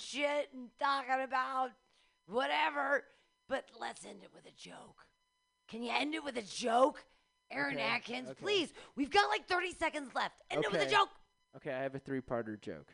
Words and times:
shit 0.00 0.48
and 0.54 0.68
talking 0.78 1.22
about 1.24 1.70
whatever. 2.26 3.04
But 3.48 3.64
let's 3.80 4.04
end 4.04 4.22
it 4.22 4.30
with 4.34 4.44
a 4.46 4.56
joke. 4.56 5.04
Can 5.68 5.82
you 5.82 5.92
end 5.96 6.14
it 6.14 6.24
with 6.24 6.36
a 6.36 6.42
joke? 6.42 7.04
Aaron 7.52 7.74
Okay, 7.74 7.82
Atkins, 7.82 8.28
okay. 8.30 8.38
please. 8.40 8.72
We've 8.96 9.10
got 9.10 9.28
like 9.28 9.46
30 9.48 9.74
seconds 9.74 10.10
left. 10.14 10.40
End 10.50 10.64
it 10.64 10.70
with 10.70 10.82
a 10.82 10.90
joke. 10.90 11.08
Okay, 11.56 11.72
I 11.72 11.82
have 11.82 11.96
a 11.96 11.98
three-parter 11.98 12.60
joke. 12.60 12.92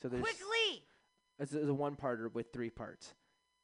So 0.00 0.08
there's 0.08 0.22
Quickly. 0.22 0.84
it's 1.38 1.52
a 1.52 1.74
one-parter 1.74 2.32
with 2.32 2.52
three 2.52 2.70
parts. 2.70 3.14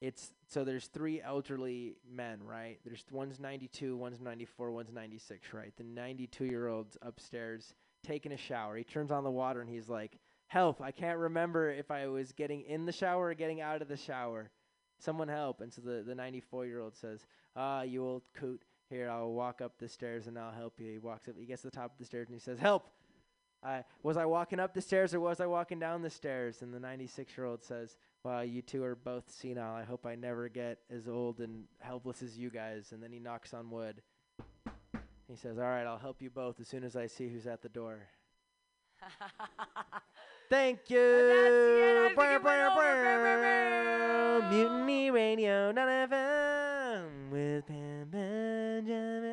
It's 0.03 0.33
so 0.49 0.65
there's 0.65 0.89
three 0.89 1.23
elderly 1.23 1.95
men, 2.07 2.41
right? 2.45 2.79
There's 2.85 3.03
one's 3.11 3.41
92, 3.41 3.97
one's 3.97 4.21
94, 4.21 4.71
one's 4.71 4.93
96, 4.93 5.55
right? 5.55 5.73
The 5.79 5.85
92-year-old's 5.85 6.99
upstairs 7.01 7.73
taking 8.03 8.33
a 8.33 8.37
shower. 8.37 8.77
He 8.77 8.85
turns 8.85 9.11
on 9.11 9.25
the 9.25 9.31
water 9.31 9.63
and 9.63 9.71
he's 9.71 9.89
like, 9.89 10.19
"Help! 10.47 10.81
I 10.81 10.91
can't 10.91 11.19
remember 11.19 11.71
if 11.71 11.91
I 11.91 12.07
was 12.07 12.33
getting 12.33 12.63
in 12.63 12.87
the 12.87 12.93
shower 12.93 13.27
or 13.27 13.35
getting 13.35 13.61
out 13.61 13.83
of 13.83 13.89
the 13.89 13.97
shower. 13.97 14.51
Someone 14.99 15.29
help!" 15.29 15.61
And 15.61 15.73
so 15.73 15.83
the 15.83 16.03
the 16.03 16.15
94-year-old 16.15 16.97
says, 16.97 17.27
"Ah, 17.57 17.83
you 17.83 18.05
old 18.05 18.23
coot. 18.35 18.63
Here, 18.91 19.09
I'll 19.11 19.33
walk 19.33 19.61
up 19.61 19.79
the 19.79 19.89
stairs 19.89 20.27
and 20.27 20.39
I'll 20.39 20.53
help 20.53 20.81
you." 20.81 20.93
He 20.93 20.99
walks 20.99 21.29
up. 21.29 21.35
He 21.39 21.47
gets 21.47 21.63
to 21.63 21.69
the 21.69 21.77
top 21.77 21.93
of 21.93 21.99
the 21.99 22.05
stairs 22.05 22.29
and 22.29 22.35
he 22.35 22.41
says, 22.41 22.59
"Help!" 22.59 22.91
I 23.65 23.83
was 24.03 24.19
I 24.19 24.27
walking 24.27 24.61
up 24.61 24.75
the 24.75 24.83
stairs 24.83 25.15
or 25.15 25.21
was 25.21 25.41
I 25.41 25.47
walking 25.47 25.79
down 25.79 26.03
the 26.03 26.11
stairs? 26.11 26.61
And 26.61 26.73
the 26.73 26.79
96 26.79 27.37
year 27.37 27.47
old 27.47 27.65
says, 27.65 27.97
Well, 28.23 28.45
you 28.45 28.61
two 28.61 28.85
are 28.85 28.95
both 28.95 29.31
senile. 29.31 29.75
I 29.75 29.85
hope 29.85 30.05
I 30.05 30.15
never 30.15 30.49
get 30.51 30.81
as 30.91 31.09
old 31.09 31.41
and 31.41 31.65
helpless 31.81 32.23
as 32.23 32.37
you 32.37 32.51
guys. 32.51 32.93
And 32.93 33.03
then 33.03 33.11
he 33.11 33.19
knocks 33.19 33.55
on 33.55 33.71
wood. 33.71 34.03
He 35.29 35.37
says, 35.37 35.59
All 35.59 35.65
right, 35.65 35.87
I'll 35.87 35.99
help 35.99 36.21
you 36.21 36.29
both 36.29 36.61
as 36.61 36.69
soon 36.69 36.85
as 36.85 36.95
I 36.95 37.07
see 37.07 37.29
who's 37.29 37.47
at 37.47 37.63
the 37.63 37.71
door. 37.71 38.01
Thank 40.51 40.91
you. 40.91 40.99
it. 40.99 42.05
I 42.05 42.07
think 42.09 42.17
Brr, 42.17 42.25
it 42.25 42.43
went 42.43 42.43
brr, 42.43 42.71
brr. 42.71 42.75
Brr, 42.75 43.19
brr, 43.21 44.41
brr. 44.41 44.51
Mutiny 44.51 45.11
Radio, 45.11 45.73
not 45.73 45.89
FM 45.89 47.31
with 47.31 47.67
Pam 47.67 48.09
Benjamin. 48.11 49.24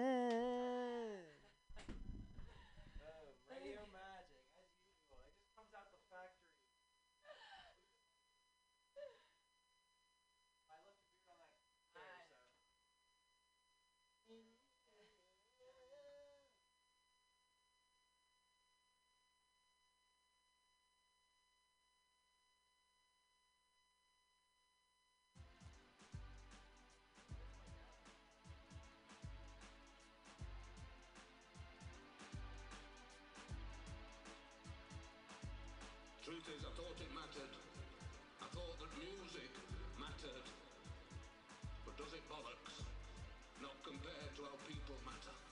Truth 36.31 36.47
is, 36.47 36.63
I 36.63 36.71
thought 36.79 36.95
it 36.95 37.11
mattered. 37.11 37.53
I 38.39 38.47
thought 38.55 38.79
that 38.79 38.91
music 38.95 39.51
mattered. 39.99 40.47
But 41.83 41.99
does 41.99 42.15
it 42.15 42.23
bollocks? 42.31 42.87
Not 43.59 43.75
compared 43.83 44.31
to 44.39 44.41
how 44.47 44.55
people 44.63 44.95
matter. 45.03 45.50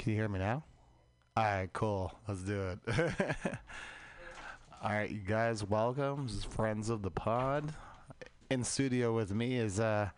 Can 0.00 0.12
you 0.12 0.16
hear 0.16 0.30
me 0.30 0.38
now? 0.38 0.64
All 1.36 1.44
right, 1.44 1.70
cool. 1.74 2.10
Let's 2.26 2.40
do 2.40 2.58
it. 2.58 2.78
All 4.82 4.90
right, 4.90 5.10
you 5.10 5.18
guys, 5.18 5.62
welcome. 5.62 6.26
This 6.26 6.36
is 6.36 6.44
Friends 6.44 6.88
of 6.88 7.02
the 7.02 7.10
Pod. 7.10 7.74
In 8.50 8.64
studio 8.64 9.14
with 9.14 9.34
me 9.34 9.56
is 9.56 9.78
uh, 9.78 10.08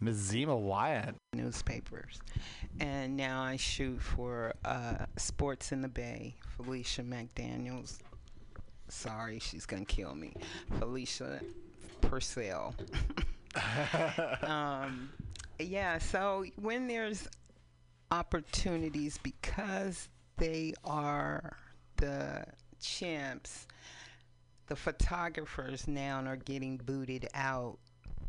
Ms. 0.00 0.16
Zima 0.16 0.56
Wyatt. 0.56 1.16
newspapers. 1.34 2.18
And 2.80 3.14
now 3.14 3.42
I 3.42 3.56
shoot 3.56 4.00
for 4.00 4.54
uh, 4.64 5.04
Sports 5.18 5.70
in 5.70 5.82
the 5.82 5.88
Bay, 5.88 6.36
Felicia 6.56 7.02
McDaniels. 7.02 7.98
Sorry, 8.88 9.38
she's 9.38 9.66
going 9.66 9.84
to 9.84 9.94
kill 9.94 10.14
me. 10.14 10.32
Felicia 10.78 11.42
Purcell. 12.00 12.74
um, 14.44 15.10
yeah, 15.58 15.98
so 15.98 16.46
when 16.56 16.86
there's 16.86 17.28
opportunities, 18.16 19.18
because 19.22 20.08
they 20.38 20.72
are 20.84 21.56
the 21.96 22.44
champs, 22.80 23.66
the 24.68 24.76
photographers 24.76 25.86
now 25.86 26.22
are 26.24 26.36
getting 26.36 26.78
booted 26.78 27.28
out 27.34 27.78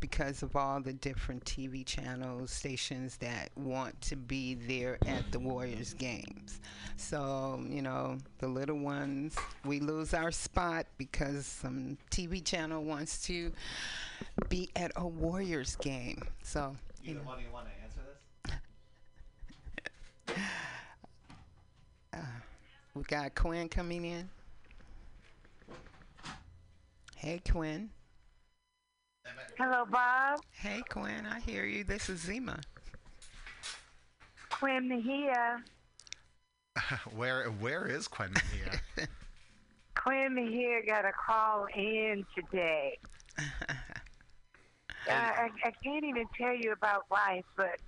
because 0.00 0.42
of 0.42 0.54
all 0.54 0.80
the 0.80 0.92
different 0.92 1.44
TV 1.44 1.84
channels, 1.84 2.52
stations 2.52 3.16
that 3.16 3.50
want 3.56 4.00
to 4.00 4.14
be 4.14 4.54
there 4.54 4.96
at 5.06 5.24
the 5.32 5.38
Warriors 5.40 5.92
games. 5.94 6.60
So, 6.96 7.60
you 7.68 7.82
know, 7.82 8.18
the 8.38 8.46
little 8.46 8.78
ones, 8.78 9.36
we 9.64 9.80
lose 9.80 10.14
our 10.14 10.30
spot 10.30 10.86
because 10.98 11.46
some 11.46 11.98
TV 12.12 12.44
channel 12.44 12.84
wants 12.84 13.26
to 13.26 13.50
be 14.48 14.70
at 14.76 14.92
a 14.96 15.06
Warriors 15.06 15.74
game. 15.76 16.22
So, 16.44 16.76
you 17.02 17.14
know, 17.14 17.22
one 20.28 20.36
you 20.36 20.42
want 20.42 22.12
to 22.12 22.20
answer 22.20 22.22
this? 22.22 22.28
we 22.94 23.02
got 23.02 23.34
Quinn 23.34 23.68
coming 23.68 24.04
in. 24.04 24.28
Hey, 27.16 27.40
Quinn. 27.50 27.90
Hello, 29.58 29.84
Bob. 29.90 30.40
Hey, 30.52 30.82
Quinn. 30.88 31.26
I 31.26 31.40
hear 31.40 31.64
you. 31.64 31.84
This 31.84 32.08
is 32.08 32.20
Zima. 32.20 32.60
Quinn 34.50 34.88
Mejia. 34.88 35.62
where 37.16 37.44
Where 37.46 37.86
is 37.86 38.08
Quinn 38.08 38.32
Mejia? 38.32 39.08
Quinn 39.94 40.34
Mejia 40.34 40.86
got 40.86 41.04
a 41.04 41.12
call 41.12 41.66
in 41.74 42.24
today. 42.34 42.98
Uh, 45.08 45.12
I, 45.12 45.48
I 45.64 45.72
can't 45.82 46.04
even 46.04 46.26
tell 46.36 46.54
you 46.54 46.72
about 46.72 47.04
life, 47.10 47.44
but 47.56 47.78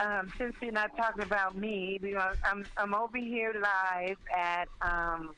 um, 0.00 0.32
since 0.38 0.54
you're 0.60 0.72
not 0.72 0.96
talking 0.96 1.22
about 1.22 1.56
me, 1.56 1.98
because 2.00 2.36
I'm 2.44 2.64
I'm 2.76 2.94
over 2.94 3.18
here 3.18 3.54
live 3.54 4.16
at 4.36 4.68
um, 4.82 5.34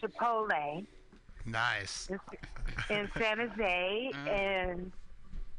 Chipotle 0.00 0.86
nice. 1.44 2.08
in 2.90 3.10
San 3.18 3.38
Jose, 3.38 4.10
and 4.28 4.92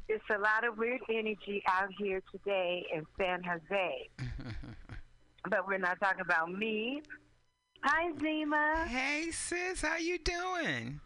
it's 0.10 0.24
a 0.30 0.38
lot 0.38 0.66
of 0.68 0.78
weird 0.78 1.02
energy 1.10 1.64
out 1.68 1.90
here 1.98 2.22
today 2.32 2.86
in 2.94 3.06
San 3.18 3.44
Jose. 3.44 4.10
but 5.50 5.68
we're 5.68 5.78
not 5.78 6.00
talking 6.00 6.22
about 6.22 6.52
me. 6.52 7.02
Hi, 7.84 8.12
Zima. 8.20 8.86
Hey, 8.88 9.30
sis. 9.32 9.82
How 9.82 9.98
you 9.98 10.18
doing? 10.18 11.00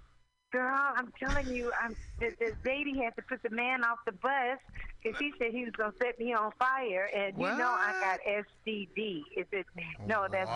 Girl, 0.51 0.93
I'm 0.95 1.11
telling 1.19 1.47
you, 1.53 1.71
I'm 1.83 1.95
the, 2.19 2.31
the 2.39 2.53
lady 2.65 2.97
had 3.03 3.15
to 3.15 3.21
put 3.23 3.43
the 3.43 3.49
man 3.49 3.83
off 3.83 3.97
the 4.05 4.13
bus 4.13 4.59
because 5.07 5.19
he 5.19 5.33
said 5.37 5.51
he 5.51 5.63
was 5.65 5.73
gonna 5.77 5.93
set 6.01 6.19
me 6.19 6.33
on 6.33 6.51
fire, 6.59 7.09
and 7.15 7.35
you 7.37 7.43
know 7.43 7.69
I 7.69 7.93
got 8.01 8.19
STD. 8.65 9.23
Is 9.35 9.45
it? 9.51 9.65
No, 10.07 10.27
that's 10.31 10.49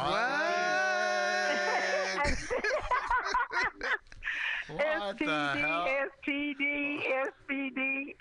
What 4.68 5.18
the 5.20 5.26
hell? 5.26 5.88
STD, 6.26 7.04
STD, 7.04 7.04
STD. 7.50 8.16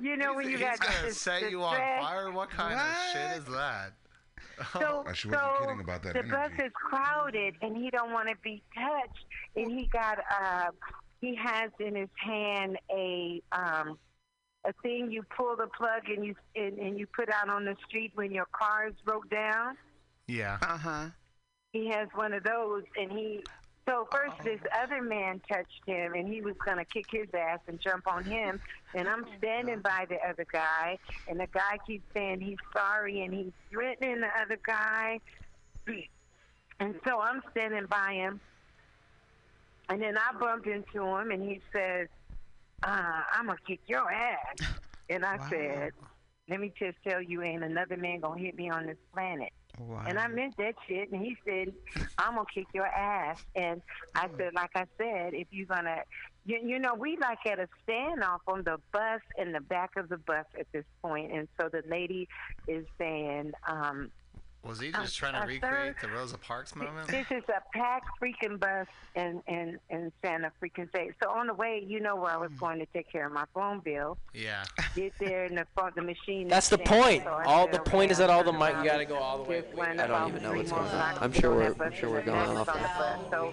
You 0.00 0.16
know 0.16 0.34
when 0.34 0.44
you 0.48 0.58
He's 0.58 0.60
got 0.66 0.78
gonna 0.80 0.94
this- 1.06 1.20
set 1.20 1.42
the 1.42 1.50
you 1.50 1.62
on 1.62 1.76
fire? 1.76 2.30
What 2.30 2.50
kind 2.50 2.78
of 2.78 2.96
shit 3.12 3.38
is 3.38 3.44
that? 3.46 3.92
So, 4.72 5.04
Oh, 5.06 5.12
she 5.12 5.28
wasn't 5.28 5.42
so 5.44 5.56
kidding 5.64 5.80
about 5.80 6.02
that 6.04 6.14
the 6.14 6.22
bus 6.22 6.52
is 6.58 6.70
crowded, 6.74 7.54
and 7.62 7.76
he 7.76 7.90
don't 7.90 8.12
want 8.12 8.28
to 8.28 8.36
be 8.44 8.62
touched. 8.74 9.24
And 9.56 9.72
he 9.72 9.86
got 9.86 10.18
uh, 10.40 10.66
he 11.20 11.34
has 11.34 11.70
in 11.80 11.96
his 11.96 12.10
hand 12.16 12.78
a 12.90 13.42
um, 13.50 13.98
a 14.64 14.72
thing 14.82 15.10
you 15.10 15.22
pull 15.36 15.56
the 15.56 15.66
plug 15.66 16.08
and 16.08 16.24
you 16.24 16.34
and, 16.54 16.78
and 16.78 16.98
you 16.98 17.06
put 17.06 17.28
out 17.30 17.48
on 17.48 17.64
the 17.64 17.76
street 17.86 18.12
when 18.14 18.30
your 18.30 18.46
car 18.52 18.86
is 18.88 18.94
broke 19.04 19.28
down. 19.30 19.76
Yeah. 20.26 20.58
Uh 20.62 20.78
huh. 20.78 21.06
He 21.72 21.88
has 21.88 22.08
one 22.14 22.32
of 22.32 22.44
those, 22.44 22.84
and 22.96 23.10
he. 23.10 23.42
So 23.88 24.06
first, 24.12 24.34
this 24.44 24.60
other 24.80 25.02
man 25.02 25.40
touched 25.50 25.82
him, 25.86 26.14
and 26.14 26.32
he 26.32 26.40
was 26.40 26.54
gonna 26.64 26.84
kick 26.84 27.06
his 27.10 27.26
ass 27.34 27.58
and 27.66 27.80
jump 27.80 28.06
on 28.06 28.22
him. 28.22 28.60
And 28.94 29.08
I'm 29.08 29.26
standing 29.38 29.80
by 29.80 30.06
the 30.08 30.18
other 30.24 30.46
guy, 30.52 30.98
and 31.28 31.40
the 31.40 31.48
guy 31.48 31.78
keeps 31.84 32.04
saying 32.14 32.40
he's 32.40 32.58
sorry, 32.72 33.22
and 33.22 33.34
he's 33.34 33.52
threatening 33.70 34.20
the 34.20 34.28
other 34.40 34.60
guy. 34.64 35.18
And 36.78 36.94
so 37.04 37.20
I'm 37.20 37.42
standing 37.50 37.86
by 37.86 38.12
him, 38.12 38.40
and 39.88 40.00
then 40.00 40.16
I 40.16 40.38
bumped 40.38 40.68
into 40.68 41.04
him, 41.04 41.32
and 41.32 41.42
he 41.42 41.60
says, 41.72 42.06
uh, 42.82 43.22
"I'm 43.32 43.46
gonna 43.46 43.58
kick 43.66 43.80
your 43.86 44.10
ass." 44.10 44.56
And 45.08 45.24
I 45.24 45.36
Wow. 45.36 45.48
said, 45.50 45.92
"Let 46.48 46.60
me 46.60 46.72
just 46.78 46.96
tell 47.06 47.20
you, 47.20 47.42
ain't 47.42 47.62
another 47.64 47.96
man 47.96 48.20
gonna 48.20 48.40
hit 48.40 48.54
me 48.56 48.70
on 48.70 48.86
this 48.86 48.96
planet." 49.12 49.52
Wow. 49.78 50.04
And 50.06 50.18
I 50.18 50.28
meant 50.28 50.54
that 50.58 50.74
shit. 50.88 51.10
And 51.12 51.20
he 51.22 51.36
said, 51.46 51.74
I'm 52.18 52.34
going 52.34 52.46
to 52.46 52.60
kick 52.60 52.68
your 52.74 52.86
ass. 52.86 53.38
And 53.56 53.82
I 54.14 54.28
said, 54.36 54.52
like 54.54 54.70
I 54.74 54.84
said, 54.98 55.34
if 55.34 55.48
you're 55.50 55.66
going 55.66 55.84
to, 55.84 56.02
you, 56.44 56.58
you 56.62 56.78
know, 56.78 56.94
we 56.94 57.16
like 57.20 57.38
at 57.46 57.58
a 57.58 57.68
standoff 57.88 58.38
on 58.46 58.62
the 58.64 58.78
bus 58.92 59.20
in 59.38 59.52
the 59.52 59.60
back 59.60 59.90
of 59.96 60.08
the 60.08 60.18
bus 60.18 60.44
at 60.58 60.66
this 60.72 60.84
point. 61.04 61.32
And 61.32 61.48
so 61.60 61.68
the 61.72 61.82
lady 61.88 62.28
is 62.66 62.84
saying, 63.00 63.52
um, 63.68 64.10
Was 64.64 64.78
he 64.78 64.92
just 64.92 65.16
trying 65.16 65.32
to 65.32 65.40
uh, 65.42 65.46
recreate 65.46 65.96
sir, 66.00 66.06
the 66.06 66.12
Rosa 66.14 66.38
Parks 66.38 66.76
moment? 66.76 67.08
this 67.08 67.26
is 67.30 67.42
a 67.48 67.60
packed 67.76 68.06
freaking 68.22 68.60
bus 68.60 68.86
in, 69.16 69.42
in, 69.48 69.78
in 69.90 70.12
Santa 70.22 70.52
freaking 70.62 70.88
Fe. 70.92 71.10
So 71.20 71.30
on 71.30 71.48
the 71.48 71.54
way, 71.54 71.84
you 71.84 71.98
know 71.98 72.14
where 72.14 72.30
I 72.30 72.36
was 72.36 72.52
going 72.60 72.78
to 72.78 72.86
take 72.86 73.10
care 73.10 73.26
of 73.26 73.32
my 73.32 73.44
phone 73.54 73.80
bill. 73.80 74.18
Yeah. 74.32 74.62
Get 74.94 75.14
there 75.18 75.46
and 75.46 75.58
the 75.58 75.66
phone, 75.76 75.90
the 75.96 76.02
machine. 76.02 76.46
That's 76.46 76.68
the 76.68 76.78
point. 76.78 77.24
So 77.24 77.42
All 77.44 77.66
the 77.66 77.80
point 77.80 78.12
is 78.12 78.18
that 78.18 78.30
all 78.30 78.44
the 78.44 78.52
mic. 78.52 78.76
You 78.76 78.84
gotta 78.84 79.04
go 79.04 79.16
all 79.16 79.42
the 79.42 79.50
way. 79.50 79.62
Just 79.62 79.80
I 79.80 80.06
don't 80.06 80.28
even 80.28 80.42
know 80.42 80.52
what's 80.54 80.70
going 80.70 80.86
on. 80.86 81.18
I'm 81.20 81.32
sure 81.32 81.54
we're- 81.54 81.74
I'm 81.80 81.92
sure 81.92 82.10
we're 82.10 82.22
going 82.22 82.56
off 82.56 82.68
on 82.68 82.76
the 82.76 82.88
bus. 82.88 83.18
So 83.30 83.52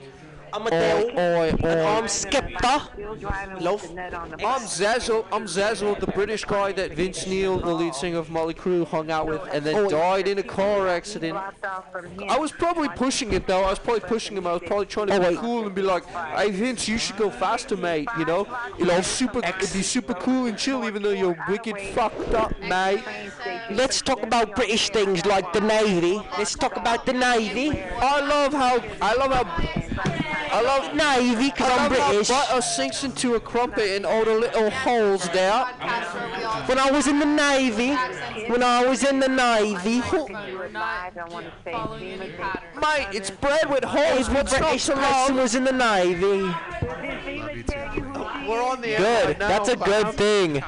I'm 0.52 0.66
a 0.66 0.72
oi, 0.74 1.56
oi, 1.64 1.86
I'm 1.86 2.08
Skipper. 2.08 2.82
still 2.94 3.16
driving 3.16 3.54
with 3.56 3.64
Loaf. 3.64 3.88
the 3.88 3.94
nut 3.94 4.14
on 4.16 4.32
the 4.32 4.46
I'm. 4.46 4.62
Zazzle. 4.62 5.26
I'm 5.32 5.46
Zazzle, 5.46 6.00
the 6.00 6.08
British 6.08 6.44
guy 6.44 6.72
that 6.72 6.94
Vince 6.94 7.28
Neil, 7.28 7.60
the 7.60 7.72
lead 7.72 7.94
singer 7.94 8.18
of 8.18 8.30
Mötley 8.30 8.56
Crüe, 8.56 8.88
hung 8.88 9.12
out 9.12 9.28
with 9.28 9.42
and 9.52 9.64
then 9.64 9.88
died 9.90 10.28
in 10.28 10.38
a 10.40 10.44
car 10.44 10.88
accident. 10.88 10.99
Blocked 11.32 11.66
off 11.66 11.92
from 11.92 12.06
him. 12.06 12.30
I 12.30 12.38
was 12.38 12.52
probably 12.52 12.90
pushing 12.90 13.34
it 13.34 13.48
though. 13.48 13.64
I 13.64 13.70
was 13.70 13.80
probably 13.80 14.02
pushing 14.02 14.38
him. 14.38 14.48
I 14.48 14.54
was 14.54 14.62
probably 14.66 14.86
trying 14.86 15.08
to 15.08 15.20
be 15.20 15.26
oh, 15.26 15.38
cool 15.38 15.66
and 15.66 15.76
be 15.76 15.82
like, 15.82 16.06
"Hey 16.06 16.52
Vince, 16.52 16.88
you 16.88 16.98
should 16.98 17.18
go 17.18 17.30
faster, 17.30 17.78
mate." 17.78 18.08
You 18.18 18.26
know, 18.26 18.48
you 18.78 18.86
know, 18.86 19.02
super. 19.02 19.40
It'd 19.40 19.74
be 19.74 19.82
super 19.82 20.14
cool 20.14 20.46
and 20.46 20.58
chill, 20.58 20.86
even 20.86 21.02
though 21.04 21.12
you're 21.12 21.38
wicked 21.48 21.80
fucked 21.94 22.34
up, 22.34 22.58
mate. 22.62 23.04
Let's 23.72 24.02
talk 24.02 24.24
about 24.24 24.56
British 24.56 24.90
things 24.90 25.26
like 25.26 25.54
the 25.54 25.62
Navy. 25.62 26.22
Let's 26.38 26.56
talk 26.56 26.76
about 26.76 27.06
the 27.06 27.14
Navy. 27.14 27.82
I 27.82 28.22
love 28.22 28.54
how 28.54 28.82
I 29.02 29.14
love 29.16 29.32
how 29.32 30.19
I 30.52 30.62
love 30.62 30.96
Navy, 30.96 31.50
because 31.52 31.70
I 31.70 31.78
I'm 31.86 31.90
British. 31.90 32.30
how 32.30 32.48
butter 32.48 32.62
sinks 32.62 33.04
into 33.04 33.36
a 33.36 33.40
crumpet 33.40 33.96
and 33.96 34.06
all 34.06 34.26
the 34.26 34.34
little 34.34 34.70
holes 34.70 35.30
there. 35.30 35.66
When 36.66 36.80
I 36.80 36.90
was 36.92 37.08
in 37.08 37.20
the 37.20 37.26
Navy, 37.26 37.94
when 38.50 38.64
I 38.64 38.86
was 38.86 39.04
in 39.04 39.20
the 39.20 39.28
Navy, 39.28 40.02
Mate, 42.80 43.08
it's 43.14 43.30
bread 43.30 43.70
with 43.70 43.84
holes. 43.84 44.30
What's 44.30 44.52
not 44.54 44.62
British 44.62 44.86
to 44.86 44.94
person 44.94 45.36
love? 45.36 45.36
was 45.36 45.56
in 45.56 45.64
the 45.64 45.72
Navy. 45.72 46.42
We're 48.48 48.64
on 48.64 48.82
the 48.82 48.96
Good. 48.98 49.40
now, 49.40 49.48
That's 49.48 49.70
a 49.70 49.76
good 49.76 50.14
thing. 50.14 50.64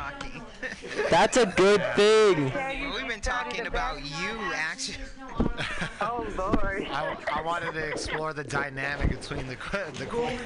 That's 1.09 1.37
a 1.37 1.45
good 1.45 1.83
thing. 1.95 2.51
We've 2.93 3.07
been 3.07 3.21
talking 3.21 3.65
about 3.67 4.01
you, 4.03 4.39
actually. 4.53 4.97
Oh 6.03 6.25
Lord. 6.37 6.87
I, 6.89 7.15
I 7.31 7.41
wanted 7.43 7.73
to 7.73 7.87
explore 7.87 8.33
the 8.33 8.43
dynamic 8.43 9.09
between 9.09 9.47
the 9.47 9.55
que- 9.55 9.91
the 9.99 10.05
queen. 10.07 10.39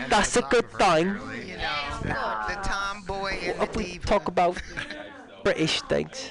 And 0.00 0.10
That's 0.10 0.34
the 0.34 0.44
a 0.44 0.48
good 0.50 0.68
photographer, 0.70 1.28
thing. 1.30 1.48
You 1.48 1.54
clearly. 1.56 1.56
know, 2.08 2.44
the 2.48 2.54
tomboy 2.62 3.32
and 3.42 3.58
the 3.60 3.62
If 3.62 3.76
we 3.76 3.84
diva. 3.84 4.06
talk 4.06 4.28
about 4.28 4.60
British 5.44 5.82
things. 5.82 6.30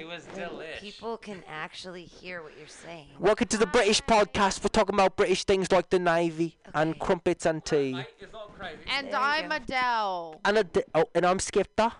It 0.00 0.06
was 0.06 0.24
when 0.32 0.48
delish. 0.48 0.80
people 0.80 1.18
can 1.18 1.44
actually 1.46 2.04
hear 2.04 2.42
what 2.42 2.52
you're 2.58 2.66
saying. 2.66 3.08
Welcome 3.18 3.48
to 3.48 3.58
the 3.58 3.66
British 3.66 4.00
podcast. 4.00 4.64
We're 4.64 4.68
talking 4.68 4.94
about 4.94 5.14
British 5.14 5.44
things 5.44 5.70
like 5.70 5.90
the 5.90 5.98
Navy 5.98 6.56
and 6.72 6.98
crumpets 6.98 7.44
and 7.44 7.62
tea. 7.62 8.02
It's 8.18 8.34
all 8.34 8.50
And 8.90 9.08
There 9.08 9.20
I'm. 9.20 9.52
Adele. 9.52 10.40
And, 10.42 10.56
a, 10.56 10.66
oh, 10.94 11.04
and 11.14 11.26
I'm 11.26 11.36
Skepta. 11.36 11.92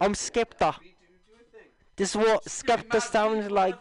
I'm 0.00 0.12
Skepta. 0.14 0.76
This 1.96 2.10
is 2.10 2.16
what 2.16 2.44
Skepta 2.44 3.02
sounds 3.02 3.50
like. 3.50 3.74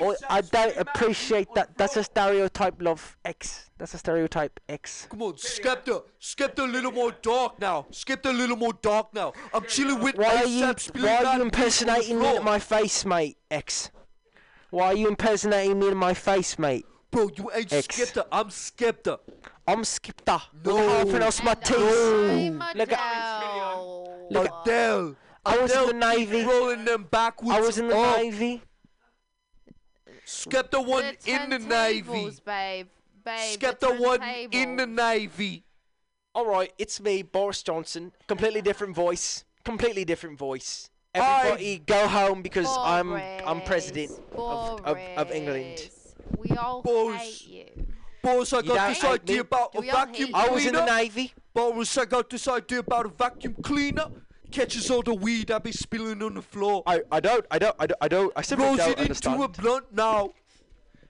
Oh, 0.00 0.16
I 0.28 0.40
don't 0.40 0.76
appreciate 0.76 1.48
that. 1.54 1.76
That's 1.76 1.96
a 1.96 2.04
stereotype, 2.04 2.80
love. 2.80 3.16
X. 3.24 3.70
That's 3.78 3.94
a 3.94 3.98
stereotype. 3.98 4.58
X. 4.68 5.06
Come 5.10 5.22
on, 5.22 5.32
Skepta. 5.34 6.02
Skepta 6.20 6.60
a 6.60 6.62
little 6.66 6.92
more 6.92 7.12
dark 7.22 7.58
now. 7.60 7.86
Skepta 7.90 8.26
a 8.30 8.32
little 8.32 8.56
more 8.56 8.72
dark 8.82 9.12
now. 9.14 9.32
I'm 9.52 9.64
chilling 9.66 10.00
with 10.00 10.16
Why 10.16 10.36
are 10.36 10.46
you, 10.46 10.64
ASAP 10.64 11.02
why 11.02 11.08
are 11.08 11.12
you 11.12 11.18
weed 11.20 11.26
on 11.26 11.38
the 11.38 11.44
impersonating 11.44 12.16
me 12.18 12.22
floor. 12.24 12.38
to 12.38 12.44
my 12.44 12.58
face, 12.58 13.04
mate? 13.04 13.36
X. 13.50 13.90
Why 14.70 14.86
are 14.86 14.94
you 14.96 15.08
impersonating 15.08 15.78
me 15.78 15.90
to 15.90 15.94
my 15.94 16.14
face, 16.14 16.58
mate? 16.58 16.86
Bro, 17.10 17.30
you 17.36 17.50
ain't 17.54 17.72
X. 17.72 17.86
Skepta. 17.96 18.26
I'm 18.32 18.48
Skepta. 18.48 19.18
I'm 19.66 19.82
Skepta. 19.82 20.42
No. 20.64 20.74
Look 20.74 20.88
how 20.88 21.00
I 21.00 21.04
pronounce 21.04 21.42
my 21.42 21.52
And 21.52 21.64
T's. 21.64 21.76
I'm 22.60 22.76
Look 22.76 22.92
at- 22.92 23.42
Adele. 23.42 24.26
Look 24.30 24.52
Adele. 24.62 25.16
I 25.44 25.58
was 25.58 25.72
in 25.72 25.86
the 25.86 25.92
Navy. 25.92 26.44
rolling 26.44 26.84
them 26.84 27.06
backwards. 27.10 27.52
I 27.56 27.60
was 27.60 27.78
in 27.78 27.86
the 27.88 27.96
up. 27.96 28.16
Navy. 28.18 28.62
Skepta 30.26 30.84
won 30.84 30.84
The 30.84 30.90
one 30.90 31.16
in 31.26 31.50
the 31.50 31.58
turntables, 31.58 31.68
Navy. 31.68 32.30
babe. 32.44 32.86
Babe, 33.24 33.60
Skepta 33.60 33.98
won 33.98 34.20
turntables. 34.20 34.54
in 34.54 34.76
the 34.76 34.86
Navy. 34.86 35.64
All 36.34 36.46
right, 36.46 36.72
it's 36.78 37.00
me, 37.00 37.22
Boris 37.22 37.62
Johnson. 37.62 38.12
Completely 38.26 38.60
different 38.60 38.94
voice. 38.94 39.44
Completely 39.64 40.04
different 40.04 40.38
voice. 40.38 40.90
I- 41.14 41.18
Everybody 41.40 41.78
go 41.78 42.06
home 42.08 42.42
because 42.42 42.68
I'm 42.78 43.12
I'm 43.12 43.62
president 43.62 44.10
of, 44.36 44.80
of, 44.84 44.98
of 45.16 45.30
England. 45.32 45.76
Boris. 45.76 46.14
We 46.50 46.56
all 46.56 46.82
Boris. 46.82 47.20
hate 47.22 47.46
you. 47.48 47.86
Boris, 48.22 48.52
I 48.52 48.58
You 48.58 48.62
got 48.64 48.88
this 48.88 49.04
idea 49.04 49.36
me. 49.36 49.40
about 49.40 49.74
a 49.76 49.80
vacuum 49.82 50.26
hate 50.28 50.34
I 50.34 50.48
was 50.48 50.66
in 50.66 50.74
the. 50.74 50.84
Navy. 50.84 51.32
Boris, 51.54 51.96
I 51.96 52.04
got 52.04 52.28
this 52.28 52.46
idea 52.48 52.80
about 52.80 53.06
a 53.06 53.08
vacuum 53.08 53.54
cleaner. 53.62 54.08
Catches 54.50 54.90
all 54.90 55.02
the 55.02 55.14
weed 55.14 55.50
I 55.50 55.58
be 55.58 55.72
spilling 55.72 56.22
on 56.22 56.34
the 56.34 56.42
floor. 56.42 56.82
I, 56.86 57.02
I 57.10 57.20
don't 57.20 57.44
I 57.50 57.58
don't 57.58 57.76
I 57.78 57.86
don't 57.86 57.98
I 58.00 58.08
don't 58.08 58.32
I 58.36 58.42
simply 58.42 58.66
Rolls 58.66 58.78
don't 58.78 58.98
it 59.00 59.10
into 59.24 59.42
a 59.42 59.48
blunt 59.48 59.92
now. 59.92 60.32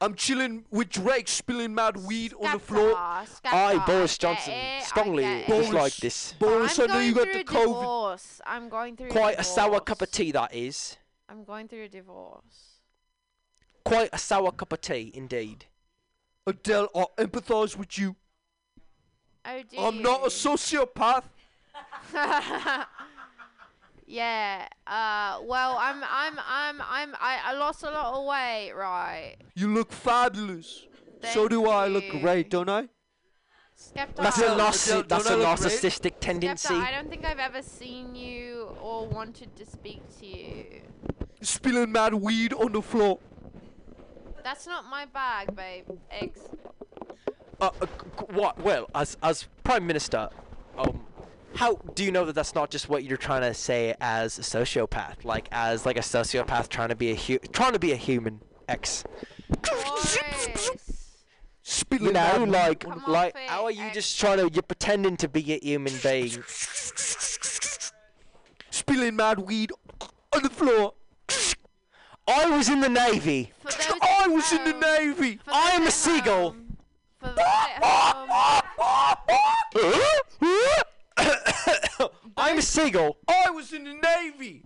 I'm 0.00 0.14
chilling 0.14 0.64
with 0.70 0.90
Drake 0.90 1.26
spilling 1.28 1.74
mad 1.74 1.96
weed 1.96 2.34
on 2.38 2.52
the 2.52 2.58
floor. 2.58 2.90
Skepta, 2.90 3.26
I, 3.44 3.74
Skepta, 3.76 3.86
Boris 3.86 4.18
Johnson, 4.18 4.52
it, 4.52 4.82
strongly 4.82 5.22
get 5.22 5.32
it. 5.40 5.46
Boris- 5.46 5.66
dislike 5.66 5.96
this. 5.96 6.32
Boris, 6.38 6.78
I'm 6.78 6.90
I 6.90 6.94
know 6.94 7.00
you 7.00 7.14
going 7.14 7.26
got 7.26 7.32
the 7.32 7.44
through 7.44 7.62
a 7.62 7.64
COVID. 7.66 7.80
divorce. 7.80 8.40
I'm 8.46 8.68
going 8.68 8.96
through 8.96 9.08
Quite 9.08 9.40
a 9.40 9.44
sour 9.44 9.80
cup 9.80 10.02
of 10.02 10.10
tea, 10.10 10.32
that 10.32 10.54
is. 10.54 10.98
I'm 11.30 11.44
going 11.44 11.68
through 11.68 11.84
a 11.84 11.88
divorce. 11.88 12.80
Quite 13.84 14.10
a 14.12 14.18
sour 14.18 14.52
cup 14.52 14.72
of 14.74 14.80
tea, 14.82 15.12
indeed. 15.14 15.64
Adele, 16.46 16.88
I 16.94 17.04
empathize 17.22 17.76
with 17.76 17.96
you. 17.98 18.16
Oh, 19.46 19.62
do 19.70 19.78
I'm 19.78 20.02
not 20.02 20.22
a 20.24 20.28
sociopath. 20.28 21.24
yeah. 24.06 24.68
Uh. 24.86 25.40
Well, 25.44 25.76
I'm. 25.78 26.02
I'm. 26.04 26.38
I'm. 26.38 26.80
I'm. 26.80 27.14
I, 27.20 27.38
I 27.46 27.52
lost 27.54 27.82
a 27.82 27.90
lot 27.90 28.14
of 28.14 28.24
weight. 28.24 28.72
Right. 28.72 29.36
You 29.54 29.72
look 29.72 29.92
fabulous. 29.92 30.86
so 31.22 31.48
Thank 31.48 31.50
do 31.50 31.68
I 31.68 31.88
look 31.88 32.04
you. 32.12 32.20
great, 32.20 32.50
don't 32.50 32.68
I? 32.68 32.88
Skepta. 33.78 34.16
That's 34.16 34.38
a 34.38 34.44
Adele, 34.44 34.56
that's 34.56 34.88
a 34.88 35.02
don't 35.02 35.12
I 35.26 35.34
look 35.34 35.58
great? 35.58 35.70
narcissistic 35.70 36.12
tendency. 36.20 36.68
Skepta, 36.68 36.80
I 36.82 36.90
don't 36.92 37.10
think 37.10 37.24
I've 37.26 37.38
ever 37.38 37.60
seen 37.62 38.14
you 38.14 38.68
or 38.80 39.06
wanted 39.06 39.54
to 39.56 39.66
speak 39.66 40.00
to 40.20 40.26
you. 40.26 40.64
Spilling 41.42 41.92
mad 41.92 42.14
weed 42.14 42.54
on 42.54 42.72
the 42.72 42.80
floor. 42.80 43.18
That's 44.42 44.66
not 44.66 44.84
my 44.88 45.04
bag, 45.06 45.54
babe. 45.54 45.84
Eggs. 46.10 46.40
Uh, 47.60 47.70
uh, 47.80 47.86
what? 48.32 48.58
Well, 48.60 48.88
as 48.94 49.16
as 49.22 49.46
prime 49.64 49.86
minister, 49.86 50.28
um, 50.78 51.05
how 51.56 51.76
do 51.94 52.04
you 52.04 52.12
know 52.12 52.24
that 52.26 52.34
that's 52.34 52.54
not 52.54 52.70
just 52.70 52.88
what 52.88 53.04
you're 53.04 53.16
trying 53.16 53.42
to 53.42 53.52
say 53.54 53.94
as 54.00 54.38
a 54.38 54.42
sociopath? 54.42 55.24
Like 55.24 55.48
as 55.52 55.84
like 55.86 55.96
a 55.96 56.00
sociopath 56.00 56.68
trying 56.68 56.90
to 56.90 56.96
be 56.96 57.10
a 57.10 57.16
hu- 57.16 57.38
trying 57.38 57.72
to 57.72 57.78
be 57.78 57.92
a 57.92 57.96
human. 57.96 58.40
X. 58.68 59.04
Boris. 59.62 60.18
Spilling 61.62 62.06
You 62.06 62.12
know, 62.12 62.20
mad 62.20 62.40
weed 62.40 62.50
like 62.50 62.80
Come 62.80 63.02
like 63.06 63.34
off 63.36 63.40
it, 63.42 63.48
how 63.48 63.64
are 63.64 63.70
you 63.70 63.82
X. 63.84 63.94
just 63.94 64.18
trying 64.20 64.38
to? 64.38 64.50
You're 64.52 64.62
pretending 64.62 65.16
to 65.18 65.28
be 65.28 65.52
a 65.54 65.58
human 65.58 65.92
being. 66.02 66.42
spilling 68.70 69.16
mad 69.16 69.38
weed 69.40 69.72
on 70.32 70.42
the 70.42 70.50
floor. 70.50 70.94
I 72.28 72.50
was 72.50 72.68
in 72.68 72.80
the 72.80 72.88
navy. 72.88 73.52
For 73.60 73.70
those 73.70 73.98
I 74.02 74.22
at 74.24 74.30
was 74.30 74.52
in 74.52 74.64
the 74.64 74.72
home- 74.72 74.80
navy. 74.80 75.36
for 75.44 75.50
I 75.52 75.70
am 75.70 75.84
those 75.84 76.06
a 76.06 76.10
at 76.10 76.18
seagull. 76.22 76.50
home- 76.50 76.76
For 77.20 77.28
those 77.28 77.38
at 77.38 77.84
home, 77.84 78.28
I'm 82.36 82.58
a 82.58 82.62
seagull. 82.62 83.16
I 83.28 83.50
was 83.50 83.72
in 83.72 83.84
the 83.84 83.94
navy. 83.94 84.64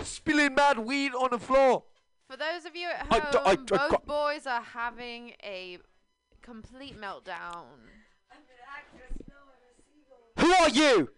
Spilling 0.00 0.54
mad 0.54 0.78
weed 0.78 1.12
on 1.14 1.30
the 1.30 1.38
floor. 1.38 1.84
for 2.30 2.36
those 2.36 2.64
of 2.64 2.76
you 2.76 2.88
at 2.88 3.06
home, 3.12 3.22
d- 3.32 3.38
I- 3.44 3.50
I 3.50 3.56
both 3.56 3.68
got- 3.90 4.06
boys 4.06 4.46
are 4.46 4.62
having 4.62 5.32
a 5.42 5.78
complete 6.42 6.98
meltdown. 7.00 7.64
Who 10.38 10.52
are 10.52 10.68
you? 10.68 11.10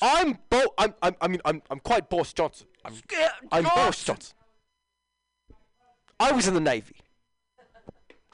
I'm 0.00 0.38
Bo. 0.48 0.62
I'm, 0.78 0.94
I'm. 1.02 1.16
I 1.20 1.28
mean, 1.28 1.40
I'm. 1.44 1.60
I'm 1.70 1.80
quite 1.80 2.08
Boris 2.08 2.32
Johnson. 2.32 2.68
I'm. 2.84 2.94
I'm 3.52 3.64
Boris 3.64 4.02
Johnson. 4.04 4.34
I 6.20 6.32
was 6.32 6.48
in 6.48 6.54
the 6.54 6.60
navy. 6.60 6.96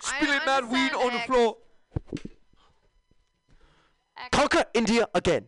Spilling 0.01 0.41
mad 0.47 0.71
weed 0.71 0.93
on 0.93 1.13
the 1.13 1.19
floor. 1.21 1.57
X. 4.25 4.37
Conquer 4.37 4.65
India 4.75 5.07
again. 5.15 5.47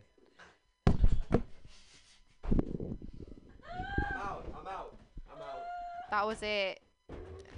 That 6.09 6.25
was 6.25 6.41
it. 6.41 6.79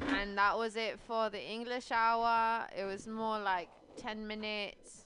And 0.07 0.37
that 0.37 0.57
was 0.57 0.75
it 0.75 0.99
for 1.07 1.29
the 1.29 1.41
English 1.41 1.91
hour. 1.91 2.65
It 2.77 2.83
was 2.83 3.07
more 3.07 3.39
like 3.39 3.69
10 3.97 4.25
minutes. 4.25 5.05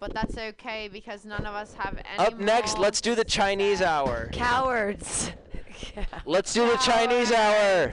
But 0.00 0.14
that's 0.14 0.38
okay 0.38 0.88
because 0.90 1.24
none 1.24 1.44
of 1.44 1.54
us 1.54 1.74
have 1.74 1.98
any 1.98 2.26
Up 2.26 2.38
next, 2.38 2.78
let's 2.78 3.00
do 3.00 3.14
the 3.14 3.24
Chinese 3.24 3.82
hour. 3.82 4.30
Cowards. 4.32 5.32
yeah. 5.96 6.04
Let's 6.24 6.54
do 6.54 6.66
the 6.68 6.76
Chinese 6.76 7.32
hour. 7.32 7.92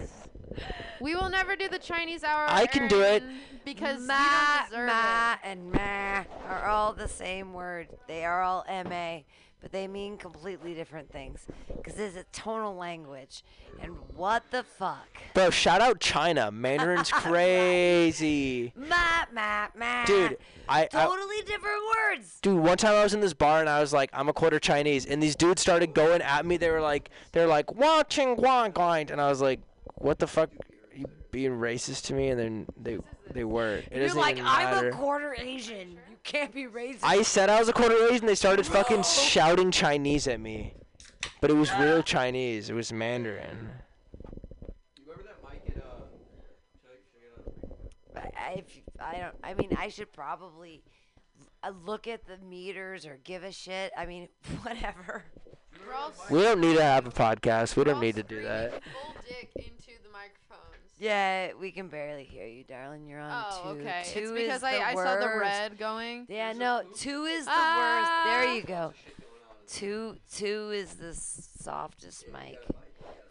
We 1.00 1.16
will 1.16 1.30
never 1.30 1.56
do 1.56 1.68
the 1.68 1.80
Chinese 1.80 2.24
hour. 2.24 2.46
I 2.48 2.66
can 2.66 2.88
do 2.88 3.02
it. 3.02 3.24
Because 3.64 4.06
ma, 4.06 4.14
you 4.14 4.20
don't 4.20 4.70
deserve 4.70 4.88
ma, 4.88 5.34
it. 5.34 5.40
and 5.44 5.72
ma 5.72 6.24
are 6.48 6.66
all 6.68 6.94
the 6.94 7.08
same 7.08 7.54
word. 7.54 7.88
They 8.08 8.24
are 8.24 8.44
all 8.44 8.64
ma, 8.68 9.20
but 9.62 9.72
they 9.72 9.88
mean 9.88 10.18
completely 10.18 10.76
different 10.76 11.12
things. 11.12 11.48
Because 11.76 12.00
it's 12.00 12.16
a 12.16 12.26
tonal 12.32 12.76
language. 12.76 13.44
And 13.82 13.96
what 14.16 14.44
the 14.52 14.64
fuck? 14.64 15.08
Bro, 15.34 15.50
shout 15.50 15.82
out 15.82 16.00
China. 16.00 16.52
Mandarin's 16.52 17.12
crazy. 17.12 18.72
Ma, 18.76 19.26
ma, 19.34 19.68
ma. 19.76 20.06
Dude, 20.06 20.38
I, 20.70 20.84
I 20.84 20.86
Totally 20.86 21.42
different 21.42 21.82
words. 21.98 22.40
Dude, 22.42 22.60
one 22.60 22.78
time 22.78 22.94
I 22.94 23.04
was 23.04 23.14
in 23.16 23.22
this 23.22 23.34
bar 23.34 23.60
and 23.60 23.70
I 23.70 23.82
was 23.82 23.92
like, 23.92 24.12
I'm 24.14 24.30
a 24.30 24.34
quarter 24.34 24.60
Chinese, 24.60 25.06
and 25.08 25.22
these 25.22 25.36
dudes 25.36 25.62
started 25.62 25.94
going 25.94 26.22
at 26.22 26.46
me. 26.46 26.58
They 26.58 26.70
were 26.70 26.82
like, 26.82 27.10
they're 27.32 27.48
like, 27.48 27.74
Wah 27.74 28.04
ching 28.04 28.36
guan 28.36 28.72
guan, 28.72 29.10
and 29.10 29.20
I 29.20 29.28
was 29.28 29.42
like, 29.42 29.60
what 29.96 30.20
the 30.20 30.28
fuck? 30.28 30.50
Are 31.36 31.38
being 31.38 31.52
racist 31.52 32.06
to 32.06 32.14
me? 32.14 32.30
And 32.30 32.40
then 32.40 32.66
they 32.82 32.98
they 33.32 33.44
were. 33.44 33.76
It 33.76 33.90
You're 33.92 34.04
doesn't 34.04 34.18
like, 34.22 34.38
even 34.38 34.48
I'm 34.48 34.64
matter. 34.76 34.90
a 34.90 34.92
quarter 34.92 35.36
Asian. 35.38 35.92
You 35.92 36.18
can't 36.24 36.54
be 36.54 36.64
racist. 36.66 37.00
I 37.04 37.24
said 37.24 37.50
I 37.50 37.60
was 37.60 37.68
a 37.68 37.74
quarter 37.74 37.96
Asian. 38.10 38.26
They 38.26 38.36
started 38.36 38.66
fucking 38.66 39.04
shouting 39.04 39.70
Chinese 39.70 40.28
at 40.28 40.40
me, 40.40 40.76
but 41.42 41.50
it 41.52 41.56
was 41.56 41.70
real 41.78 42.02
Chinese. 42.04 42.70
It 42.70 42.74
was 42.74 42.94
Mandarin. 42.94 43.70
I, 48.16 48.20
I, 48.20 48.52
if- 48.60 48.82
I 49.00 49.18
don't. 49.20 49.36
I 49.44 49.54
mean, 49.56 49.76
I 49.78 49.90
should 49.90 50.14
probably 50.14 50.82
uh, 51.64 51.72
look 51.86 52.08
at 52.08 52.26
the 52.26 52.38
meters 52.38 53.06
or 53.06 53.20
give 53.24 53.44
a 53.44 53.52
shit. 53.52 53.92
I 53.98 54.06
mean, 54.06 54.30
whatever. 54.64 55.26
We're 55.86 55.94
all 55.94 56.14
We 56.32 56.42
don't 56.42 56.62
need 56.62 56.78
to 56.78 56.84
have 56.84 57.06
a 57.06 57.12
podcast. 57.12 57.76
We 57.76 57.84
don't 57.84 58.00
need 58.00 58.16
to 58.16 58.24
do 58.24 58.42
that. 58.44 58.72
Full 58.72 59.14
dick 59.28 59.52
into 59.56 59.66
the 59.66 59.66
microphones. 59.66 59.85
Yeah, 60.98 61.52
we 61.60 61.72
can 61.72 61.90
barely 61.90 62.24
hear 62.24 62.48
you, 62.48 62.64
darling. 62.64 63.06
You're 63.08 63.20
on 63.20 63.46
Oh, 63.52 63.74
two. 63.74 63.80
okay. 63.82 64.04
Two 64.06 64.20
it's 64.20 64.30
is 64.30 64.34
because 64.62 64.64
I, 64.64 64.72
the 64.78 64.86
I 64.88 64.94
saw 64.96 65.20
the 65.20 65.38
red 65.40 65.78
going. 65.78 66.26
Yeah, 66.30 66.54
no, 66.54 66.84
two 66.98 67.26
is 67.26 67.46
the 67.46 67.52
Ah. 67.54 68.24
worst. 68.32 68.46
There 68.46 68.56
you 68.56 68.64
go. 68.64 68.94
Two, 69.68 70.16
two 70.34 70.72
is 70.72 70.94
the 70.96 71.14
softest 71.14 72.26
mic. 72.32 72.60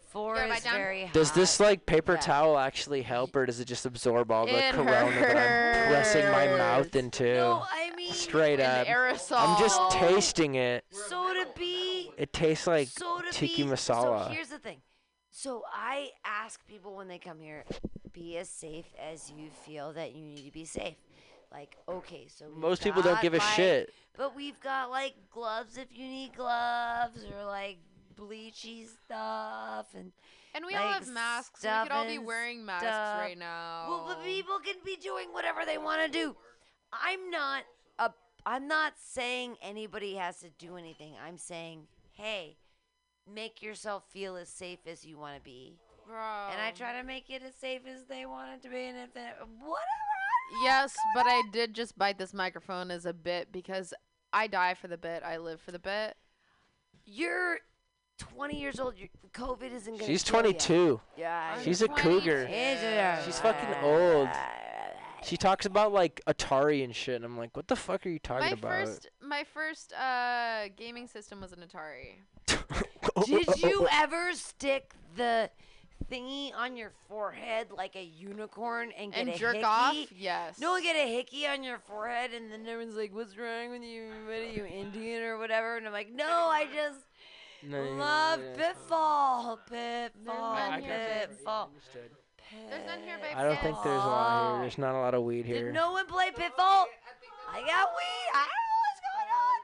Four 0.09 0.35
Yeah, 0.37 0.53
is 0.55 0.63
very 0.63 1.05
high. 1.05 1.11
Does 1.11 1.31
this 1.31 1.59
like 1.59 1.85
paper 1.85 2.13
Yeah. 2.13 2.19
towel 2.19 2.57
actually 2.57 3.01
help, 3.01 3.35
or 3.35 3.45
does 3.45 3.59
it 3.59 3.65
just 3.65 3.85
absorb 3.85 4.31
all 4.31 4.45
the 4.45 4.67
It 4.67 4.73
corona 4.73 5.19
that 5.19 5.35
I'm 5.35 5.91
pressing 5.91 6.31
my 6.31 6.45
mouth 6.47 6.95
into? 6.95 7.33
No, 7.33 7.65
I 7.69 7.91
mean, 7.95 8.13
Straight 8.13 8.59
up. 8.61 8.85
aerosol. 8.87 9.37
I'm 9.39 9.59
just 9.59 9.79
tasting 9.91 10.55
it. 10.55 10.85
so 10.91 11.33
to 11.33 11.47
be 11.57 12.11
It 12.17 12.31
tastes 12.31 12.67
like 12.67 12.87
so 12.89 13.19
to 13.21 13.31
tiki 13.31 13.63
be, 13.63 13.69
masala. 13.69 14.27
So 14.27 14.31
here's 14.31 14.49
the 14.49 14.59
thing. 14.59 14.77
So 15.37 15.63
I 15.69 16.11
ask 16.23 16.65
people 16.65 16.95
when 16.95 17.09
they 17.09 17.17
come 17.17 17.41
here, 17.41 17.65
be 18.13 18.37
as 18.37 18.47
safe 18.47 18.85
as 18.97 19.33
you 19.37 19.49
feel 19.65 19.91
that 19.91 20.15
you 20.15 20.23
need 20.23 20.45
to 20.45 20.51
be 20.51 20.63
safe. 20.63 20.95
Like, 21.51 21.75
okay, 21.89 22.27
so 22.33 22.45
Most 22.55 22.81
people 22.81 23.01
don't 23.01 23.21
give 23.21 23.33
a 23.33 23.39
like- 23.39 23.53
shit. 23.53 23.93
But 24.15 24.33
we've 24.33 24.57
got 24.61 24.91
like 24.91 25.13
gloves 25.29 25.75
if 25.77 25.87
you 25.91 26.07
need 26.07 26.33
gloves, 26.37 27.25
or 27.37 27.43
like 27.43 27.79
bleachy 28.17 28.87
stuff, 28.87 29.87
and 29.93 30.13
And 30.53 30.65
we 30.65 30.73
all 30.73 30.87
have 30.93 31.09
masks. 31.09 31.63
so 31.63 31.69
we 31.81 31.83
could 31.83 31.91
all 31.91 32.05
be 32.07 32.17
wearing 32.17 32.65
masks 32.65 32.85
stuff. 32.87 33.19
right 33.19 33.37
now. 33.37 33.87
Well, 33.89 34.05
but 34.07 34.23
people 34.23 34.59
can 34.59 34.75
be 34.85 34.95
doing 34.95 35.33
whatever 35.33 35.65
they 35.65 35.77
want 35.77 36.01
to 36.05 36.07
do. 36.09 36.33
I'm 36.93 37.29
not 37.29 37.63
a. 37.99 38.11
I'm 38.45 38.69
not 38.69 38.93
saying 38.97 39.57
anybody 39.61 40.15
has 40.15 40.39
to 40.39 40.49
do 40.57 40.77
anything. 40.77 41.15
I'm 41.21 41.37
saying, 41.37 41.87
hey, 42.13 42.55
make 43.31 43.61
yourself 43.61 44.03
feel 44.09 44.35
as 44.35 44.49
safe 44.49 44.79
as 44.87 45.05
you 45.05 45.17
want 45.17 45.35
to 45.35 45.41
be, 45.41 45.77
Bro. 46.07 46.15
and 46.51 46.61
I 46.61 46.71
try 46.75 46.97
to 46.99 47.03
make 47.03 47.29
it 47.29 47.41
as 47.43 47.55
safe 47.55 47.81
as 47.87 48.05
they 48.05 48.25
want 48.25 48.51
it 48.53 48.61
to 48.63 48.69
be. 48.69 48.85
And 48.85 48.97
if 48.97 49.13
they 49.13 49.21
whatever. 49.21 50.63
Yes, 50.63 50.95
but 51.15 51.25
I 51.25 51.41
did 51.51 51.73
just 51.73 51.97
bite 51.97 52.17
this 52.19 52.33
microphone 52.33 52.91
as 52.91 53.05
a 53.05 53.13
bit 53.13 53.51
because 53.51 53.93
I 54.31 54.47
die 54.47 54.75
for 54.75 54.87
the 54.87 54.97
bit. 54.97 55.23
I 55.23 55.37
live 55.37 55.59
for 55.59 55.71
the 55.71 55.79
bit. 55.79 56.15
You're 57.05 57.59
20 58.19 58.59
years 58.59 58.79
old. 58.79 58.95
Your 58.97 59.09
COVID 59.33 59.73
isn't 59.73 59.93
gonna. 59.95 60.05
She's 60.05 60.23
kill 60.23 60.35
ya. 60.35 60.41
22. 60.41 61.01
Yeah. 61.17 61.61
She's 61.61 61.81
a 61.81 61.87
cougar. 61.87 62.47
She's 63.25 63.39
fucking 63.39 63.83
old. 63.83 64.29
She 65.23 65.37
talks 65.37 65.65
about 65.65 65.91
like 65.91 66.21
Atari 66.27 66.83
and 66.83 66.95
shit, 66.95 67.15
and 67.15 67.25
I'm 67.25 67.37
like, 67.37 67.55
what 67.57 67.67
the 67.67 67.75
fuck 67.75 68.05
are 68.05 68.09
you 68.09 68.19
talking 68.19 68.45
My 68.45 68.51
about? 68.51 68.85
first, 68.87 69.09
my 69.27 69.43
first 69.53 69.93
uh, 69.93 70.67
gaming 70.75 71.07
system 71.07 71.41
was 71.41 71.51
an 71.51 71.59
Atari. 71.59 72.15
Did 73.25 73.61
you 73.61 73.87
ever 73.91 74.33
stick 74.33 74.93
the 75.15 75.49
thingy 76.11 76.51
on 76.55 76.75
your 76.77 76.91
forehead 77.07 77.67
like 77.75 77.95
a 77.95 78.03
unicorn 78.03 78.91
and 78.97 79.11
get 79.11 79.21
And 79.21 79.29
a 79.29 79.37
jerk 79.37 79.53
hickey? 79.55 79.65
off? 79.65 79.95
Yes. 80.17 80.59
No, 80.59 80.71
one 80.73 80.83
get 80.83 80.95
a 80.95 81.07
hickey 81.11 81.47
on 81.47 81.63
your 81.63 81.79
forehead, 81.79 82.31
and 82.33 82.51
then 82.51 82.67
everyone's 82.67 82.95
like, 82.95 83.13
"What's 83.13 83.37
wrong 83.37 83.71
with 83.71 83.81
you? 83.83 84.09
What 84.25 84.35
are 84.37 84.43
you 84.49 84.65
Indian 84.65 85.23
or 85.23 85.37
whatever?" 85.37 85.77
And 85.77 85.87
I'm 85.87 85.93
like, 85.93 86.11
"No, 86.13 86.25
I 86.27 86.65
just 86.73 86.99
No, 87.63 87.81
love 87.93 88.39
yeah. 88.43 88.53
pitfall, 88.67 89.59
pitfall, 89.69 90.55
none 90.55 90.81
pitfall." 90.81 91.71
There's 92.69 92.85
none 92.85 92.99
here, 93.03 93.17
babe. 93.21 93.35
I 93.35 93.43
don't 93.43 93.59
think 93.59 93.75
there's 93.83 93.95
a 94.03 94.05
lot 94.05 94.51
here. 94.53 94.61
There's 94.61 94.77
not 94.77 94.93
a 94.95 94.99
lot 94.99 95.13
of 95.15 95.23
weed 95.23 95.45
here. 95.45 95.65
Did 95.65 95.73
no 95.73 95.91
one 95.93 96.05
play 96.05 96.29
pitfall? 96.29 96.85
I 97.49 97.59
got 97.61 97.89
weed. 97.97 98.29
I 98.33 98.45
don't 98.45 98.67
know 98.69 98.81
what's 98.85 99.01
going 99.01 99.29
on. 99.33 99.59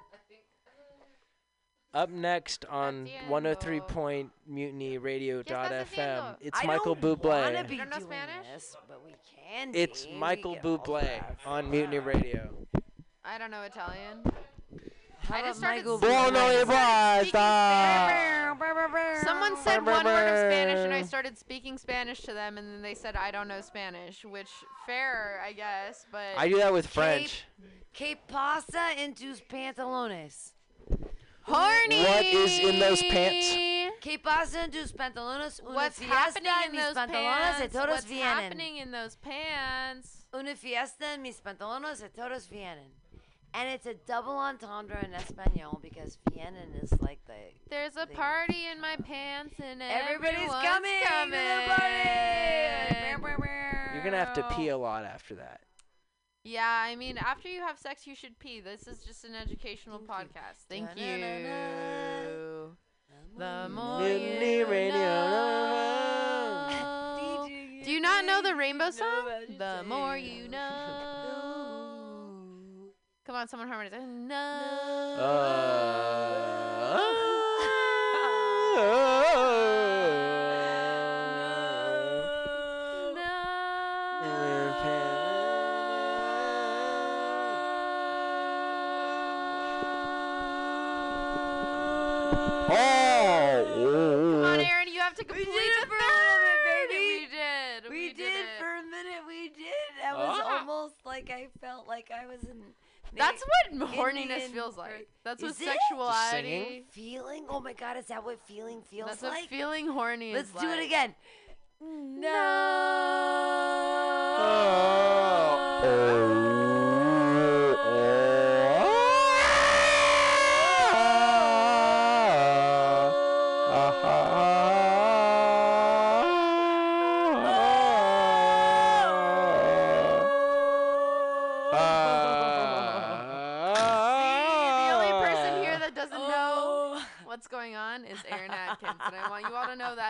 Up 1.93 2.09
next 2.09 2.63
on 2.69 3.09
103 3.27 3.81
point 3.81 4.31
mutiny 4.47 4.97
radio 4.97 5.43
¿Qué 5.43 5.47
estás 5.53 5.69
dot 5.69 5.71
FM, 5.87 6.35
it's 6.39 6.57
I 6.63 6.65
Michael 6.65 6.95
don't 6.95 7.21
wanna 7.25 7.63
Bublé. 7.63 7.67
be 7.67 7.75
don't 7.77 7.89
know 7.89 7.97
doing 7.97 8.07
Spanish? 8.11 8.47
this, 8.53 8.77
but 8.87 9.03
we 9.05 9.11
can. 9.35 9.71
It's 9.75 10.05
be. 10.05 10.13
Michael 10.15 10.55
Bublé 10.63 11.01
have 11.03 11.35
on 11.45 11.69
Mutiny. 11.69 11.97
Uh, 11.97 12.01
radio. 12.01 12.49
I 13.25 13.37
don't 13.37 13.51
know 13.51 13.63
Italian. 13.63 14.23
How 15.19 15.35
I 15.35 15.39
about 15.39 15.47
just 15.49 15.59
started 15.59 15.77
Michael 15.79 15.97
speaking- 15.97 16.15
Buono 16.33 16.61
e 16.61 16.63
basta. 16.65 18.57
Someone 19.25 19.57
said 19.57 19.85
one 19.85 20.05
word 20.05 20.27
of 20.29 20.37
Spanish, 20.39 20.79
and 20.79 20.93
I 20.93 21.01
started 21.03 21.37
speaking 21.37 21.77
Spanish 21.77 22.21
to 22.21 22.33
them, 22.33 22.57
and 22.57 22.67
then 22.73 22.81
they 22.81 22.93
said 22.95 23.17
I 23.17 23.31
don't 23.31 23.49
know 23.49 23.59
Spanish, 23.59 24.23
which 24.23 24.49
fair, 24.85 25.41
I 25.45 25.51
guess, 25.51 26.05
but 26.09 26.23
I 26.37 26.47
do 26.47 26.55
that 26.57 26.71
with 26.71 26.87
French. 26.87 27.43
Que 27.93 28.15
pasa 28.29 28.91
en 28.97 29.13
tus 29.13 29.41
pantalones? 29.41 30.53
Horny. 31.43 32.03
What 32.03 32.25
is 32.25 32.59
in 32.59 32.79
those 32.79 33.01
pants? 33.03 33.49
Que 34.01 34.17
pasa 34.17 34.61
en 34.63 34.71
tus 34.71 34.91
pantalones? 34.91 35.61
Una 35.63 35.75
What's 35.75 35.99
happening 35.99 36.51
in 36.65 36.71
mis 36.71 36.83
those 36.85 36.95
pantalones 36.95 37.55
y 37.55 37.59
pants? 37.59 37.73
todos 37.75 37.89
What's 37.89 38.05
vienen. 38.05 38.21
happening 38.43 38.77
in 38.77 38.91
those 38.91 39.15
pants? 39.17 40.25
Una 40.33 40.55
fiesta 40.55 41.13
en 41.13 41.21
mis 41.21 41.39
pantalones 41.41 42.01
y 42.01 42.07
todos 42.15 42.47
vienen. 42.47 42.89
And 43.53 43.67
it's 43.69 43.85
a 43.85 43.93
double 44.07 44.39
entendre 44.39 45.03
in 45.03 45.13
Espanol 45.13 45.79
because 45.83 46.17
vienen 46.31 46.81
is 46.81 46.93
like 47.01 47.19
the 47.27 47.33
There's 47.69 47.97
a 47.97 48.05
Thing. 48.05 48.15
party 48.15 48.67
in 48.71 48.79
my 48.79 48.95
pants, 48.95 49.55
and 49.59 49.81
everybody's 49.81 50.49
coming, 50.49 51.01
coming. 51.03 51.31
to 51.37 51.37
the 51.37 51.67
party. 51.67 53.41
You're 53.93 54.03
gonna 54.03 54.17
have 54.23 54.33
to 54.35 54.43
pee 54.55 54.69
a 54.69 54.77
lot 54.77 55.03
after 55.03 55.35
that. 55.35 55.61
Yeah, 56.43 56.67
I 56.67 56.95
mean, 56.95 57.19
after 57.19 57.47
you 57.49 57.61
have 57.61 57.77
sex, 57.77 58.07
you 58.07 58.15
should 58.15 58.39
pee. 58.39 58.61
This 58.61 58.87
is 58.87 59.03
just 59.03 59.23
an 59.25 59.35
educational 59.35 59.99
podcast. 59.99 60.65
Thank 60.67 60.89
you. 60.95 62.75
The 63.37 63.69
more 63.69 63.99
Mutiny 63.99 64.57
you 64.57 64.65
Radio. 64.65 64.95
know. 64.95 66.31
Do 67.83 67.91
you 67.91 67.99
not 67.99 68.25
know 68.25 68.41
the 68.41 68.55
rainbow 68.55 68.89
song? 68.91 69.27
The 69.57 69.83
more 69.87 70.15
you 70.17 70.47
know. 70.47 70.61
Come 73.25 73.35
on, 73.35 73.47
someone 73.47 73.67
harmonize. 73.67 73.99
No. 74.03 74.37
Like 101.21 101.31
I 101.37 101.47
felt 101.59 101.87
like 101.87 102.11
I 102.11 102.25
was 102.27 102.43
in. 102.43 102.61
That's 103.15 103.43
what 103.43 103.89
horniness 103.91 104.21
Indian 104.21 104.51
feels 104.51 104.77
like. 104.77 105.09
That's 105.23 105.43
Is 105.43 105.59
what 105.59 105.67
it? 105.67 105.77
sexuality. 105.89 106.85
feeling. 106.91 107.45
Oh 107.49 107.59
my 107.59 107.73
god, 107.73 107.97
is 107.97 108.05
that 108.05 108.23
what 108.23 108.39
feeling 108.45 108.81
feels 108.81 109.07
like? 109.07 109.19
That's 109.19 109.23
like? 109.23 109.41
what 109.41 109.49
feeling 109.49 109.87
horny 109.87 110.33
Let's 110.33 110.49
is 110.49 110.61
do 110.61 110.67
like. 110.67 110.79
it 110.79 110.85
again. 110.85 111.13
The 111.81 112.27
oh. 115.83 116.40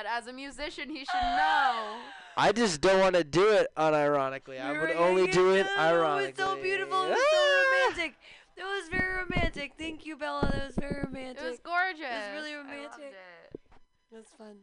That 0.01 0.21
as 0.21 0.27
a 0.27 0.33
musician, 0.33 0.89
he 0.89 0.99
should 1.05 1.21
know. 1.21 1.97
I 2.37 2.51
just 2.51 2.81
don't 2.81 2.99
want 2.99 3.15
to 3.15 3.23
do 3.23 3.49
it 3.49 3.67
unironically. 3.77 4.61
I 4.61 4.71
You're 4.71 4.81
would 4.81 4.91
only 4.95 5.27
do 5.27 5.53
it 5.53 5.67
ironically. 5.77 6.29
It 6.29 6.47
was 6.47 6.57
so 6.57 6.61
beautiful. 6.61 7.03
It 7.03 7.09
was 7.09 7.17
so 7.17 7.37
ah! 7.37 7.85
romantic. 7.93 8.15
It 8.57 8.63
was 8.63 8.89
very 8.89 9.15
romantic. 9.15 9.73
Thank 9.77 10.05
you, 10.05 10.15
Bella. 10.17 10.49
That 10.51 10.67
was 10.67 10.75
very 10.75 11.03
romantic. 11.03 11.43
It 11.43 11.49
was 11.49 11.59
gorgeous. 11.59 12.01
really 12.33 12.53
I 12.53 12.57
loved 12.57 12.69
romantic. 12.69 13.13
it. 13.51 14.15
was 14.15 14.25
fun. 14.37 14.55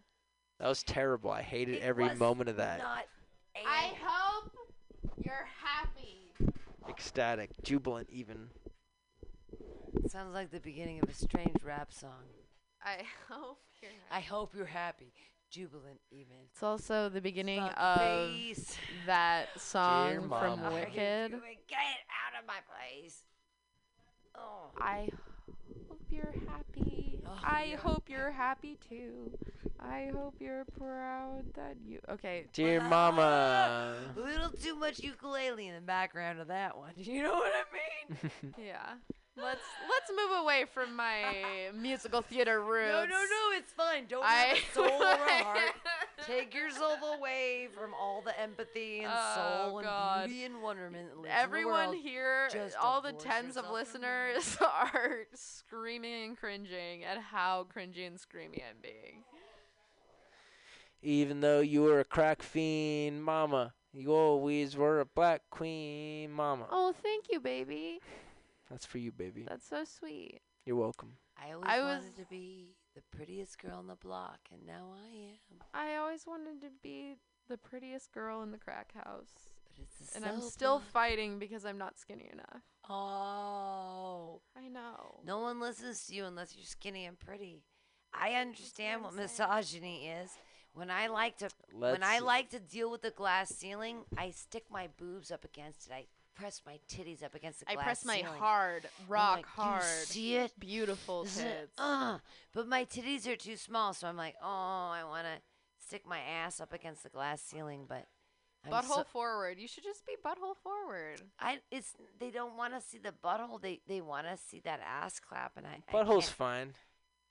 That 0.60 0.68
was 0.68 0.82
terrible. 0.82 1.30
I 1.30 1.42
hated 1.42 1.76
It 1.76 1.82
every 1.82 2.08
was 2.08 2.18
moment 2.18 2.48
of 2.48 2.56
that. 2.56 2.78
Not 2.78 3.04
a- 3.56 3.68
I 3.68 3.92
hope 4.02 4.52
you're 5.22 5.46
happy. 5.62 6.32
Ecstatic, 6.88 7.50
jubilant, 7.62 8.08
even. 8.10 8.48
Sounds 10.08 10.34
like 10.34 10.50
the 10.50 10.60
beginning 10.60 11.00
of 11.02 11.08
a 11.08 11.14
strange 11.14 11.62
rap 11.62 11.92
song. 11.92 12.24
I 12.82 13.02
hope 13.28 13.36
you're 13.36 13.42
happy. 13.44 13.67
I 14.10 14.20
hope 14.20 14.54
you're 14.56 14.66
happy, 14.66 15.12
jubilant, 15.50 16.00
even. 16.10 16.36
It's 16.52 16.62
also 16.62 17.08
the 17.08 17.20
beginning 17.20 17.60
Fuck 17.62 17.74
of 17.78 17.98
face. 18.00 18.76
that 19.06 19.48
song 19.60 20.10
Dear 20.10 20.20
from 20.20 20.28
Mama. 20.60 20.70
Wicked. 20.74 21.30
Get 21.68 21.78
out 22.10 22.40
of 22.40 22.46
my 22.46 22.58
face. 22.80 23.24
Oh. 24.34 24.70
I 24.80 25.08
hope 25.88 26.00
you're 26.10 26.34
happy. 26.48 27.20
Oh, 27.26 27.30
I 27.44 27.64
yeah. 27.70 27.76
hope 27.76 28.08
you're 28.08 28.30
happy 28.30 28.78
too. 28.88 29.30
I 29.80 30.10
hope 30.14 30.34
you're 30.40 30.64
proud 30.78 31.44
that 31.54 31.76
you. 31.84 31.98
Okay. 32.08 32.46
Dear 32.52 32.80
Mama. 32.80 33.96
A 34.16 34.20
little 34.20 34.50
too 34.50 34.74
much 34.76 35.00
ukulele 35.00 35.68
in 35.68 35.74
the 35.74 35.80
background 35.80 36.40
of 36.40 36.48
that 36.48 36.76
one. 36.76 36.92
You 36.96 37.22
know 37.22 37.34
what 37.34 37.52
I 37.52 38.12
mean? 38.14 38.30
Yeah. 38.66 38.94
Let's 39.40 39.62
let's 39.88 40.10
move 40.10 40.38
away 40.42 40.64
from 40.72 40.96
my 40.96 41.68
musical 41.74 42.22
theater 42.22 42.60
roots. 42.60 42.90
No, 42.92 43.04
no, 43.04 43.10
no. 43.22 43.56
It's 43.56 43.72
fine. 43.72 44.06
Don't 44.08 44.24
I 44.24 44.32
have 44.32 44.58
a 44.58 44.74
soul 44.74 45.02
or 45.02 45.12
a 45.12 45.42
heart. 45.44 45.58
Take 46.26 46.54
yourself 46.54 46.98
away 47.16 47.68
from 47.78 47.94
all 47.94 48.20
the 48.22 48.38
empathy 48.40 49.00
and 49.00 49.12
Oh, 49.14 49.34
soul 49.68 49.78
and 49.78 49.86
God. 49.86 50.26
beauty 50.28 50.44
and 50.44 50.60
wonderment. 50.62 51.08
that 51.10 51.16
lives 51.16 51.26
in 51.26 51.30
the 51.30 51.40
Everyone 51.40 51.88
world. 51.90 52.02
here, 52.02 52.48
Just 52.52 52.76
all 52.76 53.00
the 53.00 53.12
tens 53.12 53.56
of 53.56 53.70
listeners 53.70 54.56
are 54.60 55.20
screaming 55.34 56.24
and 56.30 56.36
cringing 56.36 57.04
at 57.04 57.18
how 57.18 57.66
cringy 57.74 58.06
and 58.06 58.16
screamy 58.18 58.62
I'm 58.68 58.76
being. 58.82 59.22
Even 61.02 61.40
though 61.40 61.60
you 61.60 61.82
were 61.82 62.00
a 62.00 62.04
crack 62.04 62.42
fiend, 62.42 63.22
Mama, 63.22 63.72
You 63.92 64.12
always 64.12 64.76
were 64.76 65.00
a 65.00 65.06
black 65.06 65.42
queen, 65.50 66.32
mama. 66.32 66.66
Oh, 66.70 66.92
thank 67.02 67.26
you, 67.30 67.38
baby. 67.40 68.00
That's 68.70 68.84
for 68.86 68.98
you, 68.98 69.10
baby. 69.12 69.44
That's 69.48 69.66
so 69.66 69.84
sweet. 69.84 70.40
You're 70.66 70.76
welcome. 70.76 71.12
I 71.42 71.52
always 71.52 71.68
I 71.68 71.80
wanted 71.80 72.04
was- 72.04 72.12
to 72.18 72.24
be 72.26 72.74
the 72.94 73.02
prettiest 73.16 73.58
girl 73.60 73.78
on 73.78 73.86
the 73.86 73.94
block, 73.96 74.40
and 74.52 74.66
now 74.66 74.92
I 74.94 75.08
am. 75.16 75.58
I 75.72 75.96
always 75.96 76.26
wanted 76.26 76.60
to 76.62 76.70
be 76.82 77.16
the 77.48 77.56
prettiest 77.56 78.12
girl 78.12 78.42
in 78.42 78.50
the 78.50 78.58
crack 78.58 78.92
house. 78.92 79.30
But 79.64 79.82
it's 79.82 80.12
a 80.12 80.16
And 80.16 80.24
I'm 80.26 80.40
still 80.42 80.78
block. 80.78 80.90
fighting 80.90 81.38
because 81.38 81.64
I'm 81.64 81.78
not 81.78 81.96
skinny 81.98 82.28
enough. 82.32 82.62
Oh. 82.88 84.40
I 84.56 84.68
know. 84.68 85.20
No 85.24 85.38
one 85.40 85.60
listens 85.60 86.06
to 86.06 86.14
you 86.14 86.24
unless 86.24 86.54
you're 86.56 86.64
skinny 86.64 87.06
and 87.06 87.18
pretty. 87.18 87.62
I 88.12 88.32
understand 88.34 89.02
what 89.02 89.12
I'm 89.12 89.16
misogyny 89.16 90.08
is. 90.08 90.30
When 90.74 90.90
I 90.90 91.06
like 91.08 91.38
to 91.38 91.48
when 91.72 92.02
I 92.02 92.18
like 92.20 92.50
to 92.50 92.60
deal 92.60 92.90
with 92.90 93.02
the 93.02 93.10
glass 93.10 93.48
ceiling, 93.48 94.04
I 94.16 94.30
stick 94.30 94.64
my 94.70 94.88
boobs 94.98 95.30
up 95.30 95.44
against 95.44 95.86
it. 95.88 95.92
I 95.92 96.06
press 96.38 96.62
my 96.64 96.78
titties 96.88 97.22
up 97.22 97.34
against 97.34 97.58
the 97.60 97.64
glass 97.64 97.72
I 97.72 97.74
glass 97.74 97.84
press 97.84 98.04
my 98.04 98.16
ceiling. 98.20 98.38
hard, 98.38 98.88
rock 99.08 99.36
like, 99.36 99.46
hard, 99.46 99.82
You 99.82 100.06
see 100.06 100.36
it? 100.36 100.52
beautiful 100.58 101.24
tits. 101.24 101.72
Uh, 101.78 102.18
but 102.54 102.68
my 102.68 102.84
titties 102.84 103.26
are 103.26 103.36
too 103.36 103.56
small, 103.56 103.92
so 103.92 104.06
I'm 104.06 104.16
like, 104.16 104.36
oh, 104.42 104.46
I 104.46 105.02
want 105.04 105.26
to 105.26 105.42
stick 105.86 106.06
my 106.06 106.20
ass 106.20 106.60
up 106.60 106.72
against 106.72 107.02
the 107.02 107.08
glass 107.08 107.40
ceiling, 107.42 107.86
but 107.88 108.06
I'm 108.64 108.72
butthole 108.72 108.96
so- 108.98 109.04
forward. 109.04 109.58
You 109.58 109.66
should 109.68 109.84
just 109.84 110.06
be 110.06 110.14
butthole 110.24 110.56
forward. 110.62 111.22
I 111.40 111.58
it's 111.70 111.94
they 112.18 112.30
don't 112.30 112.56
want 112.56 112.74
to 112.74 112.80
see 112.80 112.98
the 112.98 113.12
butthole. 113.24 113.60
They 113.60 113.80
they 113.86 114.00
want 114.00 114.26
to 114.26 114.36
see 114.36 114.60
that 114.64 114.80
ass 114.84 115.20
clap, 115.20 115.52
and 115.56 115.66
I 115.66 115.78
I 115.88 115.92
Butthole's 115.92 116.26
can't, 116.26 116.36
fine. 116.36 116.72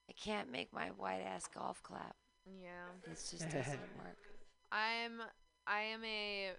I 0.09 0.13
can't 0.13 0.51
make 0.51 0.71
my 0.73 0.87
white 0.97 1.21
ass 1.21 1.47
golf 1.53 1.83
clap. 1.83 2.15
Yeah. 2.45 2.69
It 3.03 3.15
just 3.15 3.39
doesn't 3.41 3.97
work. 3.97 4.17
I'm 4.71 5.21
I 5.67 5.81
am 5.81 6.03
a 6.05 6.51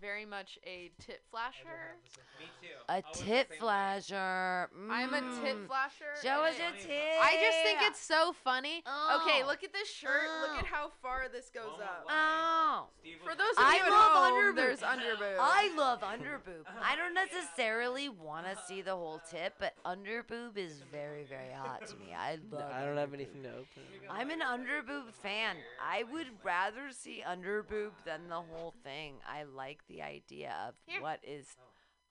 very 0.00 0.24
much 0.24 0.58
a 0.66 0.90
tit 0.98 1.22
flasher. 1.30 1.96
Me 2.38 2.46
too. 2.60 2.68
A 2.88 3.02
tit 3.14 3.48
flasher. 3.58 4.68
I'm 4.90 5.14
a 5.14 5.20
tit 5.42 5.56
Mm. 5.56 5.66
flasher. 5.66 6.12
Show 6.22 6.44
and 6.44 6.54
us 6.54 6.54
it- 6.56 6.60
your 6.62 6.72
tit. 6.98 7.18
I 7.20 7.36
just 7.40 7.58
think 7.62 7.82
it's 7.82 8.00
so 8.00 8.32
funny. 8.32 8.78
Okay, 8.78 9.42
Oh. 9.42 9.46
look 9.46 9.62
at 9.64 9.72
this 9.72 9.88
shirt. 9.90 10.28
Look 10.40 10.58
at 10.58 10.64
Oh. 10.64 10.66
how 10.66 10.88
far 11.02 11.28
this 11.28 11.50
goes 11.50 11.78
up. 11.80 12.06
Oh. 12.08 12.88
For 13.24 13.34
those 13.34 13.52
of 13.52 13.58
I 13.64 13.78
at 13.78 13.90
love 13.90 14.12
home, 14.12 14.32
underboob. 14.32 14.56
there's 14.56 14.80
underboob. 14.80 15.36
I 15.40 15.72
love 15.76 16.00
underboob. 16.00 16.64
I 16.82 16.96
don't 16.96 17.14
necessarily 17.14 18.08
want 18.08 18.46
to 18.46 18.56
see 18.66 18.82
the 18.82 18.96
whole 18.96 19.20
tit, 19.30 19.54
but 19.58 19.74
underboob 19.84 20.56
is 20.56 20.82
very, 20.90 21.24
very 21.24 21.52
hot 21.52 21.86
to 21.86 21.96
me. 21.96 22.14
I 22.14 22.38
love. 22.50 22.72
I 22.72 22.84
don't 22.84 22.96
have 22.96 23.14
anything 23.14 23.42
to 23.44 23.50
open. 23.50 23.82
I'm 24.10 24.30
an 24.30 24.40
underboob 24.40 25.12
fan. 25.14 25.56
I 25.80 26.02
would 26.04 26.28
rather 26.44 26.90
see 26.92 27.22
underboob 27.26 27.92
than 28.04 28.28
the 28.28 28.40
whole 28.40 28.74
thing. 28.84 29.14
I 29.26 29.44
like 29.44 29.71
the 29.88 30.02
idea 30.02 30.54
of 30.68 30.74
Here. 30.86 31.00
what 31.00 31.20
is 31.22 31.46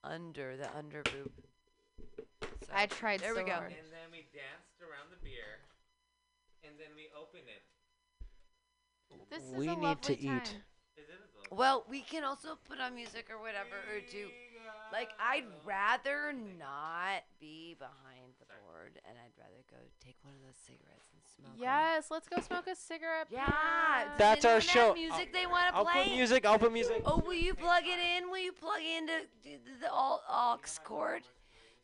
under 0.04 0.56
the 0.56 0.64
underboob. 0.66 1.30
So, 2.66 2.72
I 2.72 2.86
tried 2.86 3.20
There 3.20 3.34
so 3.34 3.42
we 3.42 3.48
go. 3.48 3.54
hard. 3.54 3.72
And 3.72 3.90
then 3.92 4.10
we 4.10 4.26
danced 4.32 4.80
around 4.80 5.10
the 5.10 5.20
beer, 5.22 5.60
and 6.64 6.74
then 6.78 6.88
we 6.96 7.08
opened 7.18 7.48
it. 7.48 7.62
This 9.30 9.42
is 9.44 9.52
We 9.54 9.68
a 9.68 9.76
need 9.76 10.02
to 10.02 10.12
lovely 10.12 10.14
eat. 10.16 10.44
time. 10.44 10.62
Is 10.96 11.08
it 11.08 11.18
a 11.18 11.38
little? 11.38 11.56
Well, 11.56 11.84
we 11.88 12.00
can 12.02 12.24
also 12.24 12.56
put 12.68 12.80
on 12.80 12.94
music 12.94 13.26
or 13.30 13.38
whatever, 13.40 13.76
or 13.90 14.00
do. 14.10 14.28
Like, 14.92 15.10
I'd 15.18 15.46
rather 15.64 16.32
not 16.32 17.24
be 17.40 17.74
behind 17.78 18.21
the 18.94 19.00
board, 19.00 19.08
and 19.08 19.18
I'd 19.18 19.32
rather 19.40 19.62
go 19.70 19.76
take 20.04 20.16
one 20.22 20.34
of 20.34 20.40
those 20.46 20.56
cigarettes 20.56 21.08
and 21.12 21.22
smoke. 21.24 21.54
'em. 21.56 21.60
Yes, 21.62 22.10
let's 22.10 22.28
go 22.28 22.40
smoke 22.40 22.66
a 22.66 22.74
cigarette. 22.76 23.28
Yeah. 23.30 23.46
Does 23.46 24.18
That's 24.18 24.44
our 24.44 24.56
anyone 24.56 24.62
have 24.62 24.70
show. 24.70 24.94
Music 24.94 25.32
they 25.32 25.46
want 25.46 25.66
to 25.68 25.72
play. 25.72 25.78
I'll 25.78 25.84
play. 25.84 26.04
put 26.04 26.12
music. 26.16 26.46
I'll 26.46 26.58
put 26.58 26.72
music. 26.72 27.02
Oh, 27.04 27.18
will 27.18 27.34
you 27.34 27.54
plug 27.54 27.82
it 27.84 27.98
in? 27.98 28.30
Will 28.30 28.38
you 28.38 28.52
plug 28.52 28.80
into 28.82 29.12
the, 29.42 29.58
the 29.80 29.90
au- 29.92 30.20
aux 30.28 30.58
cord? 30.84 31.22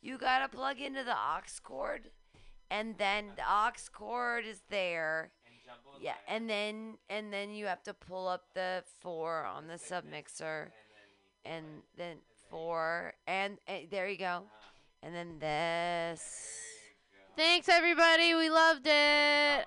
You 0.00 0.18
gotta 0.18 0.48
plug 0.48 0.80
into 0.80 1.02
the 1.04 1.16
aux 1.16 1.42
cord, 1.62 2.10
and 2.70 2.96
then 2.98 3.32
the 3.36 3.42
aux 3.42 3.72
cord 3.92 4.44
is 4.44 4.62
there. 4.70 5.32
Yeah, 6.00 6.14
and 6.28 6.48
then 6.48 6.98
and 7.10 7.32
then 7.32 7.50
you 7.50 7.66
have 7.66 7.82
to 7.84 7.94
pull 7.94 8.28
up 8.28 8.44
the 8.54 8.84
four 9.00 9.44
on 9.44 9.66
the 9.66 9.74
submixer, 9.74 10.70
and 11.44 11.64
then 11.96 12.18
four, 12.48 13.14
and, 13.26 13.58
and 13.66 13.90
there 13.90 14.08
you 14.08 14.16
go, 14.16 14.44
and 15.02 15.12
then 15.14 15.38
this. 15.40 16.77
Thanks 17.38 17.68
everybody. 17.68 18.35
We 18.35 18.51
loved 18.51 18.85
it. 18.85 19.64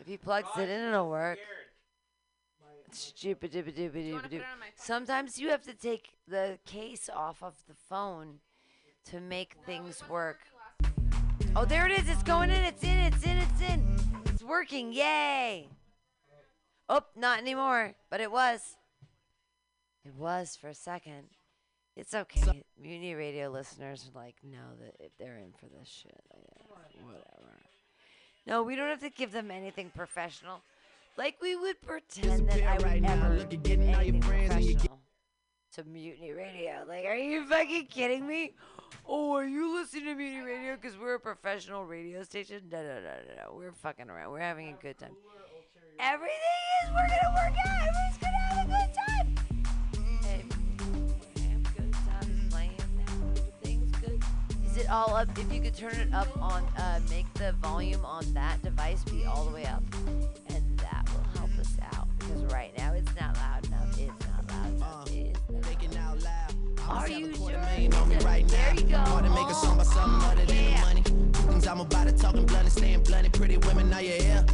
If 0.00 0.06
he 0.06 0.16
plugs 0.16 0.48
it 0.56 0.70
in, 0.70 0.88
it'll 0.88 1.10
work. 1.10 1.38
Stupid, 2.90 3.52
dooba 3.52 3.76
dooba 3.76 3.92
Do 3.92 4.00
you 4.00 4.14
wanna 4.14 4.22
dooba 4.28 4.30
put 4.30 4.32
it 4.32 4.38
doo. 4.38 4.44
on 4.50 4.60
my 4.60 4.64
phone? 4.64 4.72
Sometimes 4.76 5.38
you 5.38 5.50
have 5.50 5.62
to 5.64 5.74
take 5.74 6.16
the 6.26 6.58
case 6.64 7.10
off 7.14 7.42
of 7.42 7.52
the 7.68 7.74
phone 7.74 8.38
to 9.10 9.20
make 9.20 9.56
things 9.66 10.02
work. 10.08 10.38
Oh, 11.54 11.66
there 11.66 11.84
it 11.84 11.92
is. 11.92 12.08
It's 12.08 12.22
going 12.22 12.48
in. 12.48 12.64
It's 12.64 12.82
in. 12.82 12.98
It's 13.00 13.26
in. 13.26 13.36
It's 13.36 13.60
in. 13.60 13.96
It's 14.24 14.42
working. 14.42 14.94
Yay. 14.94 15.68
Oh, 16.88 17.02
not 17.14 17.40
anymore. 17.40 17.94
But 18.08 18.22
it 18.22 18.32
was. 18.32 18.78
It 20.02 20.14
was 20.14 20.56
for 20.56 20.68
a 20.68 20.74
second. 20.74 21.28
It's 21.96 22.12
okay. 22.14 22.64
Mutiny 22.80 23.14
Radio 23.14 23.48
listeners 23.50 24.10
are 24.14 24.18
like 24.18 24.34
know 24.42 24.74
that 24.80 24.94
if 24.98 25.16
they're 25.18 25.36
in 25.38 25.52
for 25.52 25.66
this 25.78 25.88
shit, 25.88 26.20
yeah, 26.34 27.04
whatever. 27.04 27.52
No, 28.46 28.62
we 28.62 28.74
don't 28.76 28.88
have 28.88 29.00
to 29.00 29.10
give 29.10 29.30
them 29.32 29.50
anything 29.50 29.90
professional. 29.94 30.60
Like 31.16 31.36
we 31.40 31.54
would 31.54 31.80
pretend 31.82 32.48
that 32.48 32.62
I 32.62 32.74
would 32.74 32.82
right 32.82 33.00
now. 33.02 33.12
ever 33.12 33.34
Look 33.36 33.44
at 33.44 33.50
give 33.50 33.62
getting 33.62 33.82
all 33.94 34.02
your 34.02 34.14
anything 34.16 34.22
friends 34.22 34.54
and 34.54 34.64
you 34.64 34.72
get- 34.72 34.78
professional 34.80 35.00
to 35.74 35.84
Mutiny 35.84 36.32
Radio. 36.32 36.84
Like, 36.86 37.04
are 37.04 37.16
you 37.16 37.46
fucking 37.46 37.86
kidding 37.86 38.26
me? 38.26 38.52
Oh, 39.08 39.32
are 39.34 39.44
you 39.46 39.74
listening 39.74 40.04
to 40.06 40.14
Mutiny 40.14 40.44
Radio 40.44 40.76
because 40.76 40.96
we're 40.98 41.14
a 41.14 41.20
professional 41.20 41.84
radio 41.84 42.22
station? 42.24 42.62
No, 42.70 42.82
no, 42.82 42.94
no, 42.94 43.00
no, 43.00 43.34
no. 43.50 43.54
We're 43.56 43.72
fucking 43.72 44.08
around. 44.10 44.30
We're 44.32 44.40
having 44.40 44.68
a 44.68 44.82
good 44.82 44.98
time. 44.98 45.16
Everything 45.98 46.36
is. 46.84 46.90
We're 46.90 47.08
gonna 47.08 47.34
work 47.34 47.58
out. 47.66 47.88
Everyone's 47.88 48.18
Is 54.74 54.80
it 54.80 54.90
all 54.90 55.14
up? 55.14 55.28
If 55.38 55.52
you 55.52 55.60
could 55.60 55.76
turn 55.76 55.94
it 55.94 56.12
up 56.12 56.26
on, 56.42 56.64
uh, 56.76 56.98
make 57.08 57.32
the 57.34 57.52
volume 57.62 58.04
on 58.04 58.24
that 58.34 58.60
device 58.60 59.04
be 59.04 59.24
all 59.24 59.44
the 59.44 59.54
way 59.54 59.64
up, 59.66 59.84
and 60.48 60.78
that 60.78 61.08
will 61.14 61.22
help 61.38 61.56
us 61.60 61.76
out 61.92 62.08
because 62.18 62.42
right 62.46 62.76
now 62.76 62.92
it's 62.92 63.14
not 63.14 63.36
loud 63.36 63.64
enough. 63.68 64.00
It's 64.00 64.26
not 64.26 64.50
loud 64.50 64.74
enough. 64.74 65.10
It 65.12 65.36
is 65.80 65.94
not 65.94 66.20
loud. 66.24 66.54
Are 66.88 67.08
you 67.08 67.32
sure? 67.36 67.52
right 67.52 67.88
now. 67.88 68.04
There 68.48 68.74
you 68.74 68.82
go. 68.82 68.96
Hard 68.96 69.24
to 69.26 69.30
make 69.30 69.46
a 69.46 69.54
song 69.54 69.74
about 69.74 69.86
something 69.86 70.28
other 70.28 70.44
than 70.44 70.74
the 70.74 70.80
money. 70.80 71.02
Two 71.02 71.42
things 71.52 71.68
I'm 71.68 71.78
about 71.78 72.08
to 72.08 72.12
talking 72.12 72.44
blunt 72.44 72.64
and 72.64 72.72
staying 72.72 73.04
blunt. 73.04 73.32
Pretty 73.32 73.58
women, 73.58 73.92
are 73.92 74.02
you 74.02 74.10
here? 74.10 74.44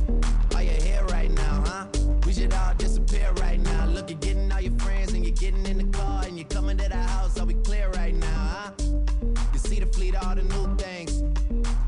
Are 0.54 0.62
you 0.62 0.82
here 0.82 1.02
right 1.08 1.30
now, 1.30 1.64
huh? 1.66 1.86
We 2.26 2.34
should 2.34 2.52
all 2.52 2.74
disappear 2.74 3.32
right 3.40 3.58
now. 3.58 3.86
Look, 3.86 4.10
you're 4.10 4.18
getting 4.18 4.52
all 4.52 4.60
your 4.60 4.78
friends 4.80 5.14
and 5.14 5.24
you're 5.24 5.34
getting 5.34 5.64
in 5.64 5.78
the 5.78 5.98
car 5.98 6.24
and 6.26 6.36
you're 6.36 6.48
coming 6.48 6.76
to 6.76 6.90
the 6.90 6.96
house. 6.96 7.40
Are 7.40 7.46
we 7.46 7.54
clear 7.54 7.88
right 7.92 8.14
now, 8.14 8.26
huh? 8.26 8.99
All 10.16 10.34
the 10.34 10.42
new 10.42 10.76
things. 10.76 11.22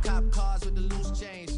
Cop 0.02 0.30
cars 0.30 0.64
with 0.64 0.74
the 0.74 0.82
loose 0.82 1.18
change. 1.18 1.50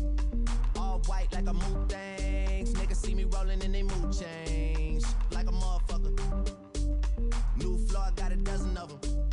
All 0.77 1.01
white 1.07 1.33
like 1.33 1.47
a 1.47 1.53
mood 1.53 1.89
things. 1.89 2.73
Niggas 2.73 2.97
see 2.97 3.15
me 3.15 3.25
rolling 3.25 3.63
and 3.63 3.75
they 3.75 3.83
mood 3.83 4.13
change. 4.13 5.05
Like 5.31 5.47
a 5.49 5.53
motherfucker. 5.53 6.13
New 7.57 7.79
floor, 7.87 8.05
I 8.07 8.11
got 8.17 8.33
a 8.33 8.37
dozen 8.37 8.77
of 8.77 8.89
them. 8.89 9.29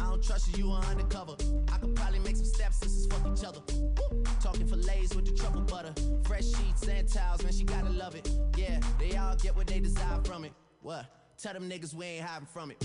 I 0.00 0.10
don't 0.10 0.22
trust 0.22 0.56
you, 0.56 0.64
you 0.64 0.72
are 0.72 0.82
undercover. 0.84 1.34
I 1.72 1.78
could 1.78 1.94
probably 1.94 2.18
make 2.20 2.36
some 2.36 2.46
stepsisters 2.46 3.06
fuck 3.06 3.26
each 3.32 3.44
other. 3.44 3.60
Woo. 3.70 4.22
Talking 4.40 4.66
fillets 4.66 5.14
with 5.14 5.26
the 5.26 5.32
truffle 5.32 5.62
butter. 5.62 5.94
Fresh 6.24 6.46
sheets 6.46 6.88
and 6.88 7.08
towels, 7.08 7.42
man, 7.42 7.52
she 7.52 7.64
gotta 7.64 7.90
love 7.90 8.14
it. 8.14 8.28
Yeah, 8.56 8.80
they 8.98 9.16
all 9.16 9.36
get 9.36 9.54
what 9.54 9.66
they 9.66 9.80
desire 9.80 10.20
from 10.24 10.44
it. 10.44 10.52
What? 10.80 11.06
Tell 11.40 11.52
them 11.52 11.68
niggas 11.68 11.94
we 11.94 12.06
ain't 12.06 12.24
hiding 12.24 12.46
from 12.46 12.70
it. 12.70 12.84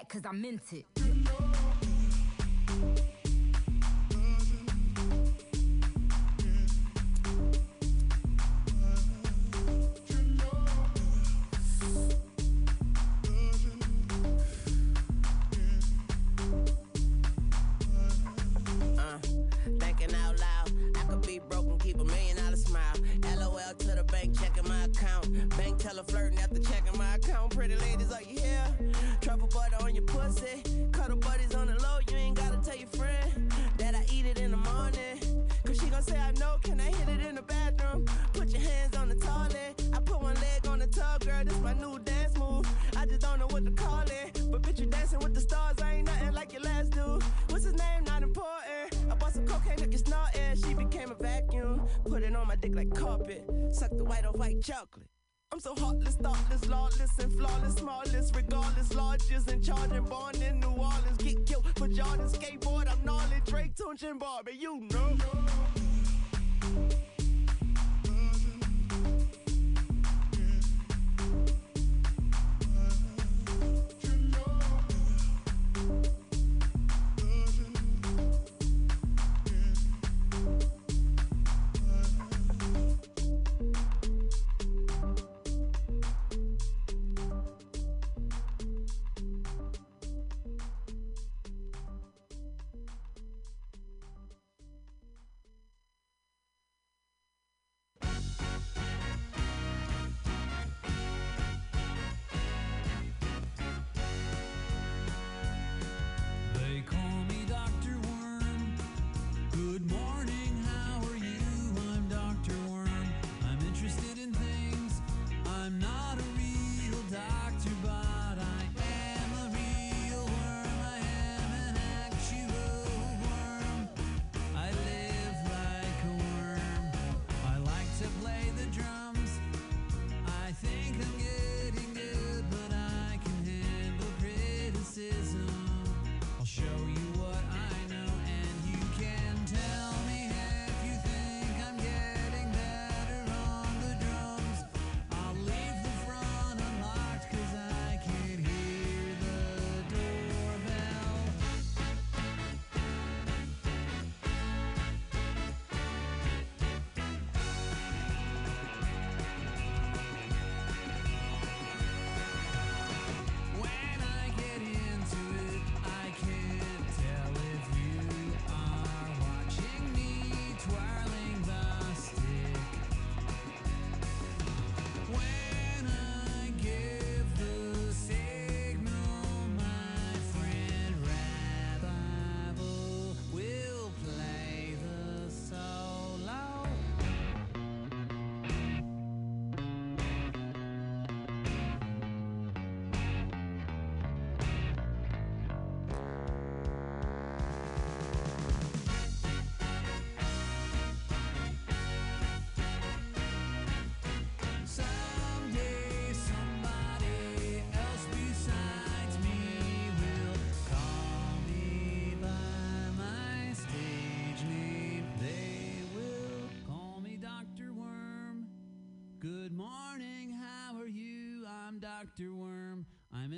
back 0.00 0.08
cause 0.08 0.22
I 0.26 0.32
meant 0.32 0.60
it. 0.72 0.86
Uh, 18.98 19.18
thinking 19.78 20.14
out 20.14 20.38
loud, 20.38 20.72
I 20.96 21.02
could 21.08 21.26
be 21.26 21.40
broke 21.48 21.66
and 21.66 21.80
keep 21.80 21.98
a 21.98 22.04
million 22.04 22.39
carpet. 53.10 53.44
Suck 53.72 53.90
the 53.96 54.04
white 54.04 54.24
off 54.24 54.36
white 54.36 54.62
chocolate. 54.62 55.06
I'm 55.52 55.58
so 55.58 55.74
heartless, 55.74 56.14
thoughtless, 56.14 56.68
lawless, 56.68 57.18
and 57.18 57.32
flawless, 57.32 57.74
smallest, 57.74 58.36
regardless, 58.36 58.94
largest, 58.94 59.50
and 59.50 59.64
charging, 59.64 60.04
born 60.04 60.40
in 60.40 60.60
New 60.60 60.68
Orleans. 60.68 61.16
Get 61.18 61.44
killed 61.44 61.66
for 61.76 61.88
Jordan, 61.88 62.28
skateboard, 62.28 62.88
I'm 62.88 63.04
gnarly, 63.04 63.40
Drake, 63.46 63.74
Tunechi, 63.74 64.10
and 64.10 64.20
Barbie, 64.20 64.58
you 64.60 64.88
know. 64.92 65.16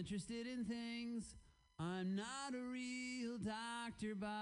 interested 0.02 0.48
in 0.48 0.64
things. 0.64 1.36
I'm 1.78 2.16
not 2.16 2.54
a 2.54 2.72
real 2.72 3.38
doctor 3.38 4.16
but. 4.16 4.41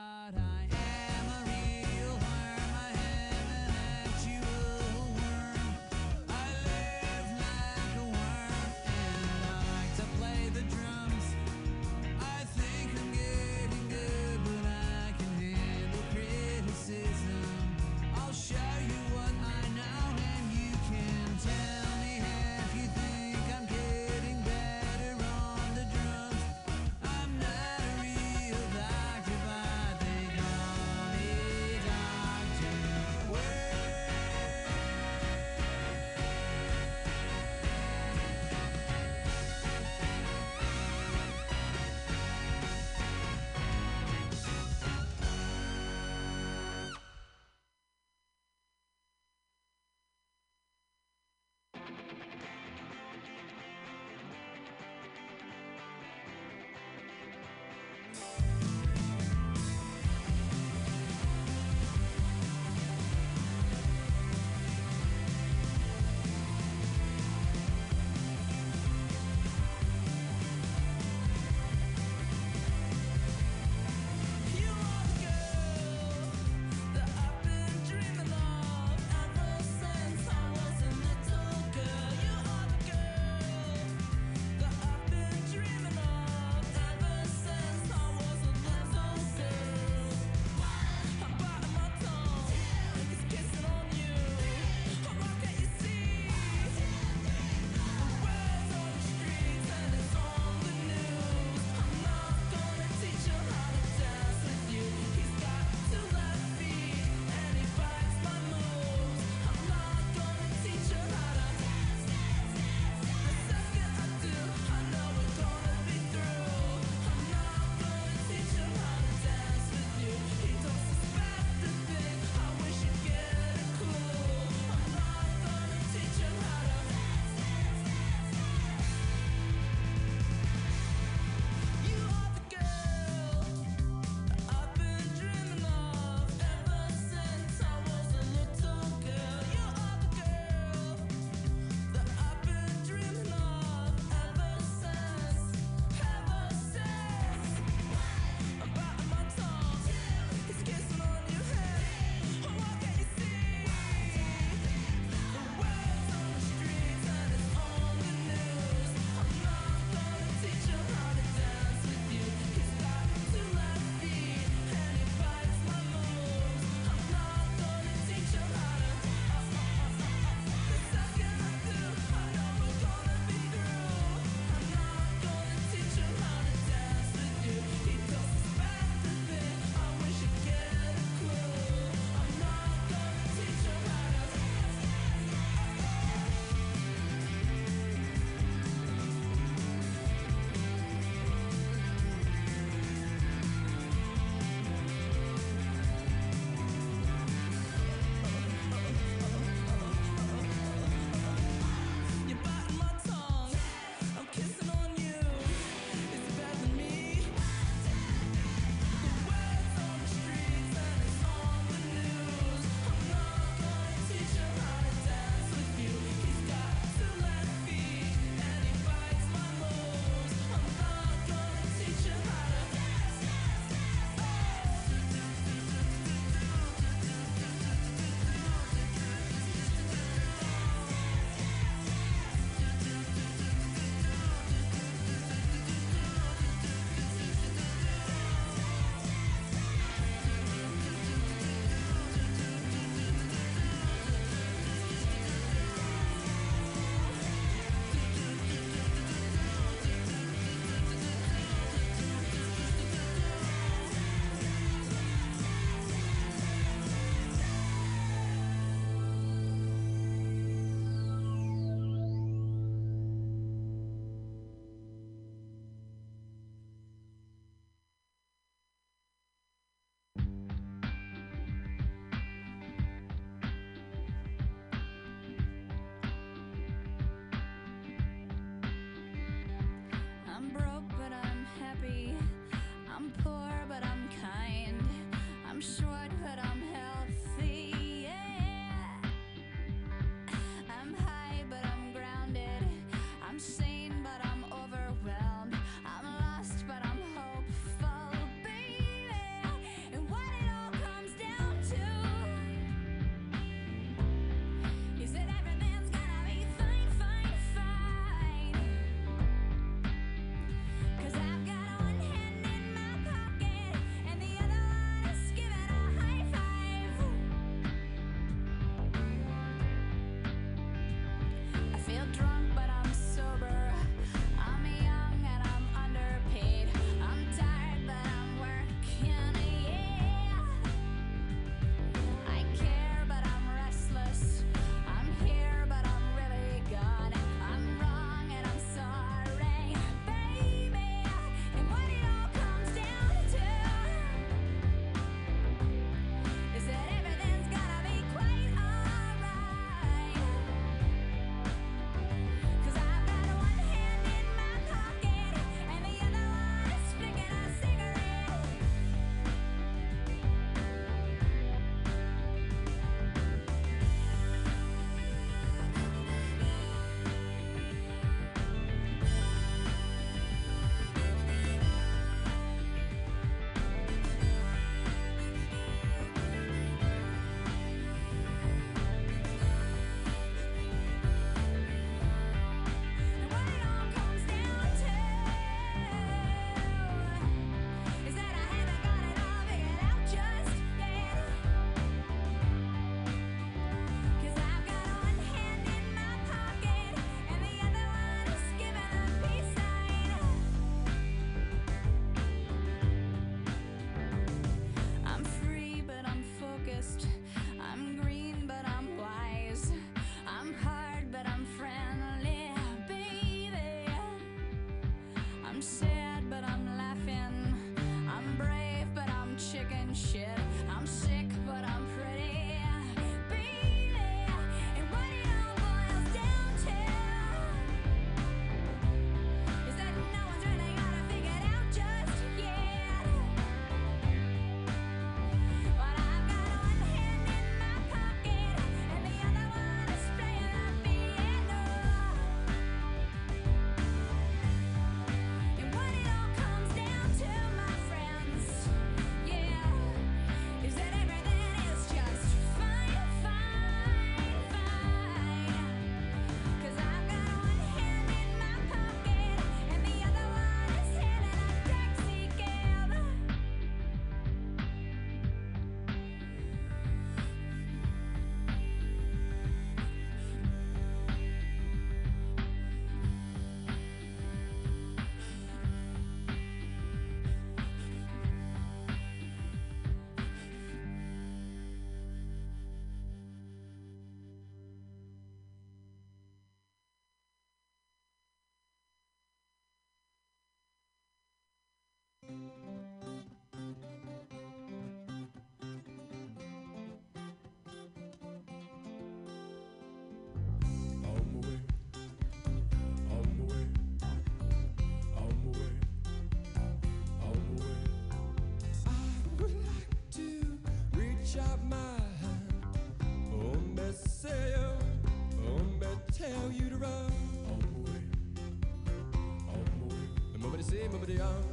Nobody 521.10 521.20
on. 521.20 521.44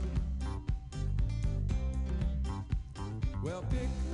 Well, 3.43 3.63
pick 3.69 4.06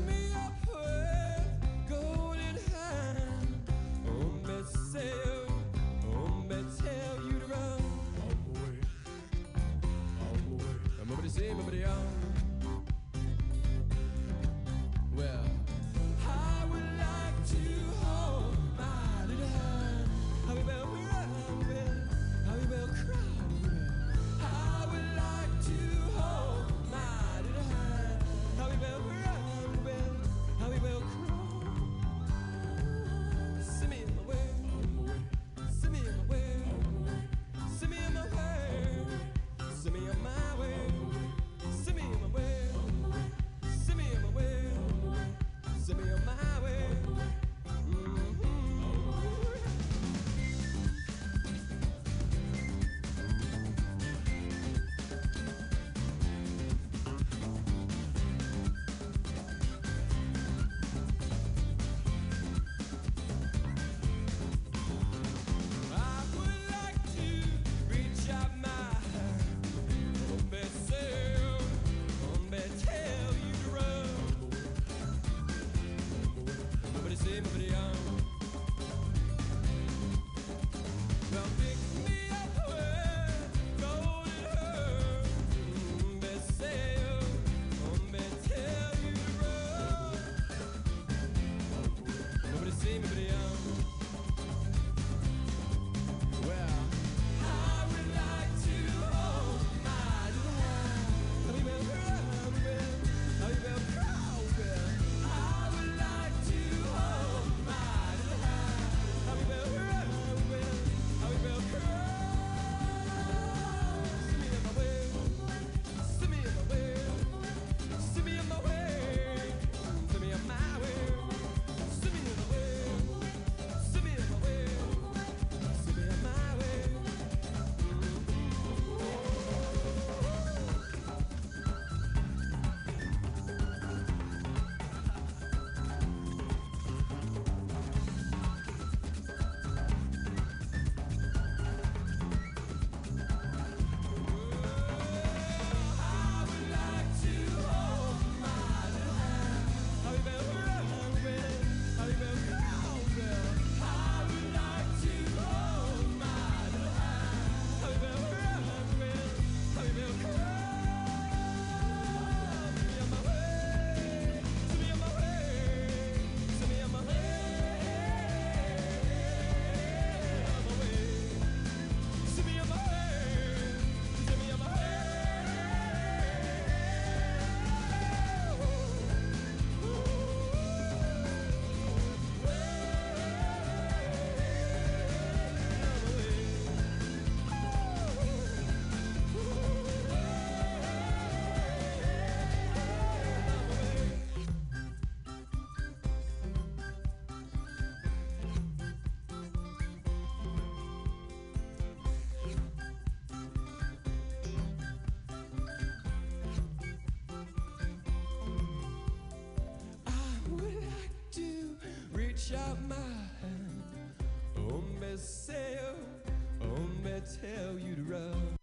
tell 217.24 217.80
you 217.80 217.96
to 217.96 218.04
run. 218.04 218.63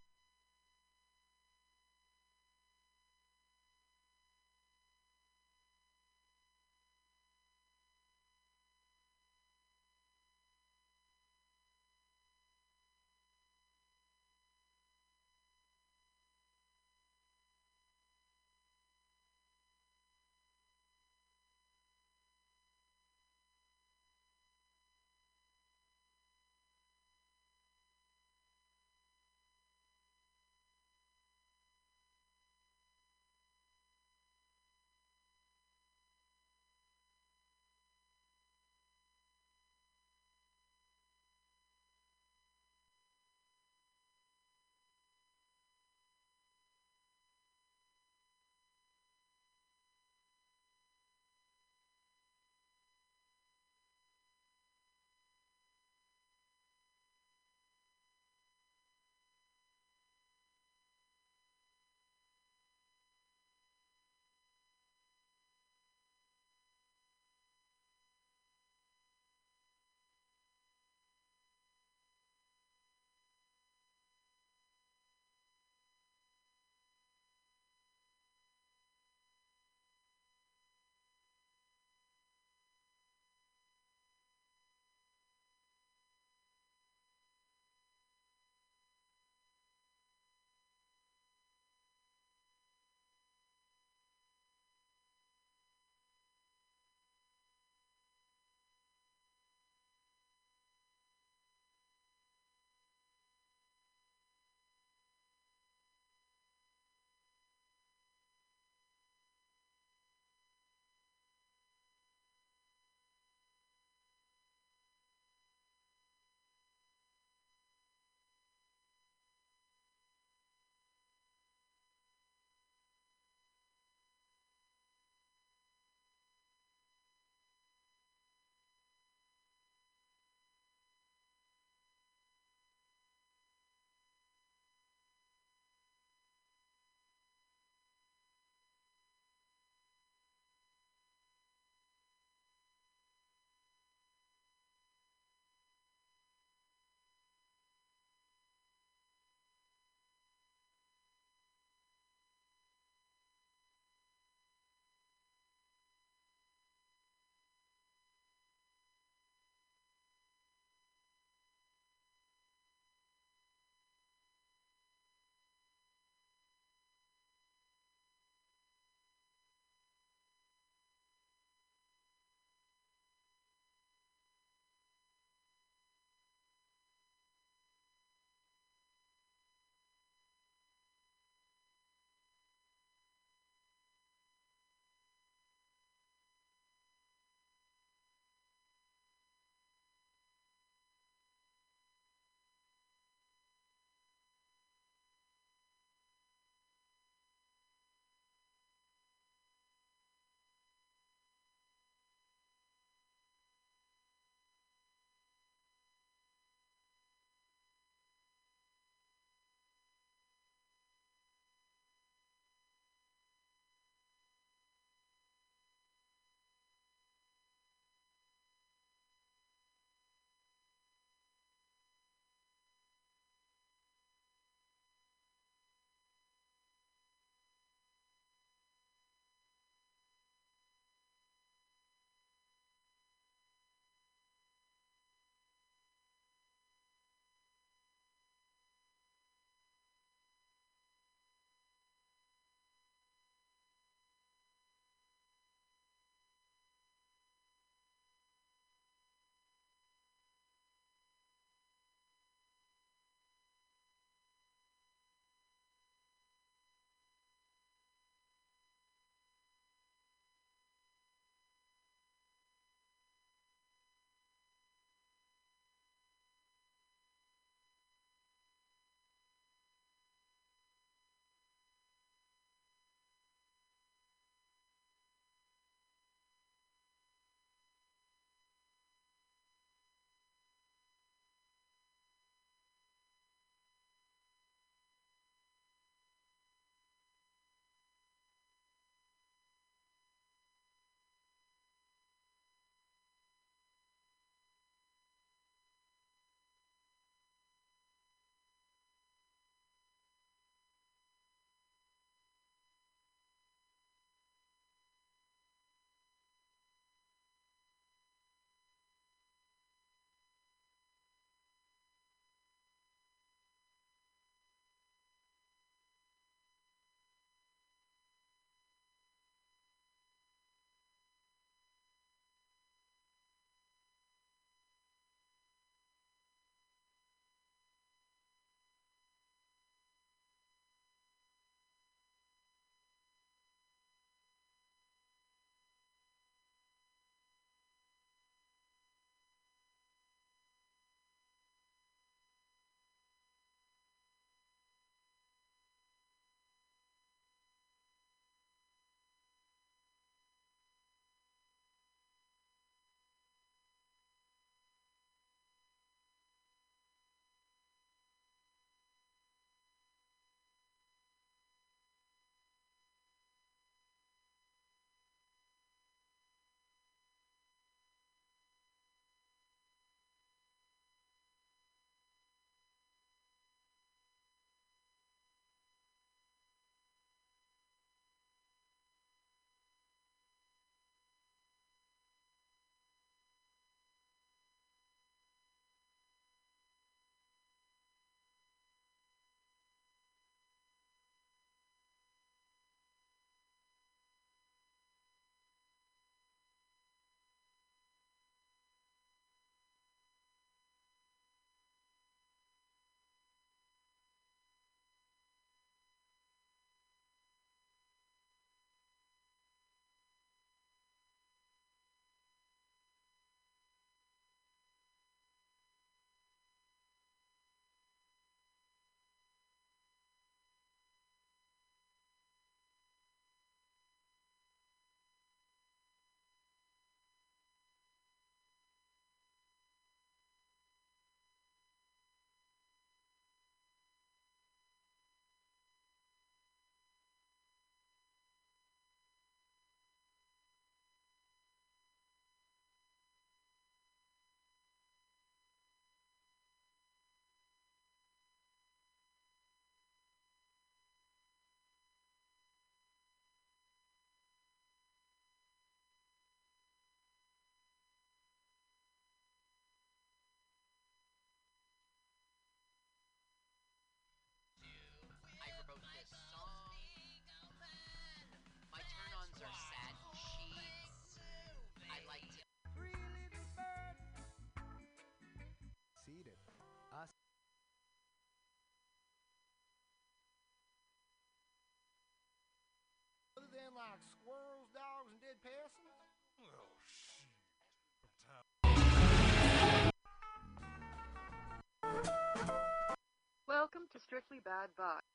Mostly 494.21 494.39
bad 494.43 494.69
vibes. 494.77 495.11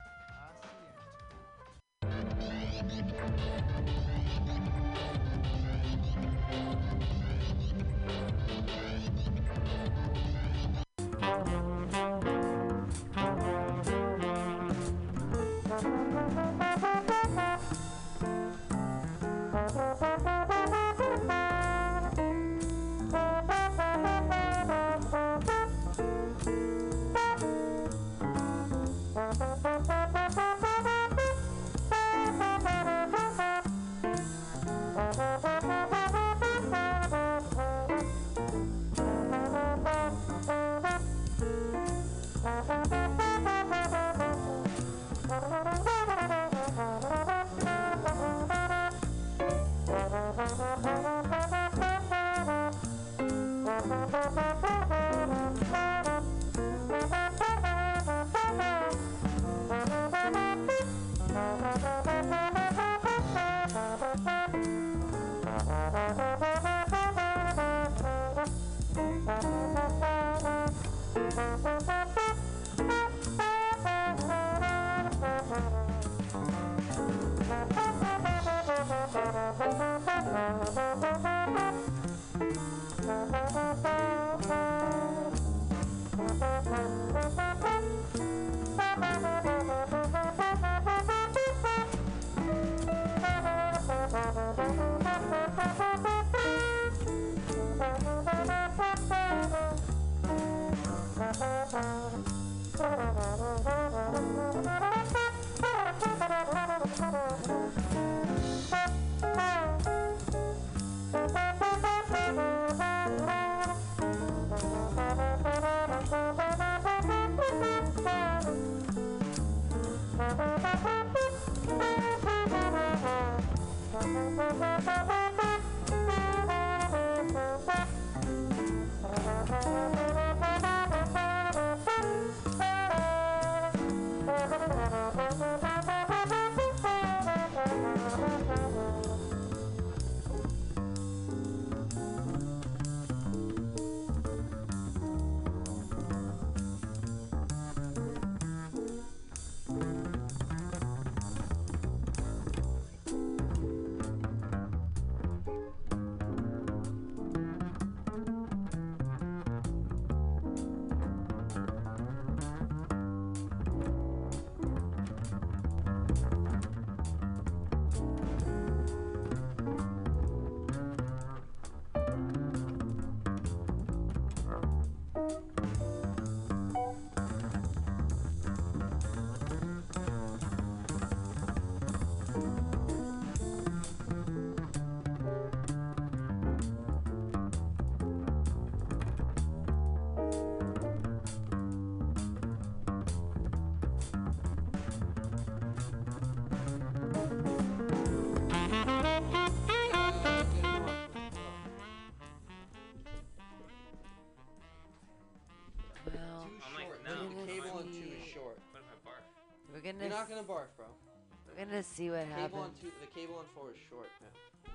We're 211.76 211.82
gonna 211.82 211.94
see 211.94 212.08
what 212.08 212.20
Cable 212.20 212.40
on 212.40 212.40
happens. 212.40 212.80
two, 212.80 212.90
the 213.02 213.20
cable 213.20 213.34
on 213.36 213.44
four 213.54 213.68
is 213.68 213.76
short. 213.90 214.08
Man. 214.22 214.72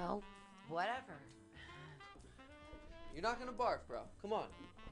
Well, 0.00 0.22
whatever. 0.70 1.20
You're 3.12 3.22
not 3.22 3.38
gonna 3.38 3.52
barf, 3.52 3.80
bro. 3.86 4.00
Come 4.22 4.32
on. 4.32 4.46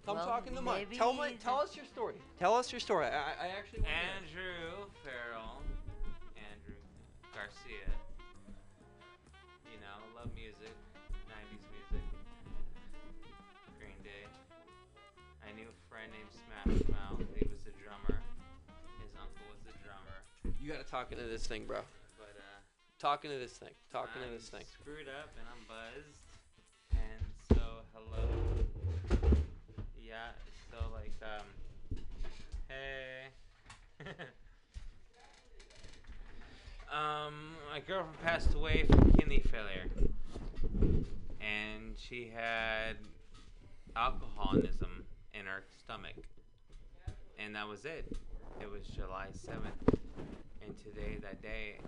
Come 0.04 0.16
Well, 0.16 0.26
talk 0.26 0.46
in 0.46 0.54
the 0.54 0.60
mic. 0.60 0.90
Tell 0.90 1.14
my, 1.14 1.32
tell 1.32 1.58
us 1.58 1.74
your 1.74 1.86
story. 1.86 2.16
Tell 2.38 2.54
us 2.54 2.70
your 2.70 2.80
story. 2.80 3.06
I, 3.06 3.46
I 3.46 3.48
actually 3.58 3.80
want 3.80 3.92
to 4.26 4.28
hear 4.28 4.42
it. 4.42 4.56
Andrew 4.60 4.86
Farrell, 5.02 5.62
Andrew 6.36 6.76
Garcia. 7.32 7.88
You 20.96 21.02
gotta 21.02 21.28
this 21.28 21.46
thing, 21.46 21.66
bro. 21.66 21.80
But 22.16 22.36
uh, 22.38 22.42
Talking 22.98 23.30
to 23.30 23.36
this 23.36 23.52
thing. 23.52 23.68
Talking 23.92 24.22
to 24.22 24.28
I'm 24.28 24.34
this 24.34 24.48
thing. 24.48 24.62
Screwed 24.80 25.08
up 25.08 25.28
and 25.36 25.46
I'm 25.52 25.60
buzzed. 25.68 26.22
And 26.92 27.22
so 27.50 27.84
hello. 27.92 28.26
Yeah. 30.02 30.32
So 30.70 30.78
like 30.94 31.12
um. 31.22 32.00
Hey. 32.68 33.26
um, 36.90 37.56
my 37.70 37.80
girlfriend 37.86 38.22
passed 38.24 38.54
away 38.54 38.86
from 38.88 39.12
kidney 39.12 39.40
failure, 39.40 39.90
and 41.42 41.94
she 41.98 42.32
had 42.34 42.96
alcoholism 43.94 45.04
in 45.34 45.44
her 45.44 45.62
stomach, 45.78 46.16
and 47.38 47.54
that 47.54 47.68
was 47.68 47.84
it. 47.84 48.16
It 48.62 48.70
was 48.70 48.86
July 48.86 49.26
seventh, 49.34 50.00
and 50.66 50.76
today, 50.78 51.18
that 51.22 51.40
day, 51.42 51.78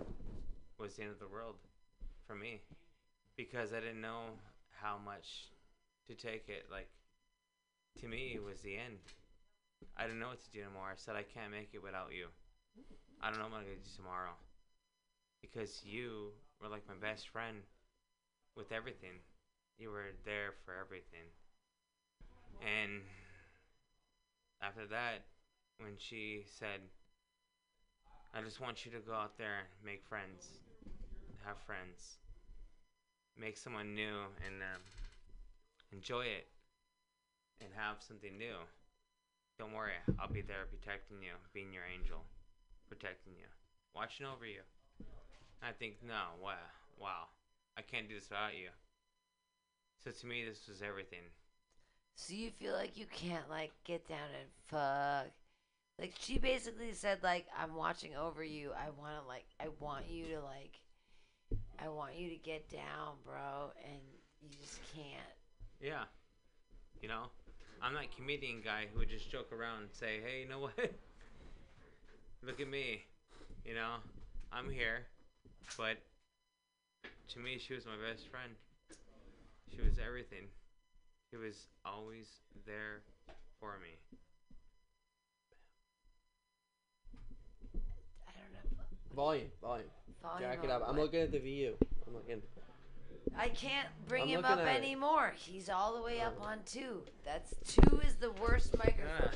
was 0.77 0.95
the 0.95 1.03
end 1.03 1.11
of 1.11 1.19
the 1.19 1.27
world 1.27 1.55
for 2.25 2.35
me 2.35 2.61
because 3.35 3.73
I 3.73 3.79
didn't 3.81 4.01
know 4.01 4.39
how 4.81 4.97
much 5.03 5.51
to 6.07 6.15
take 6.15 6.47
it. 6.47 6.67
Like, 6.71 6.87
to 7.99 8.07
me, 8.07 8.33
it 8.35 8.43
was 8.43 8.61
the 8.61 8.77
end. 8.77 8.99
I 9.97 10.03
didn't 10.03 10.19
know 10.19 10.29
what 10.29 10.43
to 10.43 10.51
do 10.51 10.61
anymore. 10.61 10.87
I 10.91 10.95
said, 10.95 11.15
I 11.15 11.23
can't 11.23 11.51
make 11.51 11.69
it 11.73 11.83
without 11.83 12.11
you. 12.15 12.27
I 13.21 13.29
don't 13.29 13.39
know 13.39 13.45
what 13.45 13.59
I'm 13.59 13.67
going 13.67 13.75
to 13.75 13.83
do 13.83 13.95
tomorrow 13.97 14.35
because 15.41 15.83
you 15.83 16.31
were 16.61 16.69
like 16.69 16.87
my 16.87 16.95
best 16.95 17.29
friend 17.29 17.57
with 18.55 18.71
everything. 18.71 19.19
You 19.77 19.89
were 19.89 20.15
there 20.25 20.53
for 20.65 20.73
everything. 20.79 21.27
And 22.61 23.01
after 24.61 24.85
that, 24.87 25.23
when 25.79 25.93
she 25.97 26.43
said, 26.47 26.81
"I 28.33 28.41
just 28.41 28.59
want 28.59 28.85
you 28.85 28.91
to 28.91 28.99
go 28.99 29.13
out 29.13 29.37
there 29.37 29.59
and 29.59 29.85
make 29.85 30.03
friends, 30.05 30.59
have 31.45 31.57
friends, 31.57 32.17
make 33.37 33.57
someone 33.57 33.93
new, 33.95 34.29
and 34.45 34.61
um, 34.61 34.81
enjoy 35.91 36.25
it, 36.25 36.47
and 37.61 37.69
have 37.75 37.97
something 38.01 38.37
new. 38.37 38.55
Don't 39.57 39.73
worry, 39.73 39.93
I'll 40.19 40.31
be 40.31 40.41
there 40.41 40.65
protecting 40.69 41.21
you, 41.21 41.33
being 41.53 41.73
your 41.73 41.83
angel, 41.83 42.23
protecting 42.87 43.33
you, 43.37 43.47
watching 43.93 44.25
over 44.25 44.45
you." 44.45 44.61
I 45.61 45.71
think, 45.73 45.97
no, 46.05 46.39
wow, 46.41 46.55
wow, 46.97 47.27
I 47.77 47.81
can't 47.81 48.07
do 48.07 48.15
this 48.15 48.29
without 48.29 48.55
you. 48.55 48.69
So 50.03 50.11
to 50.11 50.27
me, 50.27 50.45
this 50.45 50.67
was 50.67 50.81
everything. 50.81 51.19
So 52.15 52.33
you 52.33 52.51
feel 52.51 52.73
like 52.73 52.97
you 52.97 53.05
can't 53.05 53.49
like 53.49 53.71
get 53.83 54.07
down 54.07 54.29
and 54.39 54.49
fuck. 54.67 55.31
Like 55.99 56.13
she 56.19 56.37
basically 56.37 56.93
said 56.93 57.19
like 57.23 57.47
I'm 57.59 57.75
watching 57.75 58.15
over 58.15 58.43
you. 58.43 58.71
I 58.71 58.89
want 58.99 59.21
to 59.21 59.27
like 59.27 59.45
I 59.59 59.67
want 59.79 60.05
you 60.09 60.25
to 60.35 60.41
like 60.41 60.79
I 61.83 61.89
want 61.89 62.15
you 62.15 62.29
to 62.29 62.35
get 62.37 62.69
down, 62.69 63.15
bro, 63.25 63.71
and 63.83 63.99
you 64.41 64.49
just 64.61 64.79
can't. 64.93 65.35
Yeah. 65.81 66.03
You 67.01 67.09
know, 67.09 67.23
I'm 67.81 67.93
that 67.93 68.15
comedian 68.15 68.61
guy 68.63 68.85
who 68.91 68.99
would 68.99 69.09
just 69.09 69.31
joke 69.31 69.51
around 69.53 69.81
and 69.83 69.89
say, 69.91 70.19
hey, 70.25 70.41
you 70.41 70.49
know 70.49 70.59
what? 70.59 70.77
Look 72.43 72.59
at 72.59 72.69
me. 72.69 73.03
You 73.65 73.75
know, 73.75 73.95
I'm 74.51 74.69
here. 74.69 75.07
But 75.77 75.97
to 77.29 77.39
me, 77.39 77.57
she 77.59 77.73
was 77.73 77.85
my 77.85 77.95
best 78.09 78.27
friend. 78.27 78.51
She 79.73 79.81
was 79.81 79.99
everything. 80.05 80.47
She 81.29 81.37
was 81.37 81.67
always 81.85 82.27
there 82.65 83.01
for 83.59 83.77
me. 83.81 84.19
Volume, 89.15 89.47
volume. 89.61 89.87
Volume 90.21 90.49
Jack 90.51 90.63
it 90.63 90.69
up, 90.69 90.81
up. 90.81 90.89
I'm 90.89 90.97
looking 90.97 91.21
at 91.21 91.31
the 91.31 91.39
VU. 91.39 91.75
I'm 92.07 92.13
looking. 92.13 92.41
I 93.37 93.49
can't 93.49 93.87
bring 94.07 94.23
I'm 94.23 94.29
him 94.29 94.41
looking 94.41 94.51
up 94.51 94.59
at 94.59 94.75
it. 94.75 94.83
anymore. 94.83 95.33
He's 95.35 95.69
all 95.69 95.95
the 95.95 96.01
way 96.01 96.21
up 96.21 96.37
oh. 96.41 96.45
on 96.45 96.59
two. 96.65 97.03
That's 97.25 97.53
two 97.67 97.99
is 98.05 98.15
the 98.15 98.31
worst 98.31 98.77
microphone. 98.77 99.31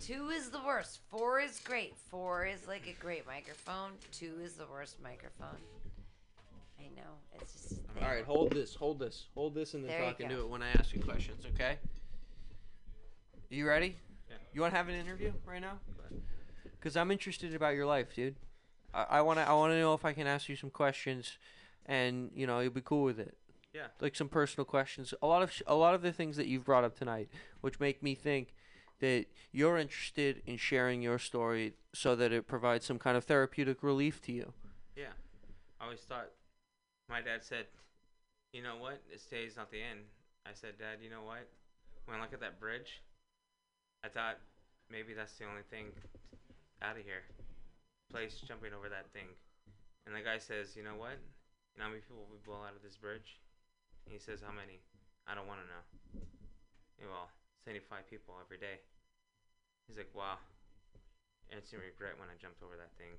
Two 0.00 0.28
is 0.28 0.50
the 0.50 0.60
worst. 0.64 1.00
Four 1.10 1.40
is 1.40 1.60
great. 1.64 1.96
Four 2.10 2.46
is 2.46 2.66
like 2.68 2.86
a 2.86 3.00
great 3.02 3.26
microphone. 3.26 3.92
Two 4.12 4.34
is 4.42 4.54
the 4.54 4.66
worst 4.70 5.02
microphone. 5.02 5.58
I 6.78 6.84
know. 6.94 7.10
It's 7.34 7.52
just. 7.52 7.72
a 7.72 7.74
thing. 7.74 8.02
All 8.02 8.08
right, 8.08 8.24
hold 8.24 8.52
this, 8.52 8.74
hold 8.74 8.98
this, 8.98 9.26
hold 9.34 9.54
this, 9.54 9.74
and 9.74 9.82
then 9.82 9.90
There 9.90 10.00
you 10.00 10.06
talk 10.06 10.18
go. 10.18 10.24
into 10.24 10.40
it 10.40 10.48
when 10.48 10.62
I 10.62 10.68
ask 10.78 10.94
you 10.94 11.00
questions. 11.00 11.44
Okay? 11.54 11.78
You 13.48 13.66
ready? 13.66 13.96
Yeah. 14.28 14.36
You 14.52 14.60
want 14.60 14.74
to 14.74 14.76
have 14.76 14.88
an 14.88 14.94
interview 14.94 15.32
right 15.46 15.60
now? 15.60 15.78
Because 16.78 16.96
I'm 16.96 17.10
interested 17.10 17.54
about 17.54 17.74
your 17.74 17.86
life, 17.86 18.14
dude. 18.14 18.36
I, 18.94 19.20
want 19.20 19.38
to 19.38 19.48
I 19.48 19.52
want 19.52 19.72
to 19.72 19.78
know 19.78 19.94
if 19.94 20.04
I 20.04 20.12
can 20.12 20.26
ask 20.26 20.48
you 20.48 20.56
some 20.56 20.70
questions, 20.70 21.38
and 21.84 22.30
you 22.34 22.46
know 22.46 22.60
you'll 22.60 22.72
be 22.72 22.80
cool 22.80 23.04
with 23.04 23.18
it. 23.18 23.36
Yeah. 23.74 23.88
Like 24.00 24.16
some 24.16 24.28
personal 24.28 24.64
questions. 24.64 25.12
A 25.20 25.26
lot 25.26 25.42
of 25.42 25.52
sh- 25.52 25.62
a 25.66 25.74
lot 25.74 25.94
of 25.94 26.02
the 26.02 26.12
things 26.12 26.36
that 26.36 26.46
you've 26.46 26.64
brought 26.64 26.84
up 26.84 26.98
tonight, 26.98 27.28
which 27.60 27.78
make 27.78 28.02
me 28.02 28.14
think 28.14 28.54
that 29.00 29.26
you're 29.52 29.76
interested 29.76 30.42
in 30.46 30.56
sharing 30.56 31.02
your 31.02 31.18
story 31.18 31.74
so 31.94 32.16
that 32.16 32.32
it 32.32 32.46
provides 32.46 32.86
some 32.86 32.98
kind 32.98 33.16
of 33.16 33.24
therapeutic 33.24 33.82
relief 33.82 34.22
to 34.22 34.32
you. 34.32 34.52
Yeah. 34.96 35.12
I 35.78 35.84
always 35.84 36.00
thought, 36.00 36.30
my 37.10 37.20
dad 37.20 37.44
said, 37.44 37.66
you 38.52 38.62
know 38.62 38.76
what? 38.80 39.02
This 39.12 39.26
day's 39.26 39.56
not 39.56 39.70
the 39.70 39.82
end. 39.82 40.00
I 40.46 40.54
said, 40.54 40.78
Dad, 40.78 41.02
you 41.02 41.10
know 41.10 41.22
what? 41.22 41.48
When 42.06 42.16
I 42.16 42.22
look 42.22 42.32
at 42.32 42.40
that 42.40 42.60
bridge, 42.60 43.02
I 44.04 44.08
thought 44.08 44.38
maybe 44.90 45.12
that's 45.12 45.34
the 45.34 45.44
only 45.44 45.62
thing 45.70 45.86
out 46.80 46.96
of 46.96 47.04
here. 47.04 47.26
Place 48.10 48.38
jumping 48.46 48.72
over 48.72 48.88
that 48.88 49.10
thing. 49.12 49.28
And 50.06 50.14
the 50.14 50.22
guy 50.22 50.38
says, 50.38 50.78
you 50.78 50.86
know 50.86 50.94
what? 50.94 51.18
You 51.74 51.82
know 51.82 51.90
how 51.90 51.92
many 51.92 52.00
people 52.06 52.24
will 52.30 52.40
blow 52.46 52.62
out 52.62 52.78
of 52.78 52.80
this 52.80 52.96
bridge? 52.96 53.42
And 54.06 54.14
he 54.14 54.22
says, 54.22 54.40
how 54.40 54.54
many? 54.54 54.78
I 55.26 55.34
don't 55.34 55.50
want 55.50 55.60
to 55.60 55.68
know. 55.68 55.82
Well, 57.10 57.28
75 57.66 58.06
people 58.06 58.38
every 58.38 58.56
day. 58.56 58.78
He's 59.90 59.98
like, 59.98 60.14
wow. 60.14 60.38
Instant 61.50 61.82
regret 61.82 62.14
when 62.18 62.30
I 62.30 62.38
jumped 62.38 62.62
over 62.62 62.78
that 62.78 62.94
thing. 62.94 63.18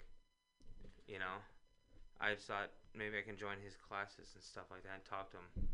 You 1.05 1.19
know? 1.19 1.43
I 2.23 2.33
just 2.33 2.47
thought 2.47 2.71
maybe 2.95 3.19
I 3.19 3.27
can 3.27 3.37
join 3.37 3.59
his 3.61 3.77
classes 3.77 4.31
and 4.33 4.41
stuff 4.41 4.71
like 4.71 4.81
that 4.87 5.03
and 5.03 5.05
talk 5.05 5.29
to 5.35 5.37
him. 5.37 5.67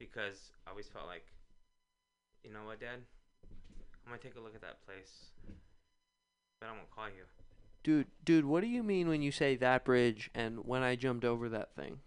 Because 0.00 0.50
I 0.66 0.72
always 0.72 0.88
felt 0.88 1.06
like, 1.06 1.28
you 2.42 2.50
know 2.50 2.64
what, 2.66 2.80
Dad? 2.80 3.04
I'm 4.02 4.10
going 4.10 4.18
to 4.18 4.24
take 4.24 4.36
a 4.36 4.42
look 4.42 4.56
at 4.56 4.64
that 4.64 4.82
place. 4.88 5.30
But 6.58 6.68
I 6.68 6.72
won't 6.72 6.90
call 6.90 7.12
you. 7.12 7.28
Dude, 7.84 8.06
dude, 8.24 8.46
what 8.46 8.62
do 8.62 8.66
you 8.66 8.82
mean 8.82 9.08
when 9.08 9.20
you 9.22 9.30
say 9.30 9.56
that 9.56 9.84
bridge 9.84 10.30
and 10.34 10.64
when 10.64 10.82
I 10.82 10.96
jumped 10.96 11.24
over 11.24 11.48
that 11.50 11.74
thing? 11.76 11.98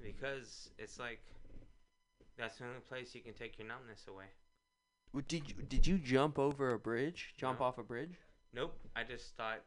Because 0.00 0.68
it's 0.78 0.98
like, 0.98 1.20
that's 2.36 2.58
the 2.58 2.64
only 2.64 2.80
place 2.80 3.14
you 3.14 3.22
can 3.22 3.32
take 3.32 3.58
your 3.58 3.66
numbness 3.66 4.04
away. 4.08 4.26
Did 5.26 5.48
you, 5.48 5.54
did 5.66 5.86
you 5.86 5.96
jump 5.98 6.38
over 6.38 6.74
a 6.74 6.78
bridge? 6.78 7.32
Jump 7.38 7.60
No. 7.60 7.66
off 7.66 7.78
a 7.78 7.82
bridge? 7.82 8.12
Nope. 8.52 8.78
I 8.94 9.04
just 9.04 9.34
thought 9.36 9.62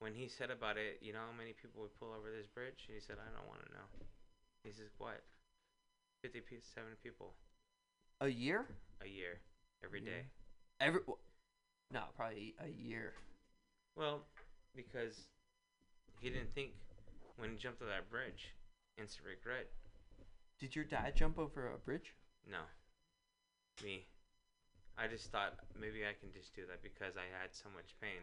when 0.00 0.12
he 0.12 0.26
said 0.28 0.50
about 0.50 0.76
it, 0.76 0.98
you 1.00 1.12
know 1.12 1.20
how 1.30 1.36
many 1.38 1.52
people 1.52 1.80
would 1.82 1.94
pull 2.00 2.12
over 2.12 2.28
this 2.36 2.48
bridge? 2.48 2.84
And 2.88 2.94
he 2.96 3.00
said, 3.00 3.16
I 3.20 3.30
don't 3.38 3.48
want 3.48 3.64
to 3.64 3.72
know. 3.72 3.86
He 4.64 4.72
says, 4.72 4.90
what? 4.98 5.22
50 6.24 6.40
pe- 6.40 6.56
70 6.74 6.96
people 7.02 7.34
A 8.20 8.28
year? 8.28 8.66
a 9.02 9.06
year, 9.08 9.38
every 9.84 10.00
Yeah. 10.00 10.10
day. 10.10 10.22
Every 10.80 11.00
w- 11.00 11.18
No, 11.92 12.02
probably 12.16 12.54
a 12.58 12.68
year. 12.68 13.14
Well, 13.96 14.26
because 14.74 15.28
he 16.20 16.30
didn't 16.30 16.54
think 16.54 16.72
when 17.36 17.50
he 17.50 17.56
jumped 17.56 17.82
over 17.82 17.90
that 17.90 18.10
bridge, 18.10 18.54
instant 18.98 19.26
regret. 19.26 19.70
Did 20.58 20.74
your 20.74 20.84
dad 20.84 21.14
jump 21.16 21.38
over 21.38 21.70
a 21.72 21.78
bridge? 21.78 22.14
No. 22.50 22.62
Me. 23.82 24.06
I 24.96 25.06
just 25.08 25.30
thought 25.30 25.54
maybe 25.78 26.06
I 26.06 26.14
can 26.14 26.30
just 26.32 26.54
do 26.54 26.62
that 26.70 26.82
because 26.82 27.18
I 27.18 27.26
had 27.42 27.50
so 27.50 27.66
much 27.74 27.94
pain. 28.00 28.22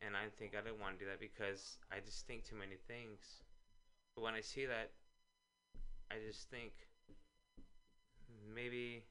And 0.00 0.16
I 0.16 0.32
think 0.38 0.56
I 0.56 0.64
didn't 0.64 0.80
want 0.80 0.98
to 0.98 1.04
do 1.04 1.10
that 1.10 1.20
because 1.20 1.78
I 1.92 2.00
just 2.04 2.26
think 2.26 2.44
too 2.44 2.56
many 2.56 2.76
things. 2.88 3.20
But 4.16 4.24
when 4.24 4.34
I 4.34 4.40
see 4.40 4.66
that, 4.66 4.90
I 6.10 6.16
just 6.26 6.50
think 6.50 6.72
maybe 8.54 9.04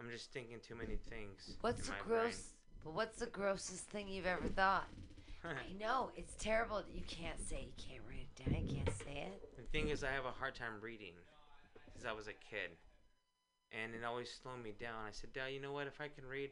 I'm 0.00 0.10
just 0.10 0.32
thinking 0.32 0.58
too 0.60 0.74
many 0.74 0.96
things. 0.96 1.56
What's 1.60 1.80
in 1.80 1.86
the 1.86 1.92
my 1.92 2.08
brain. 2.08 2.22
gross? 2.32 2.52
But 2.84 2.94
what's 2.94 3.18
the 3.18 3.26
grossest 3.26 3.84
thing 3.86 4.08
you've 4.08 4.26
ever 4.26 4.48
thought? 4.48 4.86
I 5.44 5.72
know 5.78 6.10
it's 6.16 6.34
terrible. 6.34 6.82
You 6.92 7.02
can't 7.08 7.40
say. 7.48 7.66
You 7.66 7.72
can't 7.76 8.02
write 8.08 8.26
it 8.26 8.44
down. 8.44 8.66
You 8.66 8.76
can't 8.76 8.96
say 8.98 9.26
it. 9.26 9.56
The 9.56 9.66
thing 9.72 9.88
is, 9.88 10.04
I 10.04 10.10
have 10.10 10.24
a 10.24 10.30
hard 10.30 10.54
time 10.54 10.80
reading 10.80 11.14
since 11.92 12.06
I 12.06 12.12
was 12.12 12.26
a 12.26 12.38
kid, 12.50 12.70
and 13.72 13.94
it 13.94 14.04
always 14.04 14.30
slowed 14.30 14.62
me 14.62 14.72
down. 14.78 15.06
I 15.06 15.10
said, 15.10 15.32
Dad, 15.32 15.52
you 15.52 15.60
know 15.60 15.72
what? 15.72 15.86
If 15.86 16.00
I 16.00 16.08
can 16.08 16.26
read, 16.26 16.50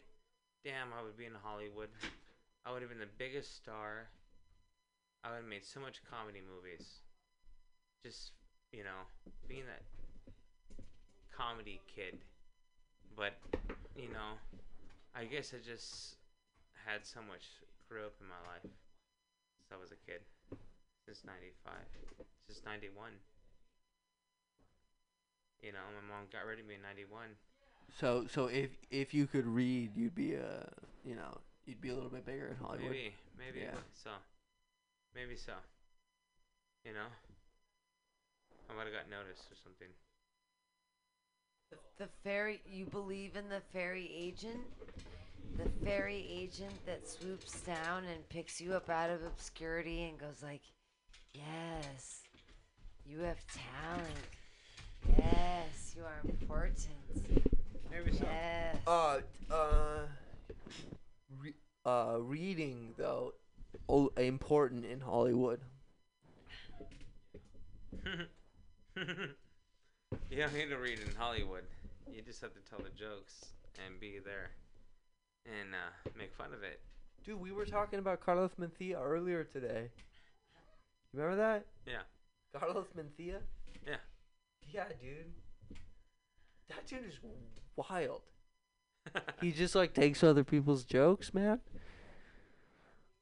damn, 0.64 0.93
I 0.99 1.03
would 1.03 1.16
be 1.16 1.26
in 1.26 1.33
Hollywood. 1.41 1.89
I 2.66 2.72
would 2.72 2.83
have 2.83 2.91
been 2.91 3.01
the 3.01 3.16
biggest 3.18 3.57
star. 3.57 4.11
I 5.22 5.31
would 5.31 5.43
have 5.43 5.45
made 5.49 5.64
so 5.64 5.81
much 5.81 6.03
comedy 6.11 6.41
movies. 6.43 6.87
Just, 8.05 8.33
you 8.72 8.83
know, 8.83 9.07
being 9.49 9.64
that 9.66 9.83
comedy 11.37 11.81
kid. 11.95 12.18
But, 13.16 13.35
you 13.97 14.09
know, 14.09 14.39
I 15.14 15.24
guess 15.24 15.53
I 15.55 15.59
just 15.64 16.16
had 16.93 17.07
so 17.07 17.20
much 17.22 17.47
grew 17.88 18.03
up 18.07 18.14
in 18.20 18.26
my 18.26 18.43
life 18.51 18.66
since 18.66 19.70
I 19.70 19.78
was 19.78 19.91
a 19.95 20.01
kid. 20.03 20.22
Since 21.07 21.22
95. 21.24 21.74
Since 22.47 22.62
91. 22.66 23.12
You 25.62 25.72
know, 25.72 25.84
my 25.95 26.03
mom 26.03 26.26
got 26.32 26.47
rid 26.47 26.59
of 26.59 26.66
me 26.66 26.74
in 26.74 26.82
91. 26.82 27.36
So 27.99 28.26
so 28.30 28.47
if 28.47 28.70
if 28.91 29.14
you 29.14 29.26
could 29.26 29.47
read, 29.47 29.97
you'd 29.97 30.14
be 30.14 30.34
a 30.34 30.70
you 31.05 31.14
know 31.14 31.38
you'd 31.66 31.80
be 31.80 31.91
a 31.91 31.95
little 31.95 32.11
bit 32.11 32.24
bigger 32.24 32.47
in 32.49 32.57
Hollywood. 32.57 32.91
Maybe, 32.91 33.14
maybe 33.38 33.61
Yeah. 33.61 33.78
so. 33.95 34.11
Maybe 35.14 35.36
so. 35.36 35.55
You 36.84 36.95
know? 36.95 37.11
I 38.70 38.74
might 38.74 38.86
have 38.86 38.95
got 38.95 39.11
noticed 39.11 39.51
or 39.51 39.59
something. 39.59 39.91
The 41.99 42.09
fairy. 42.25 42.61
You 42.66 42.87
believe 42.87 43.37
in 43.37 43.49
the 43.49 43.61
fairy 43.73 44.11
agent? 44.14 44.61
The 45.57 45.68
fairy 45.85 46.27
agent 46.31 46.73
that 46.87 47.07
swoops 47.07 47.61
down 47.61 48.05
and 48.05 48.27
picks 48.29 48.61
you 48.61 48.73
up 48.75 48.89
out 48.89 49.11
of 49.11 49.23
obscurity 49.25 50.05
and 50.05 50.18
goes 50.18 50.43
like, 50.43 50.62
"Yes, 51.35 52.23
you 53.05 53.21
have 53.21 53.39
talent. 53.49 54.29
Yes, 55.18 55.95
you 55.97 56.05
are 56.05 56.21
important." 56.25 57.45
Maybe 57.91 58.16
so. 58.16 58.25
Yes. 58.25 58.77
Uh 58.87 59.21
uh. 59.51 60.07
Re- 61.39 61.55
uh, 61.85 62.16
reading 62.21 62.95
though, 62.97 63.35
o- 63.89 64.12
important 64.16 64.85
in 64.85 65.01
Hollywood. 65.01 65.61
you 70.31 70.39
don't 70.39 70.55
need 70.55 70.69
to 70.71 70.77
read 70.77 70.99
in 70.99 71.15
Hollywood. 71.17 71.63
You 72.13 72.23
just 72.23 72.41
have 72.41 72.53
to 72.55 72.61
tell 72.69 72.79
the 72.81 72.91
jokes 72.91 73.47
and 73.87 73.99
be 74.01 74.19
there. 74.25 74.51
and 75.47 75.75
uh, 75.75 76.11
make 76.19 76.35
fun 76.35 76.53
of 76.53 76.63
it. 76.63 76.81
Dude, 77.25 77.41
we 77.41 77.53
were 77.53 77.65
talking 77.65 77.99
about 77.99 78.21
Carlos 78.21 78.51
Mencia 78.61 78.97
earlier 79.03 79.45
today. 79.45 79.91
You 81.13 81.21
remember 81.21 81.37
that? 81.37 81.67
Yeah. 81.87 82.03
Carlos 82.59 82.87
Mencia? 82.97 83.39
Yeah. 83.87 83.97
Yeah, 84.73 84.85
dude. 85.01 85.79
That 86.69 86.87
dude 86.87 87.07
is 87.07 87.19
wild. 87.77 88.23
he 89.41 89.53
just 89.53 89.75
like 89.75 89.95
takes 89.95 90.23
other 90.23 90.45
people's 90.45 90.85
jokes, 90.85 91.33
man. 91.35 91.61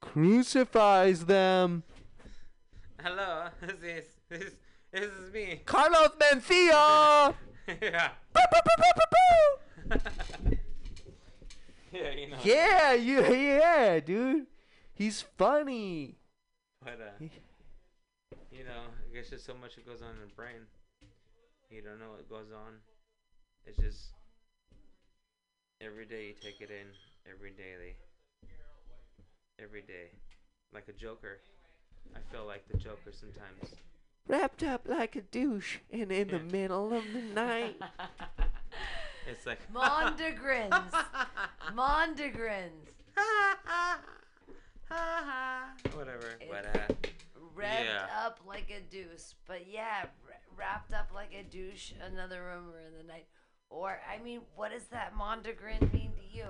Crucifies 0.01 1.25
them. 1.25 1.83
Hello, 3.01 3.47
this 3.81 4.03
is 4.03 4.05
this, 4.29 4.53
this 4.91 5.11
is 5.11 5.31
me. 5.33 5.61
Carlos 5.65 6.11
Mencia! 6.19 7.33
yeah. 7.81 8.09
yeah, 11.91 12.11
you 12.11 12.27
know. 12.29 12.37
yeah, 12.43 12.93
you, 12.93 13.21
yeah, 13.33 13.99
dude. 13.99 14.45
He's 14.93 15.21
funny. 15.37 16.17
But 16.83 16.99
uh, 17.01 17.25
you 18.51 18.63
know, 18.63 18.81
I 19.09 19.15
guess 19.15 19.29
just 19.29 19.45
so 19.45 19.53
much 19.59 19.75
that 19.75 19.85
goes 19.85 20.01
on 20.01 20.11
in 20.11 20.21
the 20.21 20.35
brain. 20.35 20.67
You 21.69 21.81
don't 21.81 21.99
know 21.99 22.11
what 22.11 22.29
goes 22.29 22.51
on. 22.53 22.75
It's 23.65 23.77
just 23.79 24.13
every 25.81 26.05
day 26.05 26.27
you 26.27 26.33
take 26.41 26.61
it 26.61 26.69
in, 26.69 26.87
every 27.31 27.51
daily, 27.51 27.95
every 29.61 29.81
day, 29.81 30.11
like 30.73 30.87
a 30.87 30.93
Joker. 30.93 31.39
I 32.15 32.19
feel 32.31 32.45
like 32.45 32.67
the 32.71 32.77
Joker 32.77 33.11
sometimes. 33.11 33.75
Wrapped 34.27 34.63
up 34.63 34.87
like 34.87 35.15
a 35.15 35.21
douche 35.21 35.77
and 35.91 36.11
in 36.11 36.27
the 36.27 36.39
middle 36.39 36.93
of 36.93 37.03
the 37.13 37.21
night. 37.21 37.77
It's 39.31 39.45
like 39.45 39.59
Mondegreens. 39.71 40.71
Mondegreens. 41.75 42.71
whatever. 45.93 46.33
But 46.49 46.65
uh, 46.65 46.93
Revved 47.55 47.85
yeah. 47.85 48.07
up 48.25 48.39
like 48.47 48.71
a 48.71 48.81
douche. 48.89 49.33
But 49.47 49.67
yeah, 49.69 50.05
wrapped 50.57 50.93
up 50.93 51.11
like 51.13 51.33
a 51.33 51.43
douche, 51.43 51.91
another 52.11 52.43
rumor 52.43 52.79
in 52.87 52.97
the 52.97 53.03
night. 53.03 53.27
Or, 53.69 53.99
I 54.11 54.23
mean, 54.23 54.41
what 54.55 54.71
does 54.71 54.85
that 54.85 55.13
Mondegreen 55.15 55.93
mean 55.93 56.11
to 56.15 56.37
you? 56.37 56.47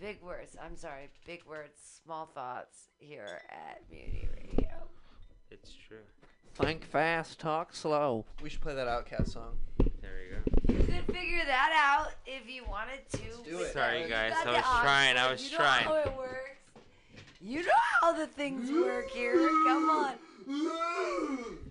Big 0.00 0.22
words. 0.22 0.56
I'm 0.62 0.76
sorry. 0.76 1.08
Big 1.26 1.44
words, 1.44 2.00
small 2.04 2.26
thoughts 2.26 2.88
here 2.98 3.40
at 3.50 3.82
Mutiny 3.90 4.28
Radio. 4.36 4.70
It's 5.50 5.72
true. 5.88 5.98
Think 6.54 6.84
fast, 6.84 7.40
talk 7.40 7.74
slow. 7.74 8.24
We 8.42 8.48
should 8.48 8.60
play 8.60 8.74
that 8.74 8.86
OutKast 8.86 9.30
song. 9.32 9.56
There 10.00 10.12
you 10.22 10.36
go. 10.36 10.72
You 10.72 10.78
could 10.84 11.14
figure 11.14 11.44
that 11.44 11.72
out 11.74 12.12
if 12.26 12.48
you 12.48 12.62
wanted 12.68 13.00
to. 13.12 13.50
do 13.50 13.58
it. 13.60 13.72
Sorry, 13.72 14.02
You 14.02 14.08
guys. 14.08 14.32
got 14.32 14.46
I 14.46 14.52
was 14.52 14.64
trying. 14.82 15.16
I 15.16 15.20
option. 15.22 15.32
was 15.32 15.50
you 15.50 15.56
trying. 15.56 15.84
know 15.84 15.90
how 15.90 15.96
it 16.10 16.16
works. 16.16 16.50
You 17.40 17.62
know 17.62 17.72
how 18.00 18.12
the 18.12 18.26
things 18.28 18.70
work 18.70 19.10
here. 19.10 19.34
Come 19.66 19.90
on. 19.90 20.14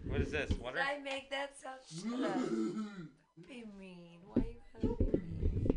What 0.10 0.22
is 0.22 0.32
this? 0.32 0.52
Water? 0.60 0.78
Did 0.78 0.86
I 0.86 1.00
make 1.02 1.30
that 1.30 1.54
sound? 1.58 1.80
Shut 2.20 2.30
up. 2.30 2.36
Don't 2.36 3.10
be 3.48 3.64
mean. 3.80 4.20
Why 4.34 4.44
you 4.44 4.56
gotta 4.82 5.04
be 5.04 5.04
mean? 5.06 5.72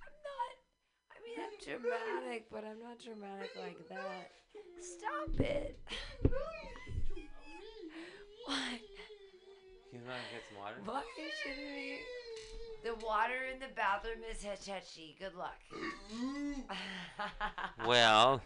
I'm 0.00 0.16
not. 0.24 0.52
I 1.10 1.16
mean, 1.24 1.38
I'm 1.42 1.80
dramatic, 1.82 2.46
but 2.52 2.64
I'm 2.64 2.80
not 2.80 2.98
dramatic 3.04 3.50
like 3.60 3.88
that. 3.88 4.30
Stop 4.80 5.40
it. 5.40 5.78
what? 8.50 8.80
You 9.92 9.98
know, 10.00 10.14
get 10.32 10.42
some 10.48 10.58
water. 10.58 10.76
Why 10.84 10.94
are 10.96 11.04
you 11.18 11.30
shitting 11.44 11.72
me? 11.74 11.98
The 12.82 12.94
water 13.04 13.44
in 13.52 13.58
the 13.60 13.68
bathroom 13.76 14.22
is 14.30 14.42
Hachechi. 14.42 15.18
Good 15.18 15.34
luck. 15.36 15.60
Well, 17.86 18.42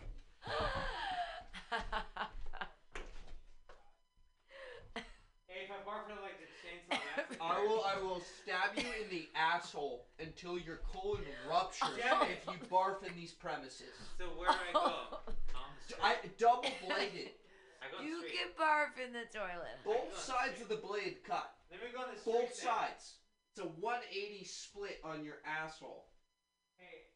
Hey, 4.94 5.64
if 5.64 5.70
I 5.70 5.72
barf 5.89 6.09
it 6.10 6.20
like 6.22 6.39
the 6.39 6.47
chainsaw 6.60 7.01
I 7.44 7.64
will 7.66 7.82
I 7.85 7.97
will 8.01 8.20
stab 8.43 8.76
you 8.76 8.86
in 9.02 9.09
the 9.10 9.26
asshole 9.35 10.06
until 10.20 10.59
your 10.59 10.76
colon 10.93 11.22
ruptures 11.48 11.89
if 11.98 12.47
you 12.47 12.59
barf 12.70 13.02
in 13.06 13.14
these 13.16 13.32
premises. 13.32 13.94
so 14.18 14.24
where 14.39 14.51
do 14.51 14.56
I 14.70 14.72
go? 14.72 15.18
I 16.02 16.16
double 16.39 16.70
bladed. 16.86 17.31
I 17.85 17.93
go 17.93 18.01
you 18.01 18.24
straight. 18.24 18.32
can 18.32 18.48
barf 18.56 18.97
in 18.97 19.12
the 19.12 19.28
toilet. 19.28 19.77
Both 19.85 20.16
sides 20.16 20.61
of 20.65 20.69
the 20.73 20.81
blade 20.81 21.20
cut. 21.28 21.52
Let 21.70 21.85
me 21.85 21.93
go 21.93 22.01
on 22.01 22.16
the 22.16 22.20
Both 22.24 22.56
street 22.56 22.65
then. 22.65 22.73
sides. 22.73 23.20
It's 23.52 23.61
a 23.61 23.69
180 23.78 24.44
split 24.48 24.98
on 25.05 25.20
your 25.23 25.44
asshole. 25.44 26.09
Hey. 26.81 27.12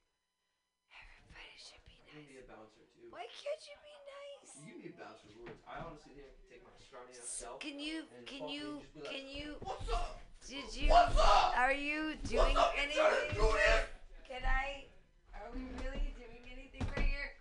Everybody 0.92 1.54
should 1.56 1.82
be 1.88 1.96
nice. 2.04 2.14
You 2.14 2.20
nice. 2.20 2.28
need 2.30 2.40
a 2.44 2.46
bouncer 2.52 2.84
too. 2.94 3.08
Why 3.10 3.24
can't 3.32 3.62
you 3.66 3.76
be 3.80 3.94
nice? 4.06 4.50
You 4.68 4.74
need 4.78 4.94
bouncer's 5.00 5.34
words. 5.40 5.58
I 5.66 5.80
honestly 5.82 6.14
think 6.14 6.28
I 6.28 6.34
could 6.36 6.48
take 6.52 6.62
my 6.62 6.74
scrawny 6.78 7.16
ass 7.16 7.26
self. 7.32 7.58
Can 7.64 7.80
you? 7.80 8.04
Can 8.28 8.46
you? 8.46 8.84
like, 8.94 9.08
Can 9.08 9.24
you? 9.26 9.56
What's 9.64 9.88
up? 9.90 10.20
Did 10.46 10.68
you? 10.76 10.92
What's 10.92 11.16
up? 11.18 11.56
Are 11.58 11.74
you 11.74 12.14
doing 12.28 12.54
What's 12.54 12.70
up, 12.70 12.74
you 12.76 12.82
anything? 12.84 13.34
do 13.34 13.46
this? 13.50 13.82
Can 14.28 14.42
I? 14.46 14.86
Are 15.34 15.50
we 15.50 15.64
really 15.82 16.14
doing 16.14 16.44
anything 16.50 16.86
right 16.94 17.06
here? 17.08 17.34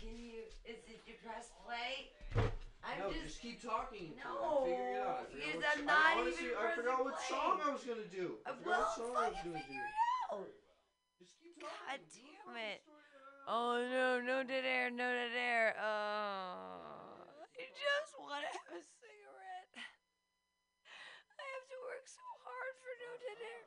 Can 0.00 0.16
you? 0.18 0.42
Is 0.66 0.82
it 0.90 0.98
you 1.06 1.14
press 1.22 1.54
play? 1.66 2.14
I'm 2.86 2.98
no, 3.02 3.10
just. 3.10 3.22
just, 3.26 3.40
keep 3.42 3.58
talking. 3.58 4.14
No, 4.14 4.62
I'm 4.62 4.70
it 4.70 5.02
out. 5.02 5.18
I 5.18 5.24
forgot 5.26 5.34
because 5.34 5.54
what 5.58 5.66
I'm 5.66 5.84
not 5.84 5.98
I 5.98 6.20
honestly, 6.22 6.44
even 6.46 6.56
I 6.56 6.70
forgot 6.70 7.04
what 7.04 7.18
song 7.26 7.58
I 7.66 7.70
was 7.74 7.82
gonna 7.82 8.06
do. 8.06 8.38
I 8.46 8.50
Uh, 8.50 8.54
well, 8.62 8.78
what 8.78 8.94
song 8.94 9.10
I 9.16 9.28
was 9.34 9.38
gonna 9.42 9.58
figure 9.58 9.74
do. 9.74 9.82
it 9.82 9.94
out. 10.30 10.46
Just 11.18 11.34
keep 11.42 11.58
talking. 11.58 11.74
God 11.82 11.98
damn 12.14 12.56
it. 12.56 12.80
Oh 13.48 13.82
no, 13.90 14.20
no 14.22 14.42
dead 14.46 14.64
air, 14.64 14.90
no 14.90 15.06
dead 15.10 15.34
air. 15.34 15.74
Oh, 15.82 17.26
I 17.58 17.62
just 17.74 18.14
want 18.18 18.42
to 18.46 18.50
have 18.54 18.70
a 18.70 18.82
cigarette. 19.02 19.74
I 21.38 21.42
have 21.42 21.66
to 21.70 21.78
work 21.90 22.06
so 22.06 22.22
hard 22.46 22.74
for 22.78 22.92
no 23.02 23.10
dead 23.18 23.40
air. 23.42 23.66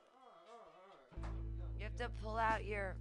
You 1.77 1.84
have 1.84 1.95
to 1.97 2.09
pull 2.23 2.38
out 2.38 2.63
your. 2.63 2.95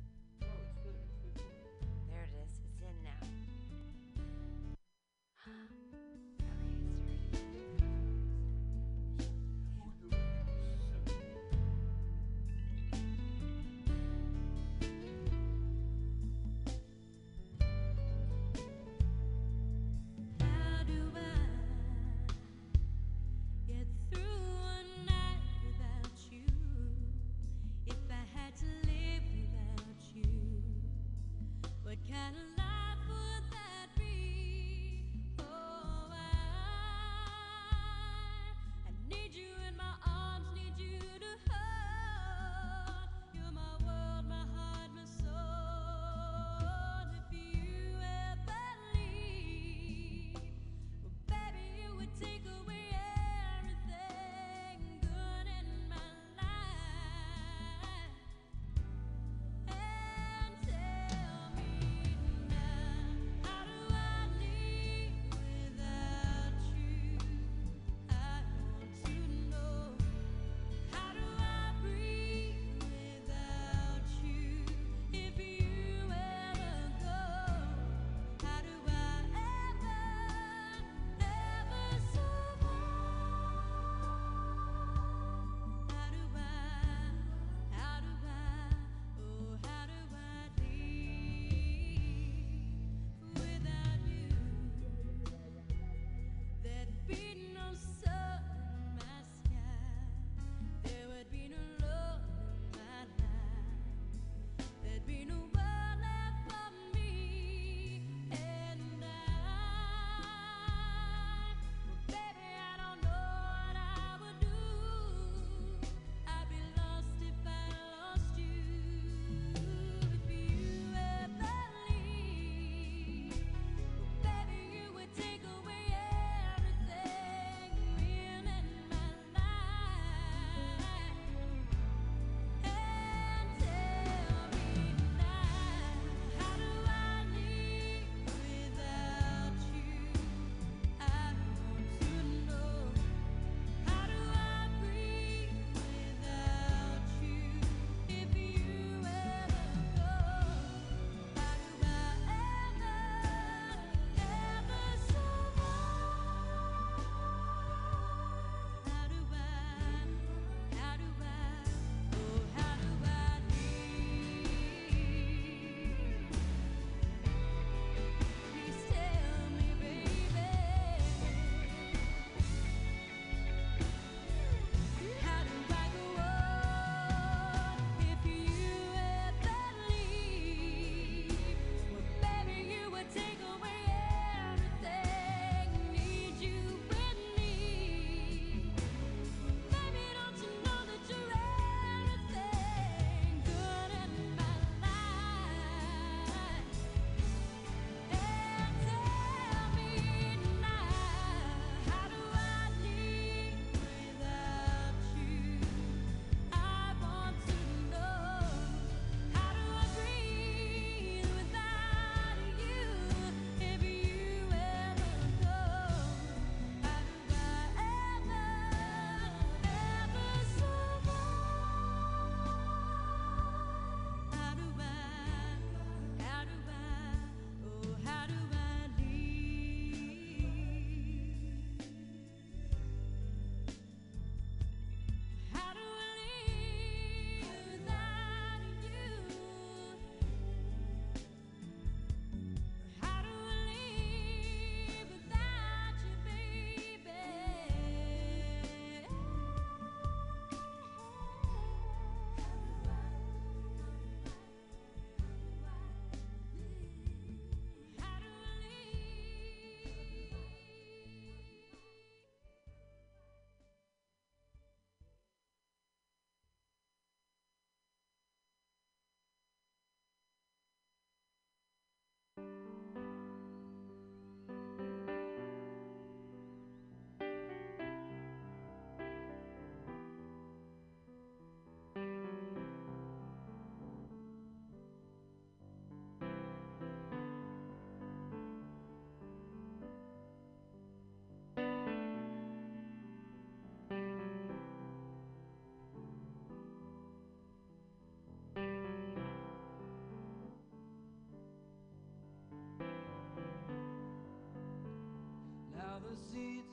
Seats 306.32 306.68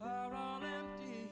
are 0.00 0.34
all 0.34 0.60
empty. 0.62 1.28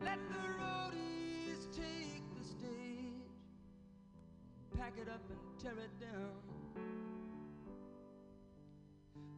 Let 0.00 0.18
the 0.28 0.38
roadies 0.60 1.66
take 1.74 2.22
the 2.38 2.44
stage, 2.44 3.30
pack 4.76 4.94
it 5.00 5.08
up 5.08 5.22
and 5.28 5.38
tear 5.58 5.72
it 5.72 6.00
down. 6.00 6.40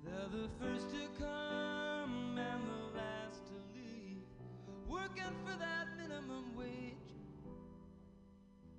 They're 0.05 0.43
the 0.43 0.49
first 0.61 0.91
to 0.91 1.09
come 1.19 2.39
and 2.39 2.63
the 2.69 2.99
last 2.99 3.47
to 3.47 3.55
leave, 3.75 4.27
working 4.89 5.35
for 5.45 5.57
that 5.59 5.87
minimum 5.97 6.57
wage. 6.57 6.97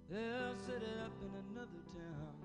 They'll 0.10 0.56
set 0.66 0.84
it 0.84 0.98
up 1.06 1.14
in 1.22 1.32
another 1.56 1.84
town. 1.94 2.43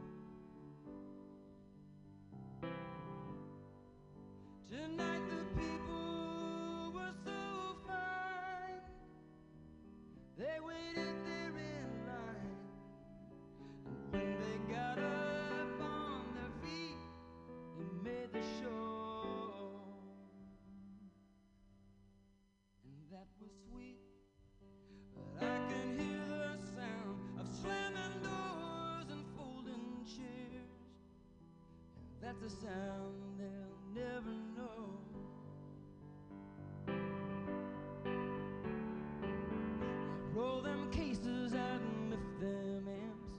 A 32.45 32.51
sound 32.51 33.15
they'll 33.39 34.05
never 34.05 34.35
know. 34.57 34.99
Roll 40.35 40.63
them 40.63 40.91
cases 40.91 41.55
out 41.55 41.81
and 41.81 42.11
lift 42.11 42.41
them 42.41 42.89
amps. 42.89 43.35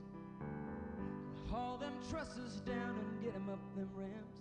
Haul 1.50 1.78
them 1.78 1.94
trusses 2.10 2.60
down 2.60 2.98
and 2.98 3.22
get 3.22 3.34
'em 3.34 3.48
up 3.48 3.74
them 3.74 3.88
ramps. 3.96 4.39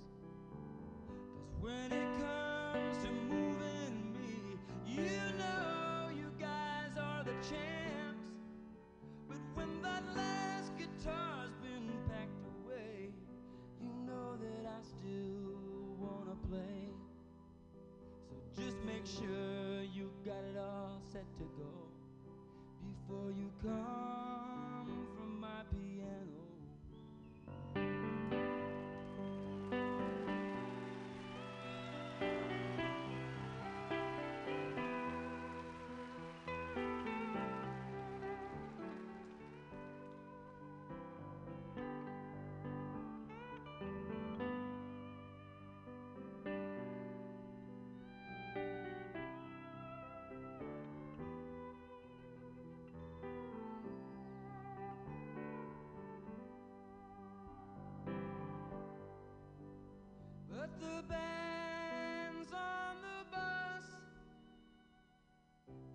The 60.79 61.03
band's 61.09 62.51
on 62.53 62.95
the 63.01 63.19
bus 63.31 63.87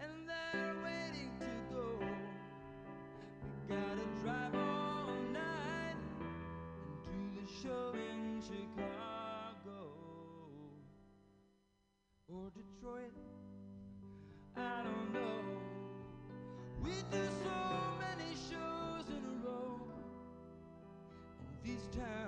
and 0.01 0.29
they're 0.29 0.77
waiting 0.85 1.31
to 1.41 1.75
go. 1.75 1.87
We 3.43 3.75
gotta 3.75 4.07
drive 4.23 4.55
all 4.55 5.15
night 5.33 5.97
and 7.13 7.35
do 7.35 7.41
the 7.41 7.47
show 7.63 7.95
in 7.95 8.43
Chicago 8.43 9.81
or 12.29 12.51
Detroit. 12.51 13.13
I 14.57 14.83
don't 14.85 15.13
know. 15.13 15.41
We 16.83 16.91
do 17.11 17.25
so 17.43 17.57
many 18.01 18.35
shows 18.51 19.09
in 19.09 19.25
a 19.25 19.47
row, 19.47 19.81
and 21.41 21.57
these 21.63 21.89
towns 21.97 22.24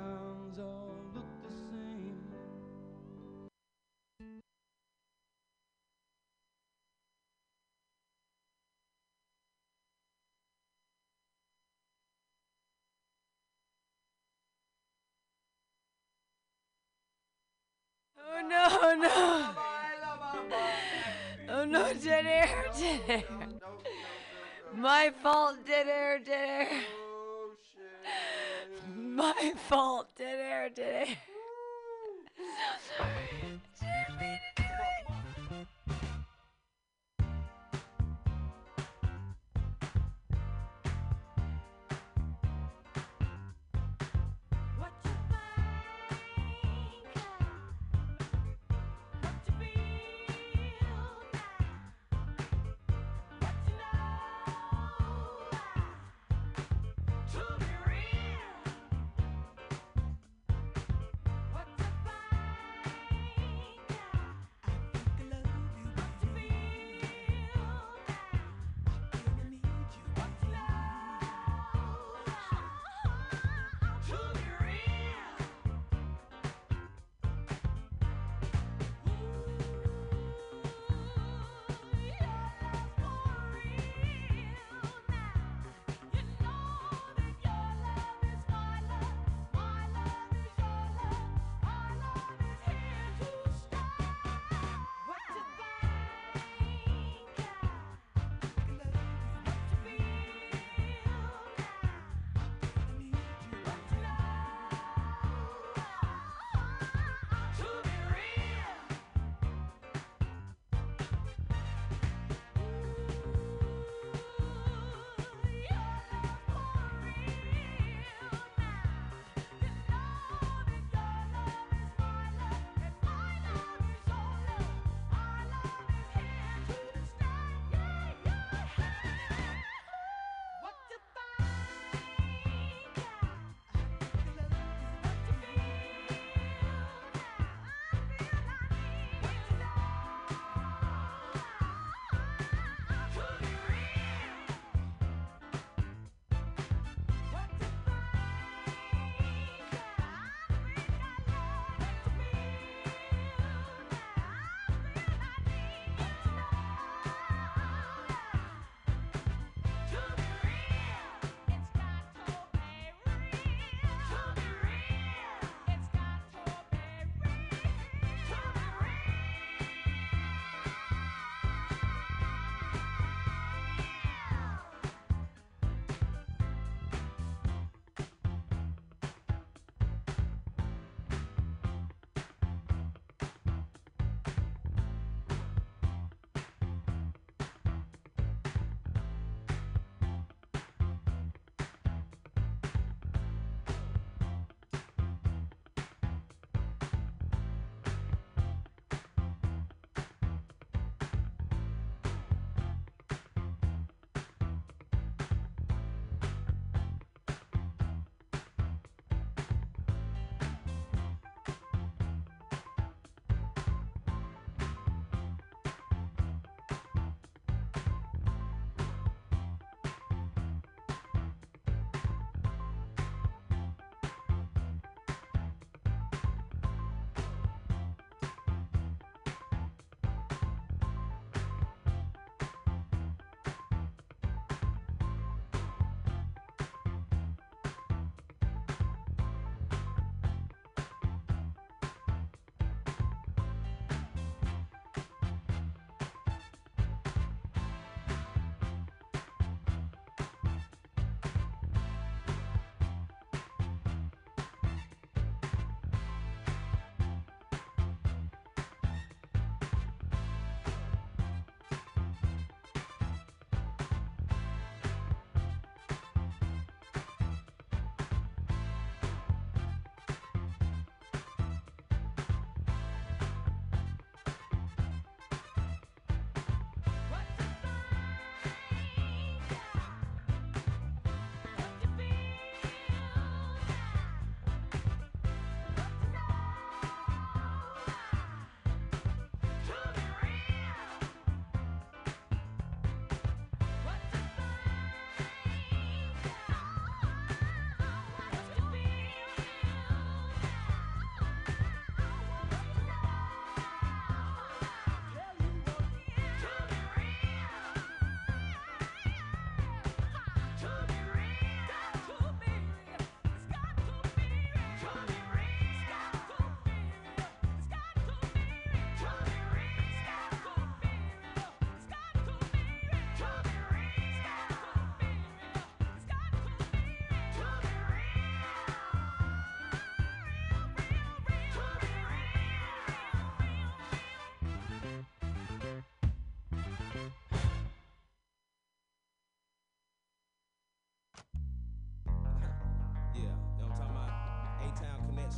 Oh 18.38 18.42
no, 18.42 18.94
no. 18.94 19.54
Oh 21.48 21.64
no, 21.64 21.92
dead 21.94 22.26
air, 22.26 22.64
dead 22.78 23.00
air. 23.08 23.24
My 24.74 25.10
fault, 25.22 25.64
dead 25.66 25.86
air, 25.88 26.18
dead 26.18 26.68
air. 26.70 26.82
My 28.94 29.54
fault, 29.68 30.08
dead 30.18 30.38
air, 30.38 30.68
dead 30.68 31.08
air. 31.08 31.16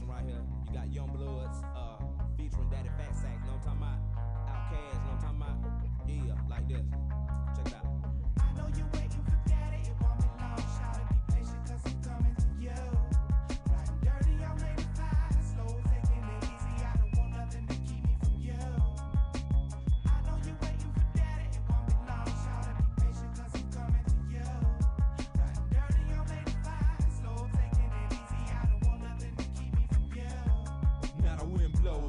right 0.06 0.24
here. 0.24 0.42
You 0.66 0.74
got 0.74 0.92
Young 0.92 1.08
Bloods 1.08 1.58
uh, 1.76 1.96
featuring 2.36 2.68
Daddy 2.70 2.90
Fat 2.96 3.16
Sack, 3.16 3.38
know 3.46 3.52
what 3.52 3.66
I'm 3.66 3.78
talking 3.78 3.82
about? 3.82 3.98
OutKast, 4.46 4.94
know 4.94 5.10
what 5.10 5.24
I'm 5.24 5.38
talking 5.38 5.42
about? 5.42 5.58
Yeah, 6.08 6.34
like 6.48 6.68
this. 6.68 6.86
Check 7.56 7.66
it 7.66 7.74
out. 7.74 7.87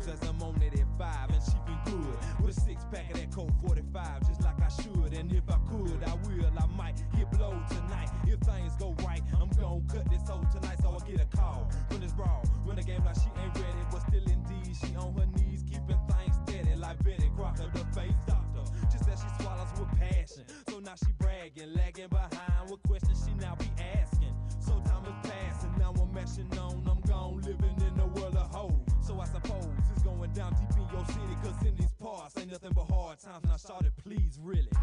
as 0.07 0.21
I'm 0.27 0.41
on 0.41 0.61
it 0.61 0.79
at 0.79 0.87
five, 0.97 1.29
and 1.29 1.43
she 1.43 1.57
been 1.65 1.79
good 1.85 2.43
with 2.45 2.57
a 2.57 2.61
six 2.61 2.85
pack 2.91 3.11
of 3.11 3.19
that 3.19 3.31
Colt 3.31 3.51
45. 3.65 4.18
mouth 33.39 33.43
and 33.43 33.53
I 33.53 33.57
started, 33.57 33.93
please, 34.03 34.37
really. 34.41 34.78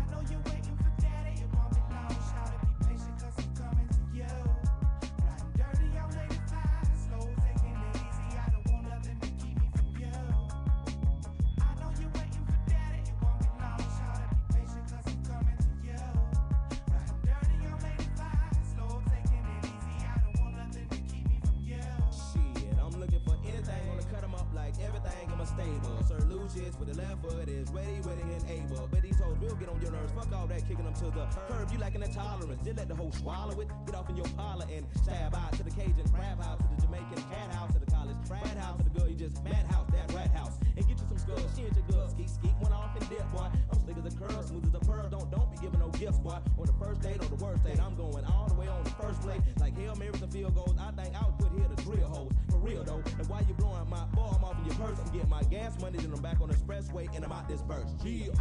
to 30.99 31.11
the 31.11 31.27
curb, 31.49 31.71
you 31.71 31.79
lacking 31.79 32.03
a 32.03 32.09
tolerance. 32.09 32.61
Then 32.65 32.77
let 32.77 32.89
the 32.89 32.95
whole 32.95 33.13
swallow 33.13 33.61
it, 33.61 33.69
get 33.85 33.95
off 33.95 34.09
in 34.09 34.17
your 34.17 34.29
parlor 34.37 34.65
and 34.73 34.87
stab 35.03 35.35
out 35.35 35.53
to 35.55 35.63
the 35.63 35.71
Cajun 35.71 36.09
crab 36.09 36.43
house, 36.43 36.59
to 36.59 36.69
the 36.75 36.83
Jamaican 36.87 37.23
cat 37.31 37.53
house, 37.53 37.75
to 37.75 37.81
the 37.81 37.91
college 37.91 38.17
frat 38.27 38.57
house, 38.57 38.79
to 38.79 38.85
the 38.85 38.99
girl 38.99 39.09
you 39.09 39.15
just 39.15 39.43
mad 39.45 39.67
house, 39.67 39.87
that 39.93 40.11
rat 40.15 40.31
house. 40.31 40.57
And 40.77 40.87
get 40.89 40.99
you 40.99 41.07
some 41.09 41.19
skulls, 41.19 41.51
she 41.55 41.65
and 41.65 41.77
your 41.77 41.85
girl, 41.93 42.09
skeet 42.09 42.31
skeet, 42.31 42.55
one 42.61 42.73
off 42.73 42.97
and 42.97 43.09
dip, 43.11 43.29
boy. 43.33 43.49
I'm 43.73 43.79
slick 43.85 43.97
as 43.99 44.15
a 44.15 44.17
curl, 44.17 44.43
smooth 44.43 44.65
as 44.67 44.75
a 44.75 44.81
pearl, 44.81 45.09
don't 45.11 45.31
don't 45.31 45.51
be 45.51 45.59
giving 45.61 45.81
no 45.81 45.89
gifts, 45.91 46.19
boy. 46.19 46.39
On 46.59 46.65
the 46.65 46.73
first 46.81 47.03
date 47.03 47.21
or 47.21 47.29
the 47.29 47.45
worst 47.45 47.65
date, 47.65 47.81
I'm 47.81 47.95
going 47.97 48.25
all 48.25 48.49
the 48.49 48.55
way 48.55 48.69
on 48.69 48.83
the 48.85 48.91
first 48.97 49.21
plate. 49.21 49.41
Like 49.61 49.77
Hail 49.77 49.97
Marys 49.97 50.23
and 50.23 50.33
field 50.33 50.55
goals, 50.55 50.77
I 50.81 50.93
think 50.97 51.15
I'll 51.15 51.37
put 51.37 51.53
here 51.53 51.69
the 51.69 51.83
drill 51.83 52.09
holes. 52.09 52.33
For 52.49 52.59
real 52.59 52.85
though, 52.85 53.03
and 53.19 53.29
while 53.29 53.45
you 53.45 53.53
blowing 53.55 53.89
my 53.91 54.05
ball, 54.17 54.33
I'm 54.39 54.45
off 54.45 54.57
in 54.59 54.65
your 54.65 54.77
purse. 54.77 54.99
I'm 54.99 55.13
getting 55.13 55.29
my 55.29 55.43
gas 55.45 55.79
money, 55.81 55.99
then 55.99 56.13
I'm 56.13 56.23
back 56.23 56.41
on 56.41 56.49
the 56.49 56.55
expressway 56.55 57.15
and 57.15 57.25
I'm 57.25 57.33
out 57.33 57.49
this 57.49 57.61
burst. 57.61 58.01
Chill. 58.03 58.33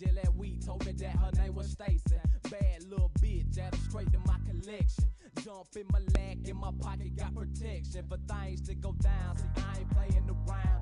angel 0.00 0.22
that 0.22 0.34
we 0.34 0.56
told 0.56 0.84
me 0.84 0.92
that 0.92 1.16
her 1.16 1.30
name 1.42 1.54
was 1.54 1.70
Stacy. 1.70 2.00
Bad 2.50 2.84
little 2.88 3.10
bitch, 3.20 3.58
add 3.58 3.74
straight 3.88 4.10
to 4.12 4.18
my 4.26 4.36
collection. 4.48 5.04
Jump 5.44 5.68
in 5.76 5.84
my 5.92 6.00
leg, 6.14 6.48
in 6.48 6.56
my 6.56 6.70
pocket, 6.80 7.16
got 7.16 7.34
protection 7.34 8.04
for 8.08 8.18
things 8.28 8.60
to 8.62 8.74
go 8.74 8.92
down. 9.00 9.36
See, 9.36 9.44
I 9.56 9.78
ain't 9.78 9.90
playing 9.90 10.30
around. 10.48 10.75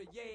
Yeah, 0.00 0.29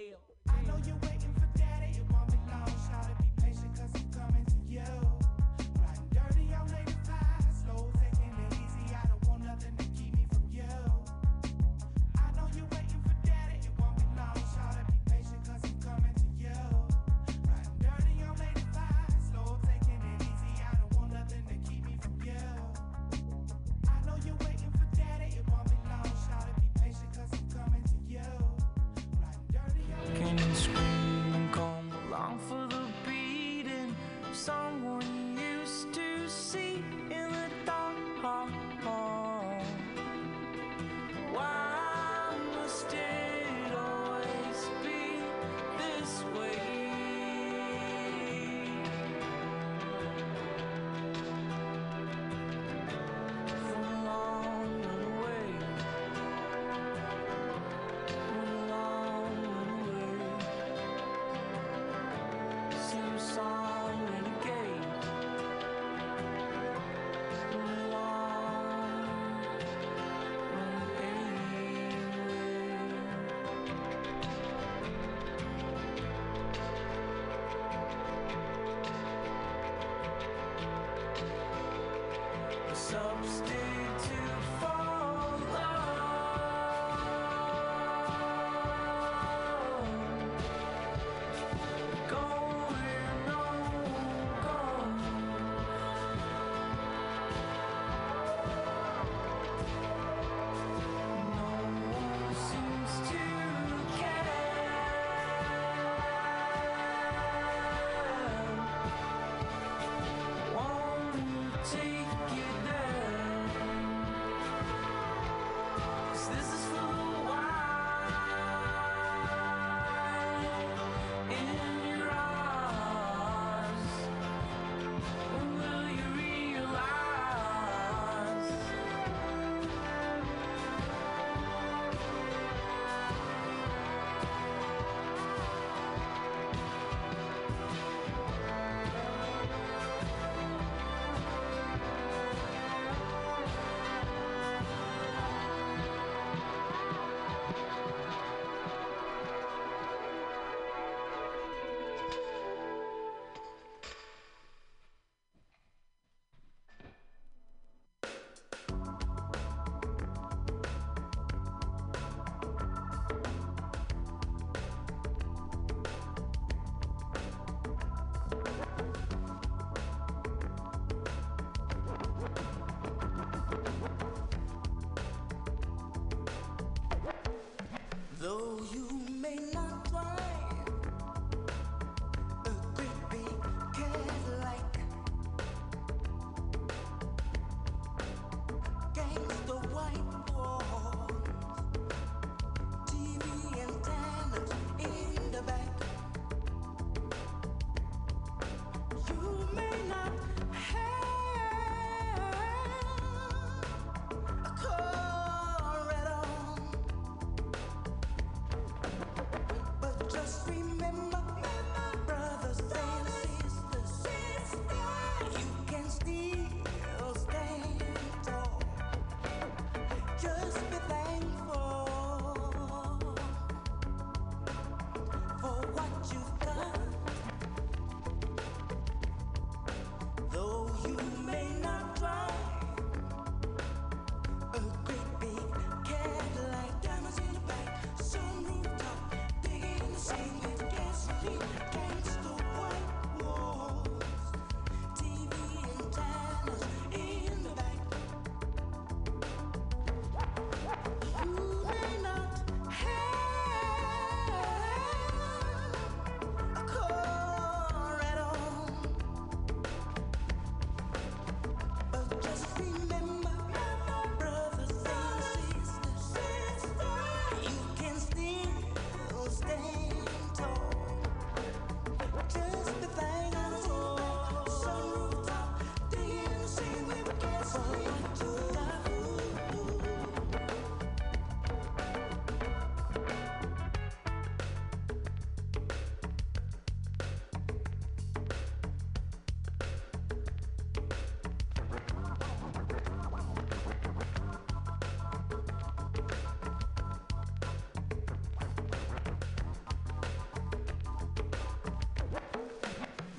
though 178.26 178.58
you 178.74 178.95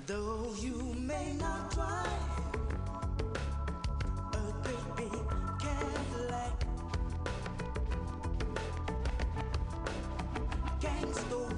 Though 0.06 0.54
you 0.60 0.94
may 1.00 1.32
not 1.32 1.74
drive 1.74 2.06
a 4.34 4.52
big 4.62 5.10
Cadillac, 5.58 6.66
gangsta 10.80 11.55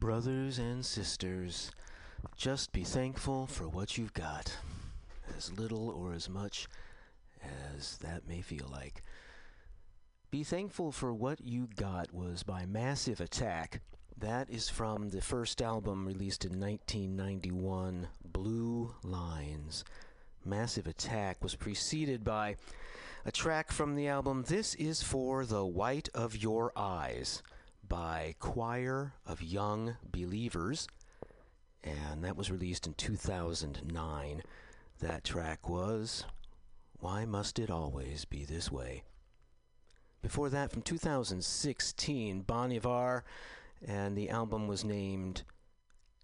Brothers 0.00 0.58
and 0.58 0.82
sisters, 0.82 1.70
just 2.34 2.72
be 2.72 2.84
thankful 2.84 3.46
for 3.46 3.68
what 3.68 3.98
you've 3.98 4.14
got, 4.14 4.56
as 5.36 5.52
little 5.52 5.90
or 5.90 6.14
as 6.14 6.26
much 6.26 6.68
as 7.76 7.98
that 7.98 8.26
may 8.26 8.40
feel 8.40 8.66
like. 8.72 9.02
Be 10.30 10.42
thankful 10.42 10.90
for 10.90 11.12
what 11.12 11.42
you 11.42 11.68
got 11.76 12.14
was 12.14 12.42
by 12.42 12.64
Massive 12.64 13.20
Attack. 13.20 13.82
That 14.16 14.48
is 14.48 14.70
from 14.70 15.10
the 15.10 15.20
first 15.20 15.60
album 15.60 16.06
released 16.06 16.46
in 16.46 16.58
1991, 16.58 18.08
Blue 18.24 18.94
Lines. 19.02 19.84
Massive 20.46 20.86
Attack 20.86 21.44
was 21.44 21.56
preceded 21.56 22.24
by 22.24 22.56
a 23.26 23.30
track 23.30 23.70
from 23.70 23.96
the 23.96 24.08
album 24.08 24.44
This 24.48 24.74
Is 24.76 25.02
for 25.02 25.44
the 25.44 25.66
White 25.66 26.08
of 26.14 26.38
Your 26.38 26.72
Eyes 26.74 27.42
by 27.90 28.36
Choir 28.38 29.14
of 29.26 29.42
Young 29.42 29.96
Believers, 30.12 30.86
and 31.82 32.22
that 32.22 32.36
was 32.36 32.48
released 32.48 32.86
in 32.86 32.94
2009. 32.94 34.42
That 35.00 35.24
track 35.24 35.68
was 35.68 36.24
Why 37.00 37.24
Must 37.24 37.58
It 37.58 37.68
Always 37.68 38.24
Be 38.24 38.44
This 38.44 38.70
Way? 38.70 39.02
Before 40.22 40.48
that, 40.50 40.70
from 40.70 40.82
2016, 40.82 42.42
Bon 42.42 42.72
Iver, 42.72 43.24
and 43.84 44.16
the 44.16 44.30
album 44.30 44.68
was 44.68 44.84
named 44.84 45.42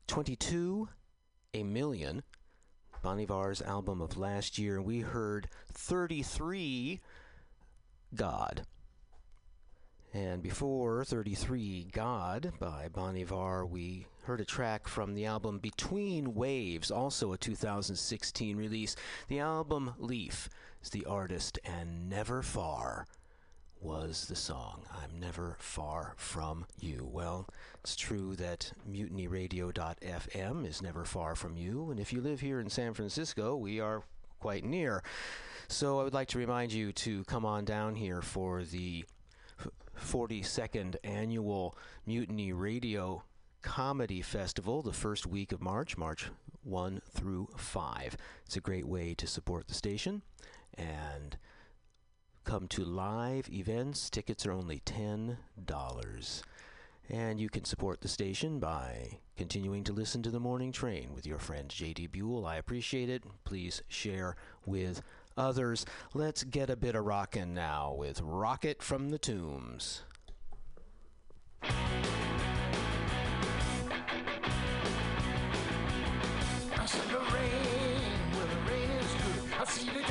22 0.06 0.88
A 1.52 1.64
Million. 1.64 2.22
Bon 3.02 3.18
Iver's 3.18 3.60
album 3.60 4.00
of 4.00 4.16
last 4.16 4.56
year, 4.56 4.76
and 4.76 4.86
we 4.86 5.00
heard 5.00 5.48
33 5.72 7.00
God. 8.14 8.62
And 10.16 10.42
before 10.42 11.04
33 11.04 11.88
God 11.92 12.54
by 12.58 12.88
Bon 12.88 13.18
Iver, 13.18 13.66
we 13.66 14.06
heard 14.22 14.40
a 14.40 14.46
track 14.46 14.88
from 14.88 15.12
the 15.12 15.26
album 15.26 15.58
Between 15.58 16.34
Waves, 16.34 16.90
also 16.90 17.34
a 17.34 17.36
2016 17.36 18.56
release. 18.56 18.96
The 19.28 19.40
album 19.40 19.92
Leaf 19.98 20.48
is 20.82 20.88
the 20.88 21.04
artist, 21.04 21.58
and 21.66 22.08
Never 22.08 22.40
Far 22.40 23.04
was 23.78 24.24
the 24.24 24.36
song. 24.36 24.84
I'm 24.90 25.20
never 25.20 25.56
far 25.58 26.14
from 26.16 26.64
you. 26.80 27.06
Well, 27.12 27.46
it's 27.80 27.94
true 27.94 28.36
that 28.36 28.72
mutinyradio.fm 28.90 30.66
is 30.66 30.80
never 30.80 31.04
far 31.04 31.34
from 31.34 31.58
you, 31.58 31.90
and 31.90 32.00
if 32.00 32.10
you 32.10 32.22
live 32.22 32.40
here 32.40 32.58
in 32.58 32.70
San 32.70 32.94
Francisco, 32.94 33.54
we 33.54 33.80
are 33.80 34.02
quite 34.40 34.64
near. 34.64 35.02
So 35.68 36.00
I 36.00 36.04
would 36.04 36.14
like 36.14 36.28
to 36.28 36.38
remind 36.38 36.72
you 36.72 36.92
to 36.92 37.22
come 37.24 37.44
on 37.44 37.66
down 37.66 37.96
here 37.96 38.22
for 38.22 38.64
the 38.64 39.04
42nd 39.96 40.96
annual 41.04 41.76
Mutiny 42.06 42.52
Radio 42.52 43.22
Comedy 43.62 44.22
Festival, 44.22 44.82
the 44.82 44.92
first 44.92 45.26
week 45.26 45.52
of 45.52 45.60
March, 45.60 45.96
March 45.96 46.30
1 46.62 47.00
through 47.10 47.48
5. 47.56 48.16
It's 48.44 48.56
a 48.56 48.60
great 48.60 48.86
way 48.86 49.14
to 49.14 49.26
support 49.26 49.68
the 49.68 49.74
station 49.74 50.22
and 50.74 51.36
come 52.44 52.68
to 52.68 52.84
live 52.84 53.48
events. 53.50 54.08
Tickets 54.08 54.46
are 54.46 54.52
only 54.52 54.80
$10. 54.80 55.36
And 57.08 57.40
you 57.40 57.48
can 57.48 57.64
support 57.64 58.00
the 58.00 58.08
station 58.08 58.58
by 58.58 59.18
continuing 59.36 59.84
to 59.84 59.92
listen 59.92 60.22
to 60.22 60.30
the 60.30 60.40
morning 60.40 60.72
train 60.72 61.12
with 61.14 61.26
your 61.26 61.38
friend 61.38 61.68
JD 61.68 62.10
Buell. 62.10 62.46
I 62.46 62.56
appreciate 62.56 63.08
it. 63.08 63.22
Please 63.44 63.82
share 63.88 64.36
with 64.64 65.02
others. 65.36 65.84
Let's 66.14 66.44
get 66.44 66.70
a 66.70 66.76
bit 66.76 66.94
of 66.94 67.04
rockin' 67.04 67.54
now 67.54 67.94
with 67.94 68.20
Rocket 68.20 68.82
from 68.82 69.10
the 69.10 69.18
Tombs. 69.18 70.02
I 71.62 71.68
see 76.86 77.00
the 77.10 77.18
rain, 77.34 78.30
the 78.32 78.70
rain 78.70 78.90
is 78.90 79.12
good. 79.12 79.52
I 79.58 79.64
see 79.64 79.90
the 79.90 80.05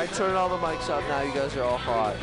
I 0.00 0.06
turn 0.06 0.34
all 0.34 0.48
the 0.48 0.56
mics 0.56 0.88
off 0.88 1.06
now. 1.08 1.20
You 1.20 1.34
guys 1.34 1.54
are 1.58 1.62
all 1.62 1.76
hot. 1.76 2.16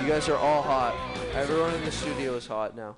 You 0.00 0.06
guys 0.06 0.28
are 0.28 0.36
all 0.36 0.62
hot. 0.62 0.94
Everyone 1.34 1.74
in 1.74 1.84
the 1.84 1.90
studio 1.90 2.36
is 2.36 2.46
hot 2.46 2.76
now. 2.76 2.94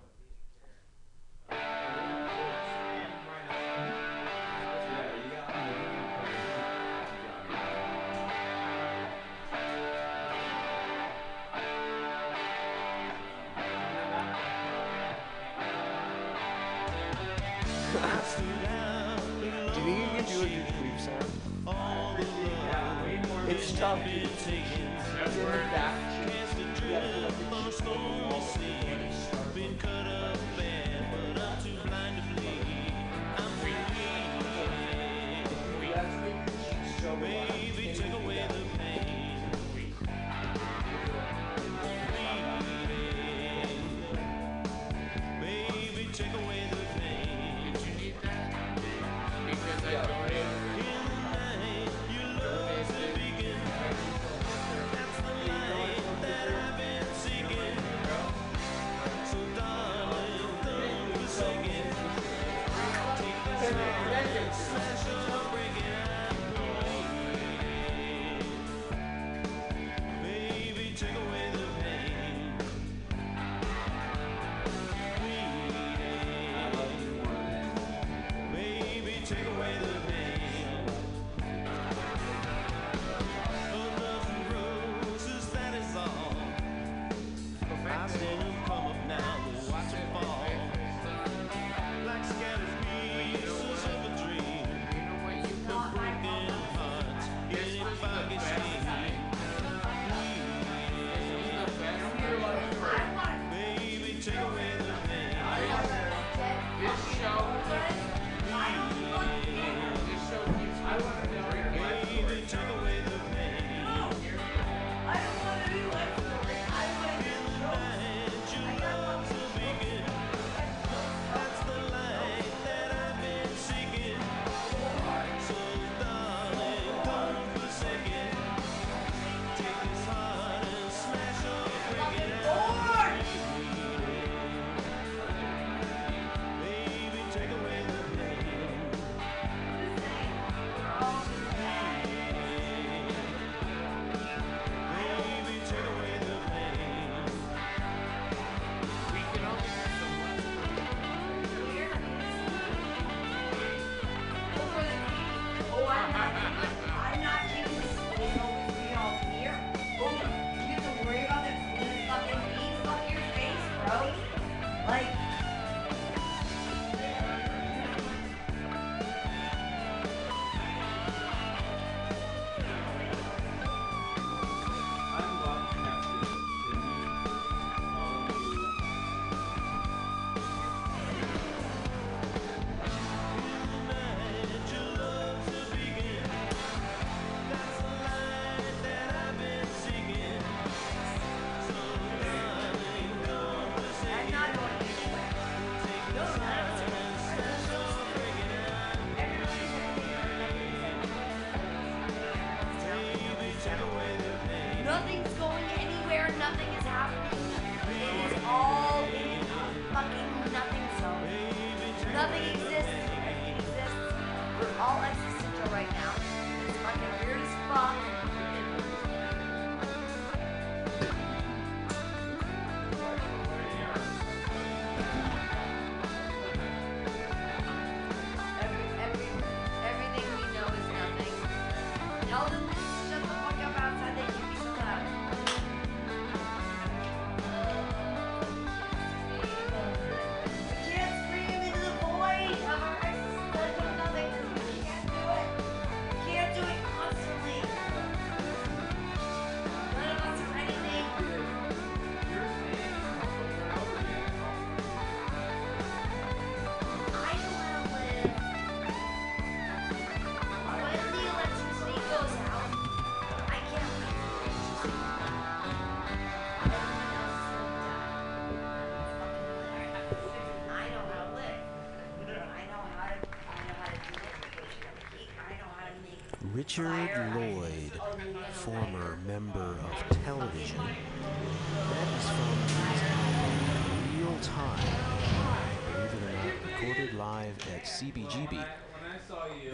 CBGB. 287.85 288.65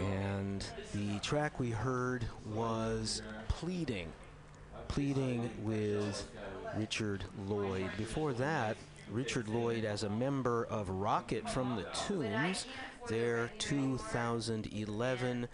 And 0.01 0.65
the 0.95 1.19
track 1.21 1.59
we 1.59 1.71
heard 1.71 2.25
was 2.47 3.23
Pleading, 3.49 4.13
Pleading 4.89 5.51
with 5.63 6.29
Richard 6.77 7.25
Lloyd. 7.47 7.91
Before 7.97 8.33
that, 8.35 8.77
Richard 9.11 9.49
Lloyd 9.49 9.85
as 9.85 10.03
a 10.03 10.11
member 10.11 10.65
of 10.67 10.89
Rocket 10.89 11.49
from 11.49 11.77
the 11.77 11.85
Tombs, 11.95 12.67
their 13.09 13.51
2011 13.59 15.49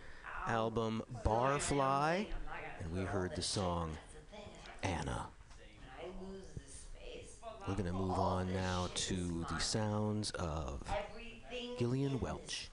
album 0.46 1.02
Barfly, 1.24 2.26
and 2.80 2.92
we 2.92 3.04
heard 3.04 3.34
the 3.34 3.42
song 3.42 3.96
Anna. 4.82 5.26
We're 7.66 7.74
going 7.74 7.86
to 7.86 7.92
move 7.92 8.12
on 8.18 8.52
now 8.52 8.88
to 8.94 9.44
the 9.50 9.58
sounds 9.58 10.30
of 10.32 10.82
Gillian 11.78 12.20
Welch. 12.20 12.70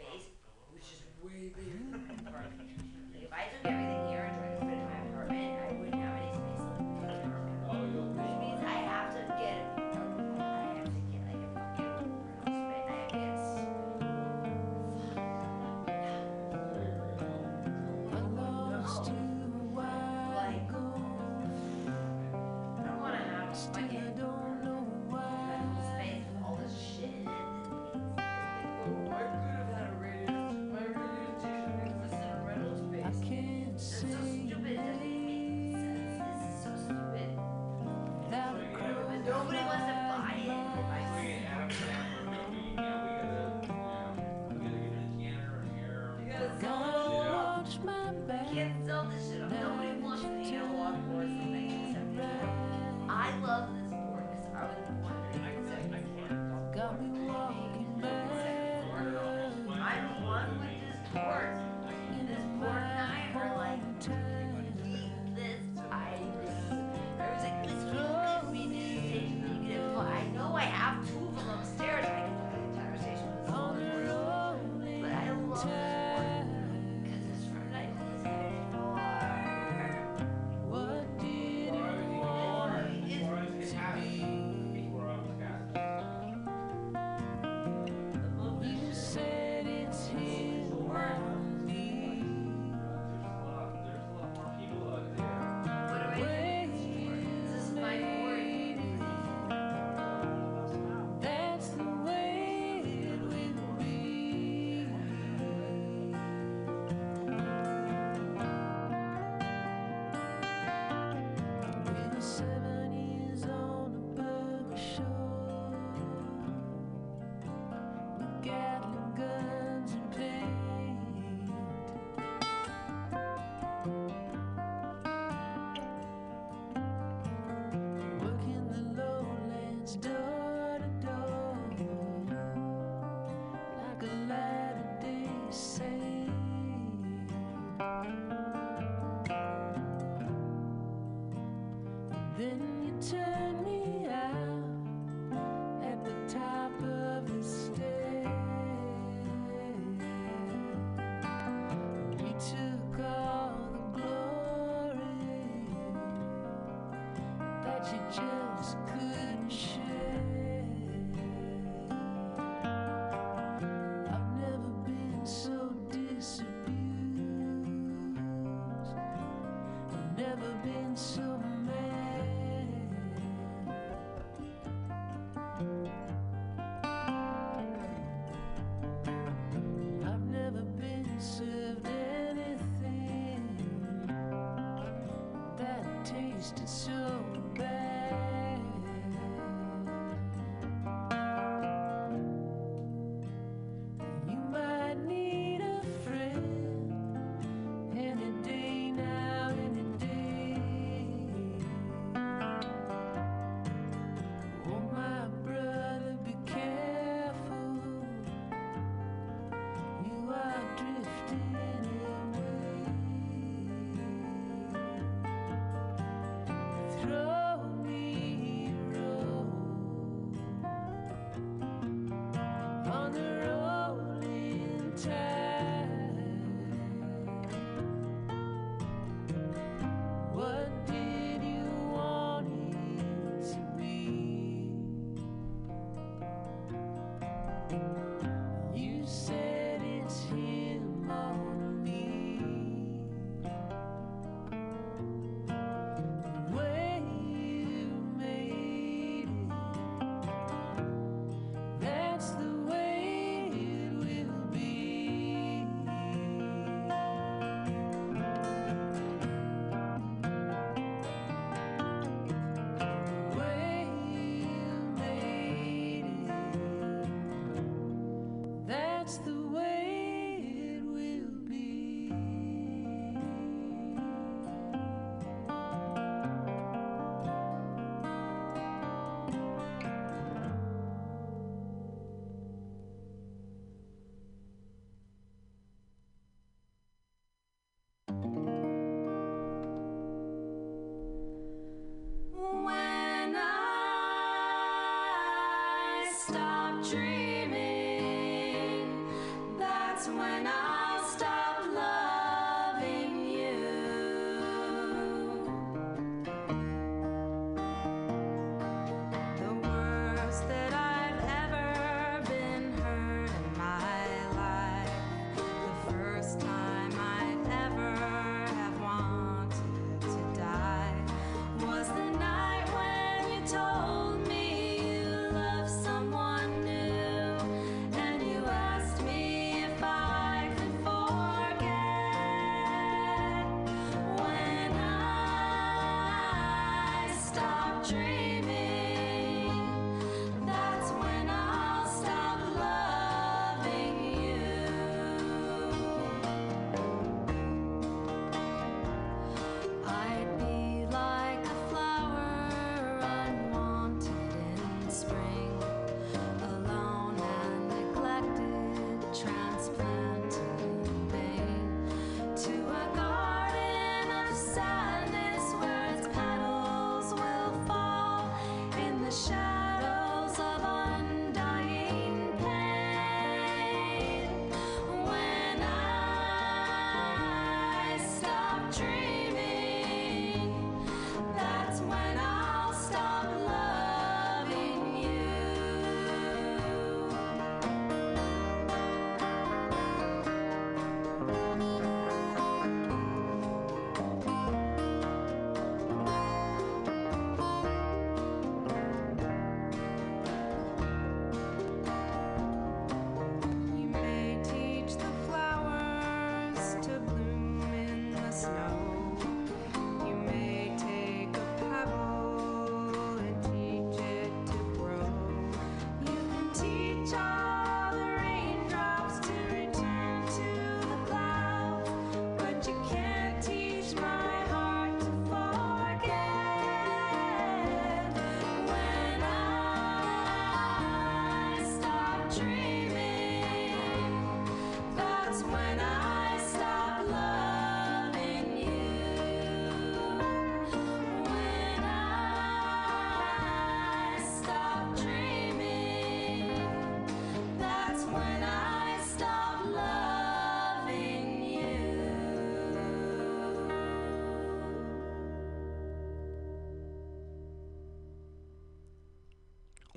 tasted 186.14 186.70
so 186.70 187.23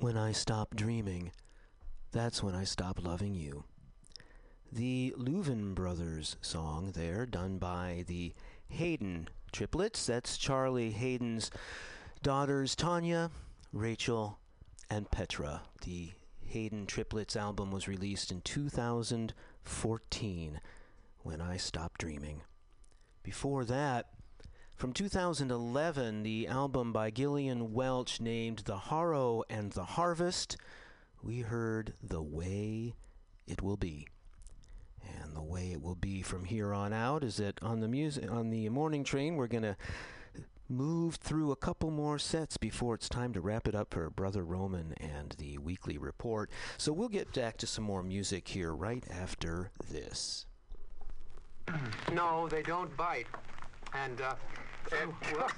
when 0.07 0.15
I 0.15 0.31
stop 0.31 0.73
dreaming, 0.73 1.31
that's 2.13 2.41
when 2.41 2.55
I 2.55 2.63
stop 2.63 3.03
loving 3.03 3.33
you. 3.35 3.65
The 4.71 5.13
Louvin 5.17 5.75
Brothers 5.75 6.37
song 6.39 6.93
there, 6.95 7.25
done 7.25 7.57
by 7.57 8.05
the 8.07 8.33
Haden 8.69 9.27
triplets. 9.51 10.05
That's 10.05 10.37
Charlie 10.37 10.91
Haden's 10.91 11.51
daughters, 12.23 12.73
Tanya, 12.73 13.31
Rachel, 13.73 14.39
and 14.89 15.11
Petra. 15.11 15.63
The 15.83 16.11
Haden 16.47 16.85
triplets 16.85 17.35
album 17.35 17.71
was 17.71 17.89
released 17.89 18.31
in 18.31 18.39
2014, 18.41 20.61
When 21.19 21.41
I 21.41 21.57
Stop 21.57 21.97
Dreaming. 21.97 22.43
Before 23.21 23.65
that, 23.65 24.11
from 24.73 24.93
2011, 24.93 26.23
the 26.23 26.47
album 26.47 26.93
by 26.93 27.11
Gillian 27.11 27.73
Welch 27.73 28.21
named 28.21 28.59
The 28.59 28.77
Harrow 28.77 29.43
and 29.49 29.73
the 29.73 29.83
Harvest, 29.83 30.55
we 31.21 31.41
heard 31.41 31.95
The 32.01 32.21
Way 32.21 32.95
It 33.45 33.61
Will 33.61 33.75
Be. 33.75 34.07
And 35.21 35.35
the 35.35 35.43
way 35.43 35.73
it 35.73 35.81
will 35.81 35.95
be 35.95 36.21
from 36.21 36.45
here 36.45 36.73
on 36.73 36.93
out 36.93 37.25
is 37.25 37.35
that 37.37 37.61
on 37.61 37.81
the 37.81 37.89
music 37.89 38.31
on 38.31 38.51
the 38.51 38.69
morning 38.69 39.03
train 39.03 39.35
we're 39.35 39.47
going 39.47 39.63
to 39.63 39.75
move 40.69 41.15
through 41.15 41.51
a 41.51 41.55
couple 41.55 41.91
more 41.91 42.19
sets 42.19 42.57
before 42.57 42.95
it's 42.95 43.09
time 43.09 43.33
to 43.33 43.41
wrap 43.41 43.67
it 43.67 43.75
up 43.75 43.93
for 43.93 44.09
Brother 44.09 44.43
Roman 44.43 44.93
and 44.99 45.35
the 45.37 45.57
weekly 45.57 45.97
report. 45.97 46.49
So 46.77 46.91
we'll 46.91 47.09
get 47.09 47.33
back 47.33 47.57
to 47.57 47.67
some 47.67 47.83
more 47.83 48.03
music 48.03 48.47
here 48.47 48.73
right 48.73 49.03
after 49.09 49.71
this. 49.89 50.45
No, 52.13 52.47
they 52.47 52.61
don't 52.61 52.95
bite. 52.95 53.27
And, 53.93 54.21
uh, 54.21 54.35
and 55.01 55.13
well, 55.35 55.51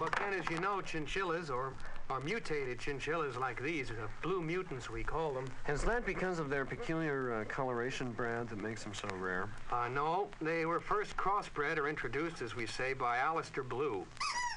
well, 0.00 0.10
Ken, 0.10 0.34
as 0.34 0.48
you 0.50 0.60
know, 0.60 0.82
chinchillas 0.82 1.48
or, 1.48 1.72
or 2.10 2.20
mutated 2.20 2.78
chinchillas 2.78 3.36
like 3.36 3.62
these, 3.62 3.90
uh, 3.90 4.06
blue 4.22 4.42
mutants 4.42 4.90
we 4.90 5.02
call 5.02 5.32
them. 5.32 5.46
Is 5.68 5.82
that 5.84 6.04
because 6.04 6.38
of 6.38 6.50
their 6.50 6.66
peculiar 6.66 7.32
uh, 7.32 7.44
coloration 7.44 8.12
Brad, 8.12 8.48
that 8.50 8.58
makes 8.58 8.82
them 8.82 8.92
so 8.92 9.08
rare? 9.18 9.48
Uh, 9.72 9.88
no, 9.88 10.28
they 10.40 10.66
were 10.66 10.80
first 10.80 11.16
crossbred 11.16 11.78
or 11.78 11.88
introduced, 11.88 12.42
as 12.42 12.54
we 12.54 12.66
say, 12.66 12.92
by 12.92 13.16
Alistair 13.16 13.64
Blue, 13.64 14.04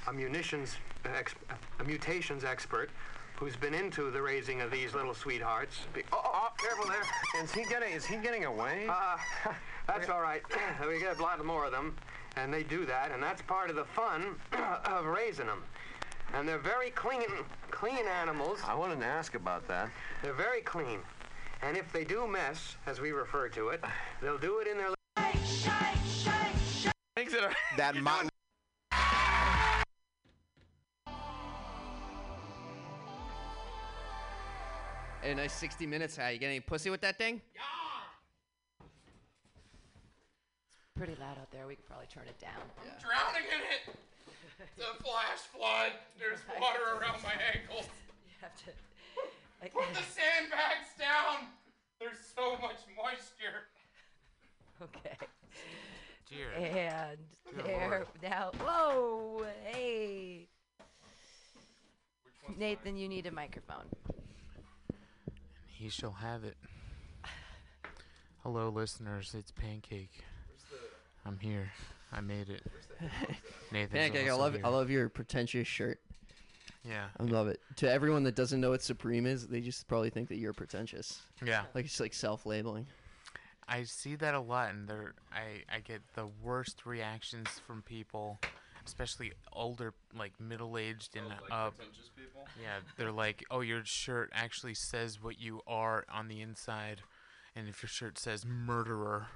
a 0.07 0.13
munitions, 0.13 0.75
uh, 1.05 1.09
ex- 1.17 1.35
a 1.79 1.83
mutations 1.83 2.43
expert 2.43 2.89
who's 3.35 3.55
been 3.55 3.73
into 3.73 4.11
the 4.11 4.21
raising 4.21 4.59
of 4.61 4.69
these 4.69 4.93
little 4.93 5.13
sweethearts. 5.13 5.79
Be- 5.93 6.03
oh, 6.11 6.21
oh, 6.23 6.31
oh, 6.33 6.47
careful 6.57 6.85
there. 6.85 7.43
Is 7.43 7.53
he 7.53 7.63
getting? 7.63 7.93
Is 7.93 8.05
he 8.05 8.17
getting 8.17 8.45
away? 8.45 8.87
Uh, 8.89 9.17
that's 9.87 10.09
all 10.09 10.21
right. 10.21 10.41
we 10.87 10.99
get 10.99 11.17
a 11.17 11.21
lot 11.21 11.43
more 11.43 11.65
of 11.65 11.71
them, 11.71 11.95
and 12.35 12.53
they 12.53 12.63
do 12.63 12.85
that, 12.85 13.11
and 13.11 13.23
that's 13.23 13.41
part 13.41 13.69
of 13.69 13.75
the 13.75 13.85
fun 13.85 14.35
of 14.85 15.05
raising 15.05 15.47
them. 15.47 15.63
And 16.33 16.47
they're 16.47 16.59
very 16.59 16.91
clean, 16.91 17.23
clean 17.71 18.05
animals. 18.21 18.59
I 18.67 18.75
wanted 18.75 18.99
to 18.99 19.05
ask 19.05 19.35
about 19.35 19.67
that. 19.67 19.89
They're 20.21 20.33
very 20.33 20.61
clean, 20.61 20.99
and 21.61 21.77
if 21.77 21.91
they 21.91 22.03
do 22.03 22.27
mess, 22.27 22.75
as 22.85 22.99
we 22.99 23.11
refer 23.11 23.49
to 23.49 23.69
it, 23.69 23.83
they'll 24.21 24.37
do 24.37 24.59
it 24.59 24.67
in 24.67 24.77
their. 24.77 24.89
That 27.77 27.95
mountain. 28.01 28.28
A 35.23 35.35
nice 35.35 35.53
60 35.53 35.85
minutes. 35.85 36.15
How 36.17 36.29
you 36.29 36.39
get 36.39 36.47
any 36.47 36.59
pussy 36.61 36.89
with 36.89 37.01
that 37.01 37.17
thing? 37.17 37.41
Yeah. 37.53 37.61
It's 40.67 40.77
pretty 40.95 41.15
loud 41.19 41.37
out 41.37 41.51
there. 41.51 41.67
We 41.67 41.75
could 41.75 41.85
probably 41.85 42.07
turn 42.07 42.23
it 42.27 42.39
down. 42.39 42.61
I'm 42.81 42.87
Drowning 43.01 43.47
in 43.49 43.89
it. 43.91 43.95
It's 44.59 44.85
a 44.85 45.03
flash 45.03 45.39
flood. 45.53 45.91
There's 46.17 46.39
water 46.61 46.97
around 46.99 47.21
my 47.23 47.33
ankles. 47.53 47.85
You 48.25 48.33
have 48.41 48.55
to. 48.65 48.71
Like, 49.61 49.73
Put 49.73 49.93
the 49.93 49.95
sandbags 50.09 50.95
down. 50.97 51.47
There's 51.99 52.17
so 52.35 52.51
much 52.61 52.77
moisture. 52.95 53.67
Okay. 54.81 55.17
Cheers. 56.29 56.55
And 56.55 57.17
Dear 57.57 57.63
there 57.65 57.89
Lord. 57.89 58.07
now. 58.23 58.51
Whoa! 58.63 59.45
Hey. 59.65 60.47
Nathan, 62.57 62.97
you 62.97 63.09
need 63.09 63.25
a 63.25 63.31
microphone. 63.31 63.85
He 65.79 65.89
shall 65.89 66.11
have 66.11 66.43
it. 66.43 66.57
Hello, 68.43 68.69
listeners. 68.69 69.33
It's 69.37 69.51
Pancake. 69.51 70.11
I'm 71.25 71.39
here. 71.39 71.71
I 72.11 72.19
made 72.19 72.49
it. 72.49 72.63
Nathan's 73.71 73.93
Pancake, 73.93 74.29
I 74.29 74.33
love 74.33 74.55
here. 74.55 74.61
I 74.65 74.69
love 74.69 74.89
your 74.89 75.07
pretentious 75.07 75.67
shirt. 75.67 76.01
Yeah. 76.83 77.05
I 77.17 77.23
love 77.23 77.47
it. 77.47 77.61
To 77.77 77.89
everyone 77.89 78.23
that 78.23 78.35
doesn't 78.35 78.59
know 78.59 78.71
what 78.71 78.81
Supreme 78.81 79.25
is, 79.25 79.47
they 79.47 79.61
just 79.61 79.87
probably 79.87 80.09
think 80.09 80.27
that 80.29 80.37
you're 80.37 80.53
pretentious. 80.53 81.21
Yeah. 81.45 81.63
Like 81.73 81.85
it's 81.85 81.99
like 81.99 82.13
self-labeling. 82.13 82.85
I 83.67 83.83
see 83.83 84.15
that 84.15 84.33
a 84.33 84.39
lot, 84.39 84.71
and 84.71 84.87
they're 84.87 85.13
I 85.31 85.63
I 85.73 85.79
get 85.79 86.01
the 86.15 86.27
worst 86.43 86.85
reactions 86.85 87.47
from 87.65 87.83
people, 87.83 88.39
especially 88.89 89.31
older, 89.53 89.93
like 90.17 90.33
middle-aged 90.39 91.15
and 91.15 91.27
up. 91.51 91.75
people? 92.15 92.47
Yeah, 92.61 92.79
they're 92.97 93.11
like, 93.11 93.43
"Oh, 93.51 93.61
your 93.61 93.85
shirt 93.85 94.29
actually 94.33 94.73
says 94.73 95.21
what 95.21 95.39
you 95.39 95.61
are 95.67 96.05
on 96.11 96.27
the 96.27 96.41
inside, 96.41 97.01
and 97.55 97.67
if 97.69 97.81
your 97.83 97.89
shirt 97.89 98.17
says 98.17 98.45
murderer, 98.45 99.27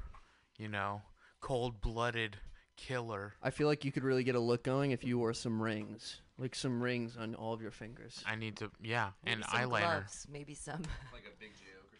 you 0.57 0.67
know, 0.67 1.03
cold-blooded 1.41 2.37
killer." 2.75 3.33
I 3.41 3.51
feel 3.51 3.67
like 3.67 3.85
you 3.85 3.91
could 3.91 4.03
really 4.03 4.23
get 4.23 4.35
a 4.35 4.39
look 4.39 4.63
going 4.63 4.91
if 4.91 5.03
you 5.03 5.17
wore 5.19 5.33
some 5.33 5.61
rings, 5.61 6.21
like 6.37 6.55
some 6.55 6.81
rings 6.81 7.15
on 7.15 7.35
all 7.35 7.53
of 7.53 7.61
your 7.61 7.71
fingers. 7.71 8.23
I 8.25 8.35
need 8.35 8.55
to, 8.57 8.71
yeah, 8.81 9.11
Maybe 9.23 9.35
and 9.35 9.45
some 9.45 9.59
eyeliner. 9.59 9.79
gloves, 9.79 10.27
maybe 10.31 10.55
some. 10.55 10.81
Like 11.13 11.25
a 11.31 11.39
big 11.39 11.51
joke 11.53 11.91
or 11.93 11.99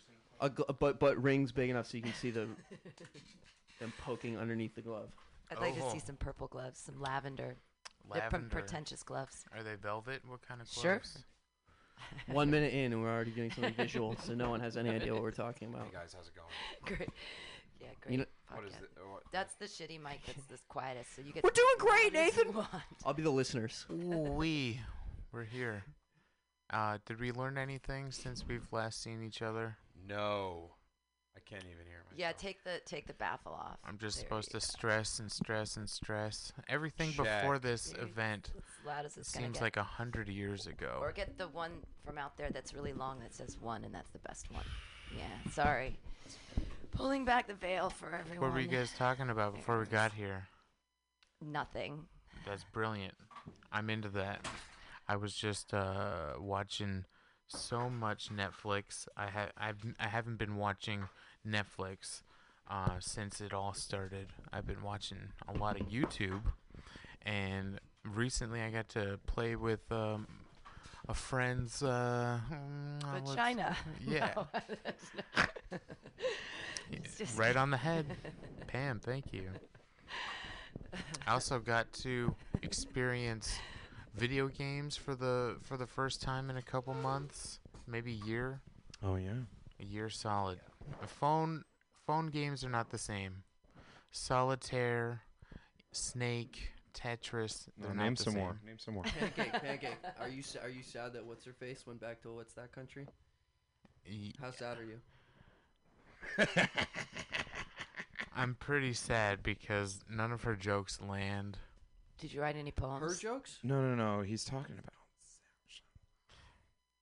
something. 0.49 0.65
A 0.67 0.73
gl- 0.73 0.79
but 0.79 0.99
but 0.99 1.21
rings 1.21 1.51
big 1.51 1.69
enough 1.69 1.87
so 1.87 1.97
you 1.97 2.03
can 2.03 2.13
see 2.13 2.31
them 2.31 2.57
them 3.79 3.93
poking 3.99 4.37
underneath 4.37 4.75
the 4.75 4.81
glove. 4.81 5.09
I'd 5.57 5.61
like 5.61 5.75
to 5.75 5.85
Oh. 5.85 5.91
see 5.91 5.99
some 5.99 6.15
purple 6.17 6.47
gloves, 6.47 6.79
some 6.79 6.99
lavender. 6.99 7.57
They're 8.11 8.21
pre- 8.21 8.21
Lavender. 8.21 8.49
pretentious 8.49 9.03
gloves. 9.03 9.45
Are 9.55 9.63
they 9.63 9.75
velvet? 9.75 10.21
What 10.27 10.41
kind 10.41 10.61
of 10.61 10.67
gloves? 10.73 10.81
Sure. 10.81 11.01
One 12.35 12.51
minute 12.51 12.73
in, 12.73 12.91
and 12.91 13.01
we're 13.01 13.13
already 13.13 13.31
doing 13.31 13.51
something 13.51 13.73
visual, 13.75 14.15
so 14.23 14.33
no 14.33 14.49
one 14.49 14.59
has 14.59 14.75
any 14.77 14.89
idea 14.89 15.13
what 15.13 15.21
we're 15.21 15.31
talking 15.31 15.69
about. 15.73 15.85
Hey 15.85 15.91
guys, 15.93 16.13
how's 16.15 16.27
it 16.27 16.33
going? 16.35 16.49
Great. 16.97 17.09
Yeah, 17.79 17.87
great. 18.01 18.11
You 18.11 18.17
know- 18.19 18.25
What 18.49 18.65
is 18.65 18.73
podcast. 18.73 18.81
it- 18.83 18.89
uh, 18.97 19.09
what- 19.11 19.23
That's 19.31 19.55
the 19.55 19.65
shitty 19.65 20.01
mic 20.01 20.19
that's 20.25 20.45
the 20.47 20.57
quietest, 20.67 21.15
so 21.15 21.21
you 21.21 21.31
get 21.33 21.43
We're 21.43 21.49
to 21.51 21.55
doing 21.55 21.75
talk 21.79 21.87
great, 21.87 22.13
loud 22.13 22.21
you 22.25 22.31
Nathan. 22.43 22.53
want. 22.53 22.69
I'll 23.05 23.13
be 23.13 23.23
the 23.23 23.29
listeners. 23.29 23.85
we, 23.89 24.79
we're 25.31 25.43
here. 25.45 25.83
Uh, 26.69 26.97
did 27.05 27.19
we 27.19 27.31
learn 27.31 27.57
anything 27.57 28.11
since 28.11 28.45
we've 28.47 28.67
last 28.71 29.01
seen 29.01 29.21
each 29.23 29.41
other? 29.41 29.77
No, 30.07 30.71
I 31.35 31.39
can't 31.39 31.63
even 31.63 31.85
hear 31.87 31.97
myself. 32.05 32.17
Yeah, 32.19 32.31
take 32.33 32.63
the 32.63 32.79
take 32.85 33.07
the 33.07 33.13
baffle 33.13 33.53
off. 33.53 33.77
I'm 33.87 33.97
just 33.97 34.17
There 34.17 34.25
supposed 34.25 34.53
you 34.53 34.59
to 34.59 34.65
go. 34.65 34.71
stress 34.71 35.19
and 35.19 35.31
stress 35.31 35.77
and 35.77 35.89
stress. 35.89 36.51
Everything 36.69 37.09
before 37.11 37.55
Check. 37.55 37.61
this 37.63 37.89
There 37.91 38.03
event 38.03 38.51
as 38.55 38.85
loud 38.85 39.05
as 39.05 39.17
it's 39.17 39.31
gonna 39.31 39.45
seems 39.47 39.55
get. 39.57 39.63
like 39.63 39.77
a 39.77 39.83
hundred 39.83 40.27
years 40.29 40.67
ago. 40.67 40.99
Or 41.01 41.11
get 41.11 41.37
the 41.37 41.47
one 41.47 41.71
from 42.05 42.17
out 42.17 42.37
there 42.37 42.49
that's 42.51 42.73
really 42.73 42.93
long 42.93 43.19
that 43.21 43.33
says 43.33 43.57
one, 43.59 43.83
and 43.83 43.93
that's 43.93 44.11
the 44.11 44.19
best 44.19 44.51
one. 44.51 44.65
Yeah, 45.17 45.51
sorry. 45.51 45.97
Pulling 46.91 47.25
back 47.25 47.47
the 47.47 47.55
veil 47.55 47.89
for 47.89 48.13
everyone. 48.13 48.47
What 48.49 48.53
were 48.53 48.59
you 48.59 48.67
guys 48.67 48.91
talking 48.97 49.29
about 49.29 49.55
before 49.55 49.79
we 49.79 49.85
got 49.85 50.13
here? 50.13 50.47
Nothing. 51.41 52.05
That's 52.45 52.63
brilliant. 52.65 53.15
I'm 53.71 53.89
into 53.89 54.09
that. 54.09 54.47
I 55.07 55.15
was 55.15 55.33
just 55.33 55.73
uh, 55.73 56.33
watching 56.39 57.05
so 57.53 57.89
much 57.89 58.29
Netflix. 58.29 59.07
I 59.15 59.27
ha- 59.27 59.51
I've 59.57 59.77
I 59.99 60.07
haven't 60.07 60.37
been 60.37 60.55
watching 60.55 61.07
Netflix 61.47 62.21
uh, 62.69 62.99
since 62.99 63.41
it 63.41 63.53
all 63.53 63.73
started. 63.73 64.27
I've 64.51 64.67
been 64.67 64.81
watching 64.83 65.17
a 65.47 65.57
lot 65.57 65.79
of 65.79 65.87
YouTube, 65.87 66.41
and 67.23 67.79
recently 68.03 68.61
I 68.61 68.69
got 68.69 68.89
to 68.89 69.19
play 69.25 69.55
with 69.55 69.91
um, 69.91 70.27
a 71.07 71.13
friend's 71.13 71.83
uh, 71.83 72.39
mm, 72.51 73.03
uh. 73.03 73.73
Yeah. 74.07 74.33
No, 74.35 74.47
right 77.37 77.55
on 77.55 77.69
the 77.71 77.77
head. 77.77 78.05
Pam, 78.67 78.99
thank 78.99 79.33
you. 79.33 79.49
I 81.27 81.33
also 81.33 81.59
got 81.59 81.91
to 81.93 82.35
experience 82.61 83.55
video 84.15 84.47
games 84.47 84.95
for 84.95 85.15
the 85.15 85.57
for 85.61 85.77
the 85.77 85.87
first 85.87 86.21
time 86.21 86.49
in 86.49 86.57
a 86.57 86.61
couple 86.61 86.93
months, 86.93 87.59
maybe 87.87 88.11
year. 88.11 88.61
Oh 89.03 89.15
yeah. 89.15 89.33
A 89.79 89.83
year 89.85 90.09
solid. 90.09 90.59
The 91.01 91.07
phone 91.07 91.63
phone 92.05 92.27
games 92.27 92.63
are 92.63 92.69
not 92.69 92.89
the 92.89 92.97
same. 92.97 93.43
Solitaire, 94.11 95.21
Snake, 95.91 96.71
Tetris. 96.93 97.67
No, 97.77 97.87
They're 97.87 97.95
name 97.95 98.05
not 98.13 98.17
the 98.17 98.23
some 98.23 98.33
same. 98.33 98.41
more. 98.43 98.59
Name 98.65 98.77
some 98.79 98.93
more. 98.93 99.03
Pancake, 99.03 99.53
pancake. 99.53 99.97
Are 100.19 100.29
you 100.29 100.43
sa- 100.43 100.59
are 100.59 100.69
you 100.69 100.83
sad 100.83 101.13
that 101.13 101.25
what's 101.25 101.43
her 101.45 101.53
face 101.53 101.85
went 101.87 101.99
back 101.99 102.21
to 102.21 102.33
what's 102.33 102.53
that 102.53 102.71
country? 102.71 103.07
How 104.41 104.51
sad 104.51 104.77
are 104.77 104.83
you? 104.83 104.99
I'm 108.35 108.55
pretty 108.55 108.93
sad 108.93 109.43
because 109.43 110.01
none 110.09 110.31
of 110.31 110.43
her 110.43 110.55
jokes 110.55 110.99
land. 111.01 111.57
Did 112.19 112.33
you 112.33 112.41
write 112.41 112.55
any 112.55 112.71
poems? 112.71 113.01
Her 113.01 113.19
jokes? 113.19 113.59
No, 113.63 113.81
no, 113.81 113.95
no. 113.95 114.21
He's 114.21 114.43
talking 114.45 114.75
about. 114.79 114.93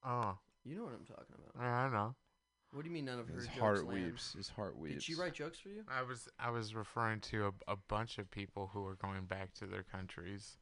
Oh, 0.04 0.38
You 0.64 0.76
know 0.76 0.84
what 0.84 0.94
I'm 0.94 1.04
talking 1.04 1.36
about. 1.54 1.64
I 1.64 1.82
don't 1.84 1.92
know. 1.92 2.14
What 2.72 2.82
do 2.82 2.88
you 2.88 2.94
mean 2.94 3.04
none 3.04 3.18
of 3.18 3.28
her 3.28 3.34
His 3.36 3.46
jokes 3.46 3.58
heart 3.58 3.86
land? 3.86 4.04
weeps. 4.06 4.32
His 4.32 4.48
heart 4.48 4.76
weeps. 4.78 4.94
Did 4.94 5.02
she 5.02 5.14
write 5.14 5.34
jokes 5.34 5.58
for 5.58 5.68
you? 5.68 5.84
I 5.88 6.02
was 6.02 6.26
I 6.38 6.50
was 6.50 6.74
referring 6.74 7.20
to 7.20 7.52
a, 7.68 7.72
a 7.72 7.76
bunch 7.88 8.18
of 8.18 8.30
people 8.30 8.70
who 8.72 8.84
are 8.86 8.94
going 8.94 9.26
back 9.26 9.52
to 9.54 9.66
their 9.66 9.82
countries. 9.82 10.56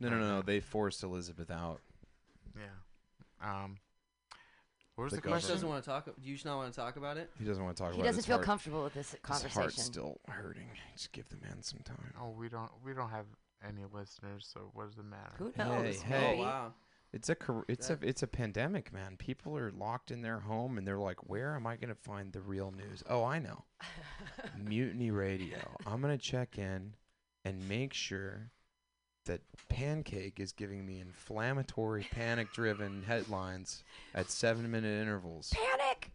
No, 0.00 0.08
no, 0.08 0.18
no, 0.18 0.26
no. 0.36 0.42
They 0.42 0.58
forced 0.60 1.02
Elizabeth 1.04 1.50
out. 1.50 1.80
Yeah. 2.56 2.64
Um. 3.62 3.76
What 4.96 5.04
was 5.04 5.12
The 5.12 5.20
the, 5.20 5.28
He 5.28 5.32
just 5.34 5.46
question? 5.46 5.54
doesn't 5.54 5.68
want 5.68 5.84
to 5.84 5.90
talk. 5.90 6.04
Do 6.06 6.12
you 6.28 6.34
just 6.34 6.44
not 6.44 6.56
want 6.56 6.72
to 6.72 6.78
talk 6.78 6.96
about 6.96 7.16
it? 7.16 7.30
He 7.38 7.44
doesn't 7.44 7.62
want 7.62 7.76
to 7.76 7.82
talk 7.82 7.92
He 7.92 7.98
about. 7.98 8.02
it. 8.02 8.06
He 8.06 8.08
doesn't 8.08 8.18
His 8.18 8.26
feel 8.26 8.36
heart- 8.36 8.46
comfortable 8.46 8.82
with 8.84 8.94
this 8.94 9.14
conversation. 9.22 9.48
His 9.48 9.54
conversation. 9.54 9.62
heart's 9.62 9.82
still 9.82 10.20
hurting. 10.28 10.68
Just 10.96 11.12
give 11.12 11.28
the 11.28 11.36
man 11.36 11.62
some 11.62 11.80
time. 11.84 12.12
Oh, 12.20 12.30
we 12.30 12.48
don't 12.48 12.70
we 12.84 12.92
don't 12.94 13.10
have 13.10 13.26
any 13.66 13.82
listeners, 13.92 14.48
so 14.52 14.70
what 14.74 14.88
does 14.88 14.98
it 14.98 15.04
matter? 15.04 15.34
Who 15.38 15.52
Hey, 15.56 15.64
knows? 15.64 16.02
hey. 16.02 16.36
Oh, 16.40 16.62
maybe? 16.62 16.74
It's 17.12 17.28
a 17.28 17.36
it's 17.68 17.90
a 17.90 17.98
it's 18.02 18.22
a 18.24 18.26
pandemic, 18.26 18.92
man. 18.92 19.16
People 19.16 19.56
are 19.56 19.70
locked 19.70 20.10
in 20.10 20.20
their 20.22 20.40
home 20.40 20.78
and 20.78 20.86
they're 20.86 20.98
like, 20.98 21.28
"Where 21.30 21.54
am 21.54 21.64
I 21.64 21.76
going 21.76 21.90
to 21.90 21.94
find 21.94 22.32
the 22.32 22.40
real 22.40 22.72
news?" 22.72 23.04
Oh, 23.08 23.22
I 23.22 23.38
know. 23.38 23.62
Mutiny 24.58 25.10
Radio. 25.12 25.58
I'm 25.86 26.00
going 26.00 26.16
to 26.16 26.22
check 26.22 26.58
in 26.58 26.94
and 27.44 27.68
make 27.68 27.92
sure 27.92 28.50
that 29.26 29.42
Pancake 29.68 30.40
is 30.40 30.52
giving 30.52 30.84
me 30.84 31.00
inflammatory, 31.00 32.06
panic-driven 32.10 33.02
headlines 33.06 33.84
at 34.14 34.26
7-minute 34.26 35.00
intervals. 35.00 35.52
Panic! 35.54 36.10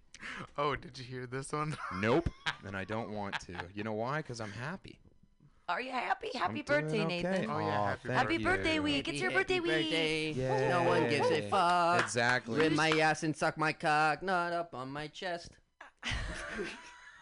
Oh, 0.57 0.75
did 0.75 0.97
you 0.97 1.05
hear 1.05 1.25
this 1.25 1.51
one? 1.53 1.77
Nope. 1.95 2.29
and 2.67 2.75
I 2.75 2.83
don't 2.83 3.11
want 3.11 3.39
to. 3.41 3.53
You 3.73 3.83
know 3.83 3.93
why? 3.93 4.21
Cuz 4.21 4.41
I'm 4.41 4.51
happy. 4.51 4.99
Are 5.69 5.79
you 5.81 5.91
happy? 5.91 6.29
Happy 6.33 6.59
I'm 6.61 6.65
birthday, 6.65 7.03
okay. 7.05 7.21
Nathan. 7.21 7.49
Oh, 7.51 7.59
yeah, 7.59 7.85
happy 7.89 8.09
Happy 8.09 8.37
birthday. 8.39 8.43
birthday 8.43 8.79
week. 8.79 9.05
Happy, 9.05 9.11
it's 9.11 9.21
your 9.21 9.29
happy 9.29 9.59
birthday 9.59 9.59
week. 9.59 10.35
birthday. 10.35 10.69
No 10.69 10.81
one 10.83 11.07
gives 11.11 11.29
a 11.29 11.41
fuck. 11.43 12.01
Exactly. 12.01 12.57
Rip 12.59 12.73
my 12.73 12.89
ass 12.99 13.21
and 13.21 13.35
suck 13.37 13.55
my 13.55 13.71
cock, 13.71 14.23
not 14.23 14.51
up 14.51 14.73
on 14.73 14.89
my 14.89 15.05
chest. 15.05 15.51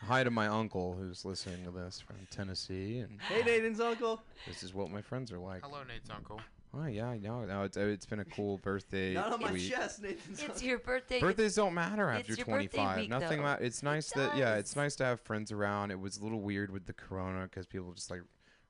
Hi 0.05 0.23
to 0.23 0.31
my 0.31 0.47
uncle 0.47 0.95
who's 0.97 1.25
listening 1.25 1.65
to 1.65 1.71
this 1.71 1.99
from 1.99 2.15
Tennessee 2.31 2.99
and 2.99 3.19
Hey, 3.27 3.43
Nathan's 3.43 3.81
uncle. 3.81 4.21
This 4.47 4.63
is 4.63 4.73
what 4.73 4.89
my 4.91 5.01
friends 5.01 5.29
are 5.33 5.39
like. 5.39 5.63
Hello, 5.63 5.79
Nate's 5.85 6.09
uncle. 6.09 6.39
Oh 6.73 6.85
yeah, 6.85 7.07
I 7.07 7.17
know. 7.17 7.43
No, 7.43 7.63
it's, 7.63 7.75
it's 7.75 8.05
been 8.05 8.19
a 8.19 8.25
cool 8.25 8.57
birthday 8.63 9.13
Not 9.13 9.33
on 9.33 9.41
my 9.41 9.51
week. 9.51 9.69
chest, 9.69 10.01
Nathan's 10.03 10.41
It's 10.41 10.63
your 10.63 10.79
birthday. 10.79 11.19
Birthdays 11.19 11.55
don't 11.55 11.73
matter 11.73 12.09
it's 12.11 12.29
after 12.29 12.33
your 12.33 12.45
birthday 12.45 12.77
25. 12.77 12.97
week, 12.97 13.09
Nothing 13.09 13.37
though. 13.39 13.43
matters. 13.43 13.67
It's 13.67 13.83
nice 13.83 14.09
that 14.11 14.37
yeah, 14.37 14.55
it's 14.55 14.75
nice 14.77 14.95
to 14.97 15.05
have 15.05 15.19
friends 15.19 15.51
around. 15.51 15.91
It 15.91 15.99
was 15.99 16.17
a 16.17 16.23
little 16.23 16.39
weird 16.41 16.71
with 16.71 16.85
the 16.85 16.93
corona 16.93 17.43
because 17.43 17.65
people 17.65 17.91
just 17.93 18.09
like 18.11 18.21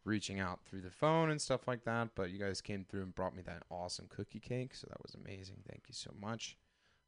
reaching 0.07 0.39
out 0.39 0.59
through 0.65 0.81
the 0.81 0.89
phone 0.89 1.29
and 1.29 1.41
stuff 1.41 1.67
like 1.67 1.84
that. 1.84 2.09
But 2.15 2.31
you 2.31 2.39
guys 2.39 2.61
came 2.61 2.84
through 2.84 3.03
and 3.03 3.13
brought 3.13 3.35
me 3.35 3.43
that 3.43 3.63
awesome 3.69 4.07
cookie 4.09 4.39
cake, 4.39 4.73
so 4.73 4.88
that 4.89 5.01
was 5.01 5.15
amazing. 5.15 5.57
Thank 5.69 5.84
you 5.88 5.93
so 5.93 6.11
much. 6.19 6.57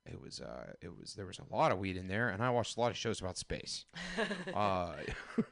It 0.05 0.19
was 0.21 0.39
uh, 0.39 0.73
it 0.81 0.97
was 0.97 1.13
there 1.13 1.25
was 1.25 1.39
a 1.39 1.55
lot 1.55 1.71
of 1.71 1.77
weed 1.77 1.97
in 1.97 2.07
there, 2.07 2.29
and 2.29 2.41
I 2.41 2.49
watched 2.49 2.77
a 2.77 2.79
lot 2.79 2.89
of 2.89 2.97
shows 2.97 3.19
about 3.19 3.37
space. 3.37 3.85
uh, 4.53 4.93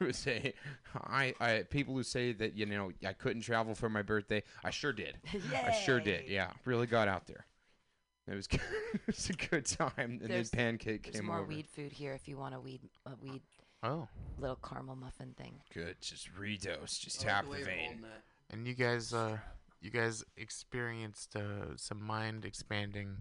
a, 0.26 0.54
I, 0.94 1.34
I 1.40 1.64
people 1.70 1.94
who 1.94 2.02
say 2.02 2.32
that 2.32 2.56
you 2.56 2.66
know 2.66 2.92
I 3.06 3.12
couldn't 3.12 3.42
travel 3.42 3.74
for 3.74 3.88
my 3.88 4.02
birthday, 4.02 4.42
I 4.64 4.70
sure 4.70 4.92
did. 4.92 5.18
I 5.54 5.72
sure 5.72 6.00
did. 6.00 6.28
Yeah, 6.28 6.50
really 6.64 6.86
got 6.86 7.08
out 7.08 7.26
there. 7.26 7.46
It 8.30 8.34
was 8.34 8.46
good. 8.46 8.60
it 8.94 9.00
was 9.06 9.30
a 9.30 9.32
good 9.32 9.64
time. 9.64 9.92
And 9.96 10.20
There's, 10.20 10.50
then 10.50 10.76
pancake 10.76 11.04
there's 11.04 11.16
came 11.16 11.26
more 11.26 11.38
over. 11.38 11.48
weed 11.48 11.66
food 11.66 11.92
here 11.92 12.12
if 12.12 12.28
you 12.28 12.36
want 12.36 12.54
a 12.54 12.60
weed 12.60 12.80
a 13.06 13.12
weed 13.22 13.40
Oh. 13.82 14.08
little 14.38 14.56
caramel 14.56 14.96
muffin 14.96 15.34
thing. 15.36 15.60
Good, 15.72 15.96
just 16.00 16.28
redose, 16.34 16.98
just 17.00 17.22
I 17.24 17.28
tap 17.28 17.44
the 17.44 17.46
the 17.46 17.52
way 17.52 17.58
you're 17.58 17.66
vein. 17.66 18.06
And 18.50 18.66
you 18.66 18.74
guys, 18.74 19.12
uh, 19.12 19.38
you 19.80 19.90
guys 19.90 20.24
experienced 20.36 21.36
uh, 21.36 21.76
some 21.76 22.02
mind 22.02 22.44
expanding 22.44 23.16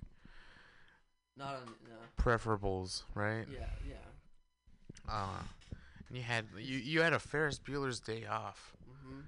Not 1.36 1.56
on. 1.56 1.66
No. 1.88 1.96
preferables, 2.24 3.04
right? 3.14 3.46
Yeah, 3.52 3.68
yeah. 3.88 3.96
Uh, 5.08 5.42
and 6.08 6.18
you 6.18 6.24
had 6.24 6.46
you 6.58 6.78
you 6.80 7.02
had 7.02 7.14
a 7.14 7.20
Ferris 7.20 7.60
Bueller's 7.60 8.00
Day 8.00 8.26
off. 8.26 8.74
Mhm. 9.06 9.24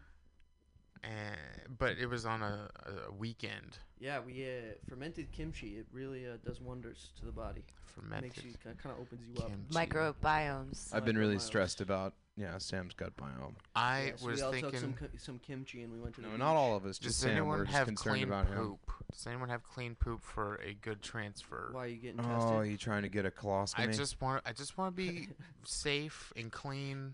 And 1.04 1.38
but 1.78 1.98
it 1.98 2.08
was 2.08 2.26
on 2.26 2.42
a, 2.42 2.70
a 3.08 3.12
weekend. 3.14 3.78
Yeah, 4.00 4.20
we 4.26 4.44
uh, 4.46 4.74
fermented 4.90 5.32
kimchi. 5.32 5.78
It 5.78 5.86
really 5.92 6.26
uh, 6.28 6.32
does 6.46 6.62
wonders 6.62 7.10
to 7.20 7.26
the 7.26 7.32
body. 7.32 7.64
Fermented 7.86 8.24
Makes 8.36 8.44
you 8.44 8.54
kind 8.64 8.78
of 8.96 9.02
opens 9.02 9.22
you 9.28 9.44
up. 9.44 9.52
Microbiomes. 9.72 10.94
I've 10.94 11.06
been 11.06 11.18
really 11.18 11.36
Microbiomes. 11.36 11.42
stressed 11.42 11.82
about 11.82 12.14
yeah 12.38 12.58
Sam's 12.58 12.94
gut 12.94 13.16
biome. 13.18 13.56
I 13.76 14.04
Yeah, 14.06 14.12
so 14.16 14.28
was 14.28 14.36
we 14.38 14.42
all 14.44 14.52
thinking. 14.52 14.72
took 14.72 14.80
some, 14.80 14.94
ki- 14.94 15.18
some 15.18 15.40
kimchi 15.40 15.84
and 15.84 15.92
we 15.92 16.00
went 16.00 16.16
to 16.16 16.22
the 16.22 16.28
No, 16.28 16.34
beach. 16.34 16.40
not 16.40 16.56
all 16.56 16.76
of 16.78 16.86
us. 16.86 16.98
Does 16.98 17.10
Just 17.10 17.20
Sam. 17.20 17.32
anyone 17.32 17.58
We're 17.60 17.66
just 17.66 17.78
have 17.78 17.88
concerned 17.88 18.16
clean 18.16 18.28
about 18.28 18.48
him. 18.48 18.58
poop? 18.58 18.92
Does 19.12 19.28
anyone 19.28 19.50
have 19.50 19.64
clean 19.64 19.96
poop 19.96 20.24
for 20.24 20.56
a 20.66 20.74
good 20.76 21.02
transfer? 21.02 21.70
Why 21.74 21.86
are 21.86 21.88
you 21.88 21.98
getting 21.98 22.18
tested? 22.18 22.36
Oh, 22.38 22.52
tested? 22.58 22.72
you 22.72 22.78
trying 22.78 23.02
to 23.02 23.10
get 23.10 23.26
a 23.26 23.32
colostomy? 23.32 23.80
I 23.80 23.88
just 23.88 24.22
want 24.22 24.44
I 24.46 24.54
just 24.54 24.78
want 24.78 24.96
to 24.96 25.02
be 25.02 25.28
safe 25.66 26.32
and 26.38 26.52
clean. 26.52 27.14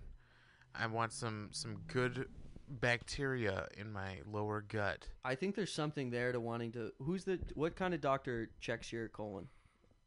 I 0.75 0.87
want 0.87 1.13
some 1.13 1.47
some 1.51 1.77
good 1.87 2.27
bacteria 2.69 3.67
in 3.77 3.91
my 3.91 4.19
lower 4.31 4.61
gut. 4.61 5.07
I 5.23 5.35
think 5.35 5.55
there's 5.55 5.73
something 5.73 6.09
there 6.09 6.31
to 6.31 6.39
wanting 6.39 6.71
to. 6.73 6.91
Who's 6.99 7.23
the? 7.23 7.39
What 7.53 7.75
kind 7.75 7.93
of 7.93 8.01
doctor 8.01 8.49
checks 8.59 8.91
your 8.91 9.09
colon? 9.09 9.47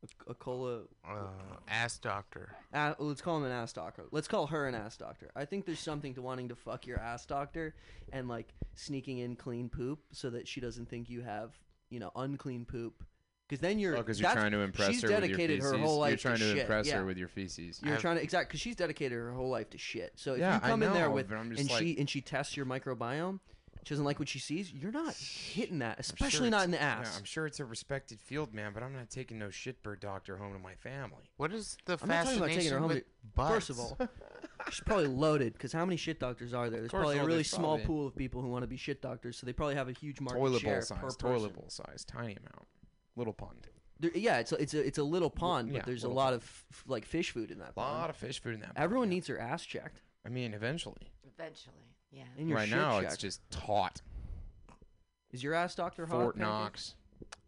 A, 0.03 0.31
a 0.31 0.35
cola. 0.35 0.83
Uh, 1.09 1.27
ass 1.69 1.99
doctor. 1.99 2.55
Uh, 2.73 2.95
let's 2.99 3.21
call 3.21 3.39
him 3.39 3.45
an 3.45 3.53
ass 3.53 3.73
doctor. 3.73 4.05
Let's 4.13 4.29
call 4.29 4.47
her 4.47 4.67
an 4.67 4.75
ass 4.75 4.97
doctor. 4.97 5.31
I 5.35 5.45
think 5.45 5.67
there's 5.67 5.81
something 5.81 6.15
to 6.15 6.23
wanting 6.23 6.49
to 6.49 6.55
fuck 6.57 6.87
your 6.87 7.01
ass 7.01 7.27
doctor 7.27 7.75
and 8.13 8.29
like 8.29 8.55
sneaking 8.75 9.19
in 9.19 9.35
clean 9.37 9.69
poop 9.69 10.01
so 10.13 10.31
that 10.31 10.47
she 10.47 10.61
doesn't 10.61 10.89
think 10.89 11.11
you 11.11 11.23
have 11.23 11.59
you 11.91 11.99
know 11.99 12.13
unclean 12.17 12.65
poop. 12.65 13.05
Because 13.49 13.61
then 13.61 13.79
you're. 13.79 13.97
Oh, 13.97 14.05
you're 14.07 14.31
trying 14.31 14.53
to 14.53 14.61
impress 14.61 14.91
she's 14.91 15.03
her 15.03 15.09
with 15.09 15.11
your 15.13 15.21
dedicated 15.21 15.61
feces. 15.61 15.73
her 15.73 15.79
whole 15.79 15.99
life 15.99 16.11
You're 16.11 16.19
trying 16.19 16.39
to, 16.39 16.51
shit. 16.51 16.59
impress 16.59 16.87
yeah. 16.87 16.97
her 16.99 17.07
with 17.07 17.17
your 17.17 17.29
feces. 17.29 17.81
You're 17.83 17.97
trying 17.97 18.17
to 18.17 18.23
exact 18.23 18.49
because 18.49 18.61
she's 18.61 18.77
dedicated 18.77 19.17
her 19.17 19.33
whole 19.33 19.49
life 19.49 19.71
to 19.71 19.79
shit. 19.79 20.13
So 20.17 20.35
if 20.35 20.41
Yeah, 20.41 20.57
you 20.57 20.61
I 20.65 20.69
come 20.69 20.83
in 20.83 20.93
there 20.93 21.11
with 21.11 21.29
but 21.29 21.37
I'm 21.39 21.53
and 21.53 21.71
she 21.71 21.97
and 21.99 22.11
she 22.11 22.21
tests 22.21 22.57
your 22.59 22.67
microbiome, 22.67 23.41
she 23.85 23.95
doesn't 23.95 24.05
like 24.05 24.19
what 24.19 24.29
she 24.29 24.39
sees. 24.39 24.71
You're 24.71 24.93
not 24.93 25.15
hitting 25.15 25.79
that, 25.79 25.97
I'm 25.99 26.03
sure 26.05 26.15
especially 26.27 26.51
not 26.51 26.65
in 26.67 26.73
the 26.73 26.77
yeah, 26.77 26.99
ass. 27.01 27.17
I'm 27.17 27.25
sure 27.25 27.47
it's 27.47 27.59
a 27.59 27.65
respected 27.65 28.21
field, 28.21 28.53
man, 28.53 28.73
but 28.75 28.83
I'm 28.83 28.93
not 28.93 29.09
taking 29.09 29.39
no 29.39 29.47
shitbird 29.49 30.01
doctor 30.01 30.37
home 30.37 30.53
to 30.53 30.59
my 30.59 30.75
family. 30.75 31.31
What 31.39 31.51
is 31.55 31.79
the 31.87 31.97
I'm 32.03 32.09
not 32.09 32.25
talking 32.25 32.39
about 32.39 32.51
taking 32.51 32.71
her 32.73 32.81
home. 32.81 32.89
with 32.89 32.99
to- 32.99 33.05
First 33.49 33.71
of 33.71 33.79
all, 33.81 33.97
she's 34.71 34.81
probably 34.81 35.07
loaded 35.07 35.55
because 35.55 35.73
how 35.73 35.87
many 35.87 35.97
shit 35.97 36.21
doctors 36.21 36.53
are 36.53 36.69
there? 36.69 36.81
There's 36.81 36.91
course, 36.91 37.01
probably 37.03 37.19
a 37.19 37.25
really 37.25 37.45
small 37.45 37.77
probably- 37.79 37.87
pool 37.87 38.07
of 38.09 38.15
people 38.15 38.43
who 38.43 38.49
want 38.49 38.63
to 38.63 38.67
be 38.69 38.77
shit 38.77 39.01
doctors, 39.01 39.39
so 39.39 39.47
they 39.47 39.55
probably 39.55 39.77
have 39.77 39.89
a 39.89 39.93
huge 39.93 40.21
market 40.21 40.39
Toilet 40.39 40.61
share 40.61 40.75
bowl 40.75 40.83
size, 40.83 40.99
per 40.99 41.05
person. 41.07 41.19
toilet 41.21 41.55
bowl 41.55 41.69
size, 41.71 42.05
tiny 42.07 42.37
amount, 42.37 42.67
little 43.19 43.33
pond. 43.33 43.67
There, 44.01 44.11
yeah, 44.15 44.39
it's 44.39 44.53
a, 44.53 44.57
it's 44.57 44.75
a 44.75 44.87
it's 44.87 44.99
a 44.99 45.03
little 45.03 45.31
pond, 45.31 45.69
yeah, 45.69 45.79
but 45.79 45.87
there's 45.87 46.05
a 46.05 46.09
lot 46.09 46.27
pond. 46.27 46.37
of 46.37 46.43
f- 46.43 46.85
like 46.87 47.05
fish 47.05 47.31
food 47.33 47.51
in 47.51 47.59
that. 47.59 47.73
A 47.77 47.81
lot 47.81 47.99
pond. 47.99 48.11
of 48.11 48.17
fish 48.17 48.41
food 48.41 48.55
in 48.55 48.61
that. 48.61 48.73
Everyone 48.77 49.09
needs 49.09 49.27
their 49.27 49.41
ass 49.41 49.65
checked. 49.65 50.03
I 50.25 50.29
mean, 50.29 50.55
eventually. 50.55 51.11
Eventually, 51.35 51.75
yeah. 52.11 52.23
And 52.39 52.49
your 52.49 52.59
right 52.59 52.69
shit 52.69 52.77
now, 52.79 52.99
it's 52.99 53.17
just 53.17 53.41
taut. 53.51 54.01
Is 55.33 55.43
your 55.43 55.55
ass 55.55 55.75
doctor 55.75 56.07
hot? 56.07 56.13
Fort 56.13 56.37
Pancake? 56.37 56.49
Knox. 56.49 56.95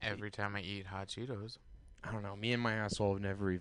Every 0.02 0.30
time 0.30 0.56
I 0.56 0.60
eat 0.60 0.86
hot 0.86 1.08
Cheetos. 1.08 1.58
I 2.02 2.12
don't 2.12 2.22
know. 2.22 2.34
Me 2.34 2.52
and 2.52 2.62
my 2.62 2.74
asshole 2.74 3.14
have 3.14 3.22
never 3.22 3.50
even 3.50 3.58